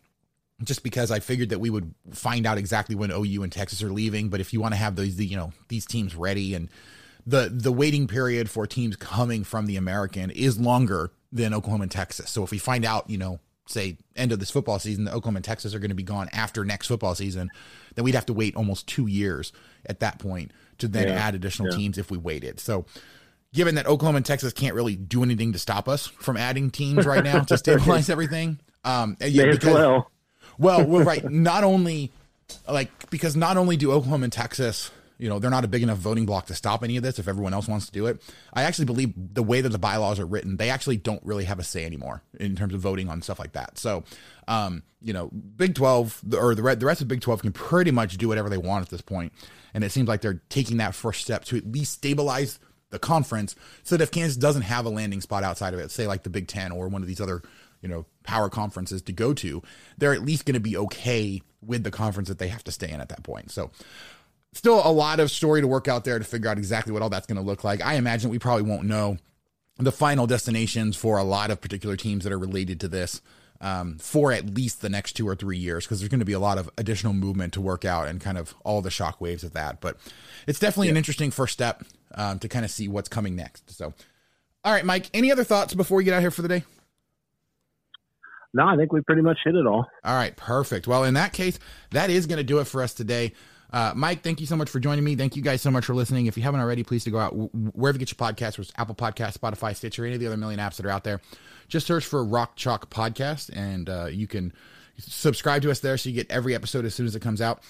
just 0.63 0.83
because 0.83 1.11
I 1.11 1.19
figured 1.19 1.49
that 1.49 1.59
we 1.59 1.69
would 1.69 1.93
find 2.11 2.45
out 2.45 2.57
exactly 2.57 2.95
when 2.95 3.11
OU 3.11 3.43
and 3.43 3.51
Texas 3.51 3.83
are 3.83 3.91
leaving. 3.91 4.29
But 4.29 4.39
if 4.39 4.53
you 4.53 4.61
want 4.61 4.73
to 4.73 4.77
have 4.79 4.95
those, 4.95 5.15
the, 5.15 5.25
you 5.25 5.37
know, 5.37 5.53
these 5.69 5.85
teams 5.85 6.15
ready 6.15 6.55
and 6.55 6.69
the 7.25 7.49
the 7.51 7.71
waiting 7.71 8.07
period 8.07 8.49
for 8.49 8.67
teams 8.67 8.95
coming 8.95 9.43
from 9.43 9.65
the 9.65 9.77
American 9.77 10.29
is 10.31 10.59
longer 10.59 11.11
than 11.33 11.53
Oklahoma 11.53 11.83
and 11.83 11.91
Texas. 11.91 12.29
So 12.29 12.43
if 12.43 12.51
we 12.51 12.59
find 12.59 12.85
out, 12.85 13.09
you 13.09 13.17
know, 13.17 13.39
say 13.65 13.97
end 14.15 14.31
of 14.31 14.39
this 14.39 14.51
football 14.51 14.79
season, 14.79 15.05
the 15.05 15.11
Oklahoma 15.11 15.37
and 15.37 15.45
Texas 15.45 15.73
are 15.73 15.79
going 15.79 15.89
to 15.89 15.95
be 15.95 16.03
gone 16.03 16.29
after 16.31 16.63
next 16.63 16.87
football 16.87 17.15
season, 17.15 17.49
then 17.95 18.05
we'd 18.05 18.15
have 18.15 18.25
to 18.27 18.33
wait 18.33 18.55
almost 18.55 18.87
two 18.87 19.07
years 19.07 19.51
at 19.85 19.99
that 19.99 20.19
point 20.19 20.51
to 20.77 20.87
then 20.87 21.07
yeah, 21.07 21.15
add 21.15 21.35
additional 21.35 21.71
yeah. 21.71 21.77
teams 21.77 21.97
if 21.97 22.11
we 22.11 22.17
waited. 22.17 22.59
So 22.59 22.85
given 23.53 23.75
that 23.75 23.87
Oklahoma 23.87 24.17
and 24.17 24.25
Texas 24.25 24.53
can't 24.53 24.75
really 24.75 24.95
do 24.95 25.23
anything 25.23 25.53
to 25.53 25.59
stop 25.59 25.89
us 25.89 26.07
from 26.07 26.37
adding 26.37 26.69
teams 26.69 27.05
right 27.05 27.23
now 27.23 27.41
to 27.41 27.57
stabilize 27.57 28.09
everything. 28.09 28.59
Um, 28.83 29.17
yeah, 29.21 29.51
because, 29.51 29.73
well. 29.73 30.11
well, 30.57 30.85
well, 30.85 31.03
right. 31.03 31.29
Not 31.29 31.63
only 31.63 32.11
like 32.67 33.09
because 33.09 33.35
not 33.35 33.57
only 33.57 33.77
do 33.77 33.91
Oklahoma 33.91 34.25
and 34.25 34.33
Texas 34.33 34.91
you 35.23 35.29
know, 35.29 35.39
they're 35.39 35.49
not 35.49 35.63
a 35.63 35.69
big 35.69 35.81
enough 35.81 35.99
voting 35.99 36.25
block 36.25 36.47
to 36.47 36.53
stop 36.53 36.83
any 36.83 36.97
of 36.97 37.03
this 37.03 37.17
if 37.17 37.29
everyone 37.29 37.53
else 37.53 37.65
wants 37.65 37.85
to 37.85 37.93
do 37.93 38.07
it. 38.07 38.21
I 38.53 38.63
actually 38.63 38.83
believe 38.83 39.13
the 39.15 39.41
way 39.41 39.61
that 39.61 39.69
the 39.69 39.79
bylaws 39.79 40.19
are 40.19 40.25
written, 40.25 40.57
they 40.57 40.69
actually 40.69 40.97
don't 40.97 41.23
really 41.23 41.45
have 41.45 41.59
a 41.59 41.63
say 41.63 41.85
anymore 41.85 42.21
in 42.41 42.57
terms 42.57 42.73
of 42.73 42.81
voting 42.81 43.07
on 43.07 43.21
stuff 43.21 43.39
like 43.39 43.53
that. 43.53 43.77
So, 43.77 44.03
um, 44.49 44.83
you 45.01 45.13
know, 45.13 45.29
Big 45.29 45.75
12 45.75 46.23
or 46.37 46.53
the, 46.53 46.61
the 46.75 46.85
rest 46.85 46.99
of 46.99 47.07
Big 47.07 47.21
12 47.21 47.41
can 47.41 47.53
pretty 47.53 47.91
much 47.91 48.17
do 48.17 48.27
whatever 48.27 48.49
they 48.49 48.57
want 48.57 48.83
at 48.83 48.89
this 48.89 48.99
point. 48.99 49.31
And 49.73 49.85
it 49.85 49.93
seems 49.93 50.09
like 50.09 50.19
they're 50.19 50.41
taking 50.49 50.75
that 50.77 50.93
first 50.93 51.21
step 51.21 51.45
to 51.45 51.55
at 51.55 51.71
least 51.71 51.93
stabilize 51.93 52.59
the 52.89 52.99
conference, 52.99 53.55
so 53.83 53.95
that 53.95 54.03
if 54.03 54.11
Kansas 54.11 54.35
doesn't 54.35 54.63
have 54.63 54.85
a 54.85 54.89
landing 54.89 55.21
spot 55.21 55.45
outside 55.45 55.73
of 55.73 55.79
it, 55.79 55.89
say 55.89 56.05
like 56.05 56.23
the 56.23 56.29
Big 56.29 56.49
Ten 56.49 56.73
or 56.73 56.89
one 56.89 57.01
of 57.01 57.07
these 57.07 57.21
other 57.21 57.41
you 57.81 57.87
know 57.87 58.05
power 58.23 58.49
conferences 58.49 59.01
to 59.03 59.13
go 59.13 59.33
to, 59.35 59.63
they're 59.97 60.13
at 60.13 60.21
least 60.21 60.45
going 60.45 60.53
to 60.55 60.59
be 60.59 60.75
okay 60.75 61.41
with 61.65 61.83
the 61.83 61.91
conference 61.91 62.29
that 62.29 62.39
they 62.39 62.47
have 62.47 62.63
to 62.63 62.71
stay 62.71 62.89
in 62.89 63.01
at 63.01 63.09
that 63.09 63.23
point. 63.23 63.51
So 63.51 63.71
still 64.53 64.81
a 64.83 64.91
lot 64.91 65.19
of 65.19 65.31
story 65.31 65.61
to 65.61 65.67
work 65.67 65.87
out 65.87 66.05
there 66.05 66.17
to 66.17 66.25
figure 66.25 66.49
out 66.49 66.57
exactly 66.57 66.93
what 66.93 67.01
all 67.01 67.09
that's 67.09 67.27
going 67.27 67.37
to 67.37 67.43
look 67.43 67.63
like. 67.63 67.81
I 67.81 67.95
imagine 67.95 68.29
we 68.29 68.39
probably 68.39 68.63
won't 68.63 68.87
know 68.87 69.17
the 69.77 69.91
final 69.91 70.27
destinations 70.27 70.95
for 70.95 71.17
a 71.17 71.23
lot 71.23 71.51
of 71.51 71.59
particular 71.59 71.95
teams 71.95 72.23
that 72.23 72.33
are 72.33 72.39
related 72.39 72.79
to 72.81 72.87
this 72.87 73.21
um, 73.63 73.97
for 73.97 74.31
at 74.31 74.53
least 74.53 74.81
the 74.81 74.89
next 74.89 75.13
two 75.13 75.27
or 75.27 75.35
three 75.35 75.57
years 75.57 75.85
because 75.85 75.99
there's 75.99 76.09
going 76.09 76.19
to 76.19 76.25
be 76.25 76.33
a 76.33 76.39
lot 76.39 76.57
of 76.57 76.69
additional 76.77 77.13
movement 77.13 77.53
to 77.53 77.61
work 77.61 77.85
out 77.85 78.07
and 78.07 78.19
kind 78.19 78.37
of 78.37 78.53
all 78.63 78.81
the 78.81 78.91
shock 78.91 79.21
waves 79.21 79.43
of 79.43 79.53
that. 79.53 79.79
But 79.81 79.97
it's 80.45 80.59
definitely 80.59 80.87
yeah. 80.87 80.91
an 80.91 80.97
interesting 80.97 81.31
first 81.31 81.53
step 81.53 81.83
um, 82.15 82.39
to 82.39 82.49
kind 82.49 82.65
of 82.65 82.71
see 82.71 82.87
what's 82.87 83.09
coming 83.09 83.35
next. 83.35 83.71
So, 83.71 83.93
all 84.63 84.73
right, 84.73 84.85
Mike, 84.85 85.09
any 85.13 85.31
other 85.31 85.43
thoughts 85.43 85.73
before 85.73 85.97
we 85.97 86.03
get 86.03 86.13
out 86.13 86.21
here 86.21 86.31
for 86.31 86.41
the 86.41 86.47
day? 86.49 86.63
No, 88.53 88.67
I 88.67 88.75
think 88.75 88.91
we 88.93 89.01
pretty 89.01 89.23
much 89.23 89.39
hit 89.43 89.55
it 89.55 89.65
all. 89.65 89.87
All 90.03 90.15
right, 90.15 90.35
perfect. 90.35 90.85
Well, 90.85 91.05
in 91.05 91.15
that 91.15 91.33
case, 91.33 91.57
that 91.91 92.09
is 92.09 92.27
going 92.27 92.37
to 92.37 92.43
do 92.43 92.59
it 92.59 92.65
for 92.65 92.83
us 92.83 92.93
today. 92.93 93.33
Uh, 93.73 93.91
Mike, 93.95 94.21
thank 94.21 94.39
you 94.39 94.45
so 94.45 94.55
much 94.55 94.69
for 94.69 94.79
joining 94.79 95.03
me. 95.03 95.15
Thank 95.15 95.35
you 95.35 95.41
guys 95.41 95.59
so 95.59 95.71
much 95.71 95.85
for 95.85 95.95
listening. 95.95 96.27
If 96.27 96.37
you 96.37 96.43
haven't 96.43 96.59
already, 96.59 96.83
please 96.83 97.03
to 97.05 97.11
go 97.11 97.17
out 97.17 97.31
wherever 97.75 97.95
you 97.97 98.05
get 98.05 98.11
your 98.11 98.31
podcasts, 98.31 98.59
whether 98.59 98.69
Apple 98.77 98.93
Podcast, 98.93 99.35
Spotify, 99.39 99.75
Stitcher, 99.75 100.05
any 100.05 100.13
of 100.13 100.21
the 100.21 100.27
other 100.27 100.37
million 100.37 100.59
apps 100.59 100.75
that 100.75 100.85
are 100.85 100.91
out 100.91 101.03
there. 101.03 101.21
Just 101.69 101.87
search 101.87 102.05
for 102.05 102.23
Rock 102.23 102.55
Chalk 102.55 102.91
Podcast, 102.91 103.49
and 103.51 103.89
uh, 103.89 104.05
you 104.05 104.27
can 104.27 104.53
subscribe 104.99 105.63
to 105.63 105.71
us 105.71 105.79
there 105.79 105.97
so 105.97 106.07
you 106.09 106.15
get 106.15 106.31
every 106.31 106.53
episode 106.53 106.85
as 106.85 106.93
soon 106.93 107.07
as 107.07 107.15
it 107.15 107.21
comes 107.21 107.41
out. 107.41 107.63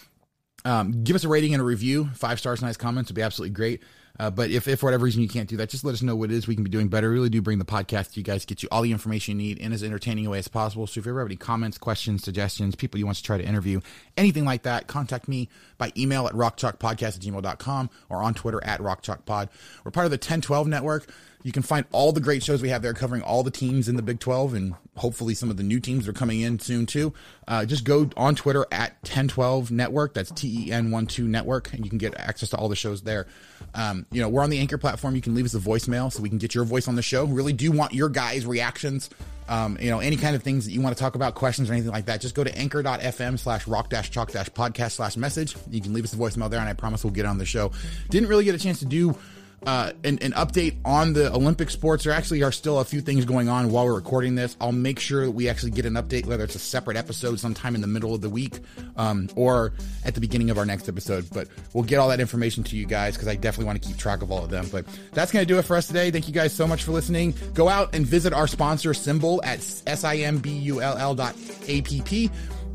Um, 0.65 1.03
give 1.05 1.15
us 1.15 1.23
a 1.23 1.29
rating 1.29 1.53
and 1.53 1.61
a 1.61 1.65
review. 1.65 2.09
Five 2.13 2.37
stars, 2.37 2.61
nice 2.61 2.75
comments 2.75 3.09
would 3.09 3.15
be 3.15 3.21
absolutely 3.21 3.53
great. 3.53 3.81
Uh, 4.19 4.29
but 4.29 4.51
if, 4.51 4.67
if 4.67 4.79
for 4.79 4.85
whatever 4.85 5.05
reason 5.05 5.23
you 5.23 5.27
can't 5.27 5.49
do 5.49 5.57
that, 5.57 5.69
just 5.69 5.83
let 5.83 5.93
us 5.93 6.03
know 6.03 6.15
what 6.15 6.29
it 6.29 6.35
is 6.35 6.47
we 6.47 6.53
can 6.53 6.63
be 6.63 6.69
doing 6.69 6.87
better. 6.87 7.09
We 7.09 7.15
really 7.15 7.29
do 7.29 7.41
bring 7.41 7.57
the 7.57 7.65
podcast 7.65 8.13
to 8.13 8.19
you 8.19 8.23
guys, 8.23 8.45
get 8.45 8.61
you 8.61 8.69
all 8.71 8.83
the 8.83 8.91
information 8.91 9.39
you 9.39 9.47
need 9.47 9.57
in 9.57 9.73
as 9.73 9.83
entertaining 9.83 10.27
a 10.27 10.29
way 10.29 10.37
as 10.37 10.47
possible. 10.47 10.85
So 10.85 10.99
if 10.99 11.05
you 11.05 11.11
ever 11.11 11.21
have 11.21 11.27
any 11.27 11.35
comments, 11.35 11.79
questions, 11.79 12.23
suggestions, 12.23 12.75
people 12.75 12.99
you 12.99 13.05
want 13.05 13.17
to 13.17 13.23
try 13.23 13.39
to 13.39 13.43
interview, 13.43 13.81
anything 14.15 14.45
like 14.45 14.63
that, 14.63 14.85
contact 14.85 15.27
me 15.27 15.49
by 15.79 15.91
email 15.97 16.27
at 16.27 16.33
rockchalkpodcast 16.33 17.15
at 17.15 17.21
gmail.com 17.21 17.89
or 18.09 18.21
on 18.21 18.35
Twitter 18.35 18.63
at 18.63 18.79
rockchalkpod. 18.81 19.49
We're 19.83 19.91
part 19.91 20.05
of 20.05 20.11
the 20.11 20.19
Ten12 20.19 20.67
network. 20.67 21.11
You 21.41 21.51
can 21.51 21.63
find 21.63 21.85
all 21.91 22.11
the 22.11 22.21
great 22.21 22.43
shows 22.43 22.61
we 22.61 22.69
have 22.69 22.83
there 22.83 22.93
covering 22.93 23.23
all 23.23 23.41
the 23.41 23.51
teams 23.51 23.89
in 23.89 23.95
the 23.95 24.03
Big 24.03 24.19
12 24.19 24.53
and 24.53 24.75
hopefully 24.95 25.33
some 25.33 25.49
of 25.49 25.57
the 25.57 25.63
new 25.63 25.79
teams 25.79 26.07
are 26.07 26.13
coming 26.13 26.41
in 26.41 26.59
soon 26.59 26.85
too. 26.85 27.13
Uh, 27.47 27.65
just 27.65 27.83
go 27.83 28.09
on 28.15 28.35
Twitter 28.35 28.65
at 28.71 29.01
Ten12 29.03 29.71
Network. 29.71 30.13
That's 30.13 30.31
T 30.31 30.67
E 30.67 30.71
N 30.71 30.91
1 30.91 31.07
2 31.07 31.27
Network, 31.27 31.73
and 31.73 31.83
you 31.83 31.89
can 31.89 31.97
get 31.97 32.15
access 32.17 32.49
to 32.51 32.57
all 32.57 32.69
the 32.69 32.75
shows 32.75 33.01
there. 33.01 33.27
Um, 33.73 34.05
you 34.11 34.21
know, 34.21 34.29
we're 34.29 34.43
on 34.43 34.49
the 34.49 34.59
Anchor 34.59 34.77
platform. 34.77 35.15
You 35.15 35.21
can 35.21 35.35
leave 35.35 35.45
us 35.45 35.55
a 35.55 35.59
voicemail 35.59 36.11
so 36.11 36.21
we 36.21 36.29
can 36.29 36.37
get 36.37 36.53
your 36.53 36.63
voice 36.63 36.87
on 36.87 36.95
the 36.95 37.01
show. 37.01 37.25
Really 37.25 37.53
do 37.53 37.71
want 37.71 37.93
your 37.93 38.09
guys' 38.09 38.45
reactions. 38.45 39.09
Um, 39.49 39.77
you 39.79 39.89
know, 39.89 39.99
any 39.99 40.15
kind 40.15 40.35
of 40.35 40.43
things 40.43 40.65
that 40.65 40.71
you 40.71 40.81
want 40.81 40.95
to 40.95 41.01
talk 41.01 41.15
about, 41.15 41.35
questions 41.35 41.69
or 41.69 41.73
anything 41.73 41.91
like 41.91 42.05
that, 42.05 42.21
just 42.21 42.33
go 42.33 42.43
to 42.43 42.57
anchor.fm 42.57 43.37
slash 43.37 43.67
rock 43.67 43.89
dash 43.89 44.09
chalk 44.09 44.31
dash 44.31 44.49
podcast 44.49 44.91
slash 44.93 45.17
message. 45.17 45.55
You 45.69 45.81
can 45.81 45.93
leave 45.93 46.05
us 46.05 46.13
a 46.13 46.17
voicemail 46.17 46.49
there, 46.49 46.59
and 46.59 46.69
I 46.69 46.73
promise 46.73 47.03
we'll 47.03 47.13
get 47.13 47.25
on 47.25 47.37
the 47.37 47.45
show. 47.45 47.71
Didn't 48.09 48.29
really 48.29 48.45
get 48.45 48.55
a 48.55 48.59
chance 48.59 48.79
to 48.79 48.85
do 48.85 49.17
uh, 49.65 49.91
an, 50.03 50.19
an, 50.19 50.31
update 50.33 50.75
on 50.83 51.13
the 51.13 51.33
Olympic 51.33 51.69
sports. 51.69 52.03
There 52.03 52.13
actually 52.13 52.43
are 52.43 52.51
still 52.51 52.79
a 52.79 52.85
few 52.85 53.01
things 53.01 53.25
going 53.25 53.49
on 53.49 53.71
while 53.71 53.85
we're 53.85 53.95
recording 53.95 54.35
this. 54.35 54.57
I'll 54.59 54.71
make 54.71 54.99
sure 54.99 55.25
that 55.25 55.31
we 55.31 55.49
actually 55.49 55.71
get 55.71 55.85
an 55.85 55.93
update, 55.93 56.25
whether 56.25 56.43
it's 56.43 56.55
a 56.55 56.59
separate 56.59 56.97
episode 56.97 57.39
sometime 57.39 57.75
in 57.75 57.81
the 57.81 57.87
middle 57.87 58.13
of 58.13 58.21
the 58.21 58.29
week 58.29 58.59
um, 58.97 59.29
or 59.35 59.73
at 60.05 60.15
the 60.15 60.21
beginning 60.21 60.49
of 60.49 60.57
our 60.57 60.65
next 60.65 60.89
episode. 60.89 61.27
But 61.31 61.47
we'll 61.73 61.83
get 61.83 61.97
all 61.97 62.09
that 62.09 62.19
information 62.19 62.63
to 62.65 62.75
you 62.75 62.85
guys 62.85 63.15
because 63.15 63.27
I 63.27 63.35
definitely 63.35 63.65
want 63.65 63.81
to 63.81 63.87
keep 63.87 63.97
track 63.97 64.21
of 64.21 64.31
all 64.31 64.43
of 64.43 64.49
them. 64.49 64.67
But 64.71 64.85
that's 65.13 65.31
going 65.31 65.45
to 65.45 65.51
do 65.51 65.59
it 65.59 65.63
for 65.63 65.75
us 65.75 65.87
today. 65.87 66.11
Thank 66.11 66.27
you 66.27 66.33
guys 66.33 66.53
so 66.53 66.67
much 66.67 66.83
for 66.83 66.91
listening. 66.91 67.33
Go 67.53 67.69
out 67.69 67.95
and 67.95 68.05
visit 68.05 68.33
our 68.33 68.47
sponsor 68.47 68.91
SimBull, 68.91 69.39
at 69.43 69.59
S-I-M-B-U-L-L 69.87 71.15
dot. 71.15 71.35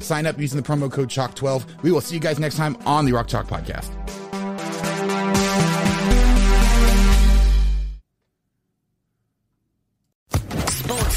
Sign 0.00 0.26
up 0.26 0.38
using 0.38 0.60
the 0.60 0.66
promo 0.66 0.90
code 0.90 1.08
CHALK12. 1.08 1.82
We 1.82 1.92
will 1.92 2.00
see 2.00 2.14
you 2.14 2.20
guys 2.20 2.38
next 2.38 2.56
time 2.56 2.76
on 2.86 3.04
the 3.04 3.12
Rock 3.12 3.28
Chalk 3.28 3.46
Podcast. 3.46 3.90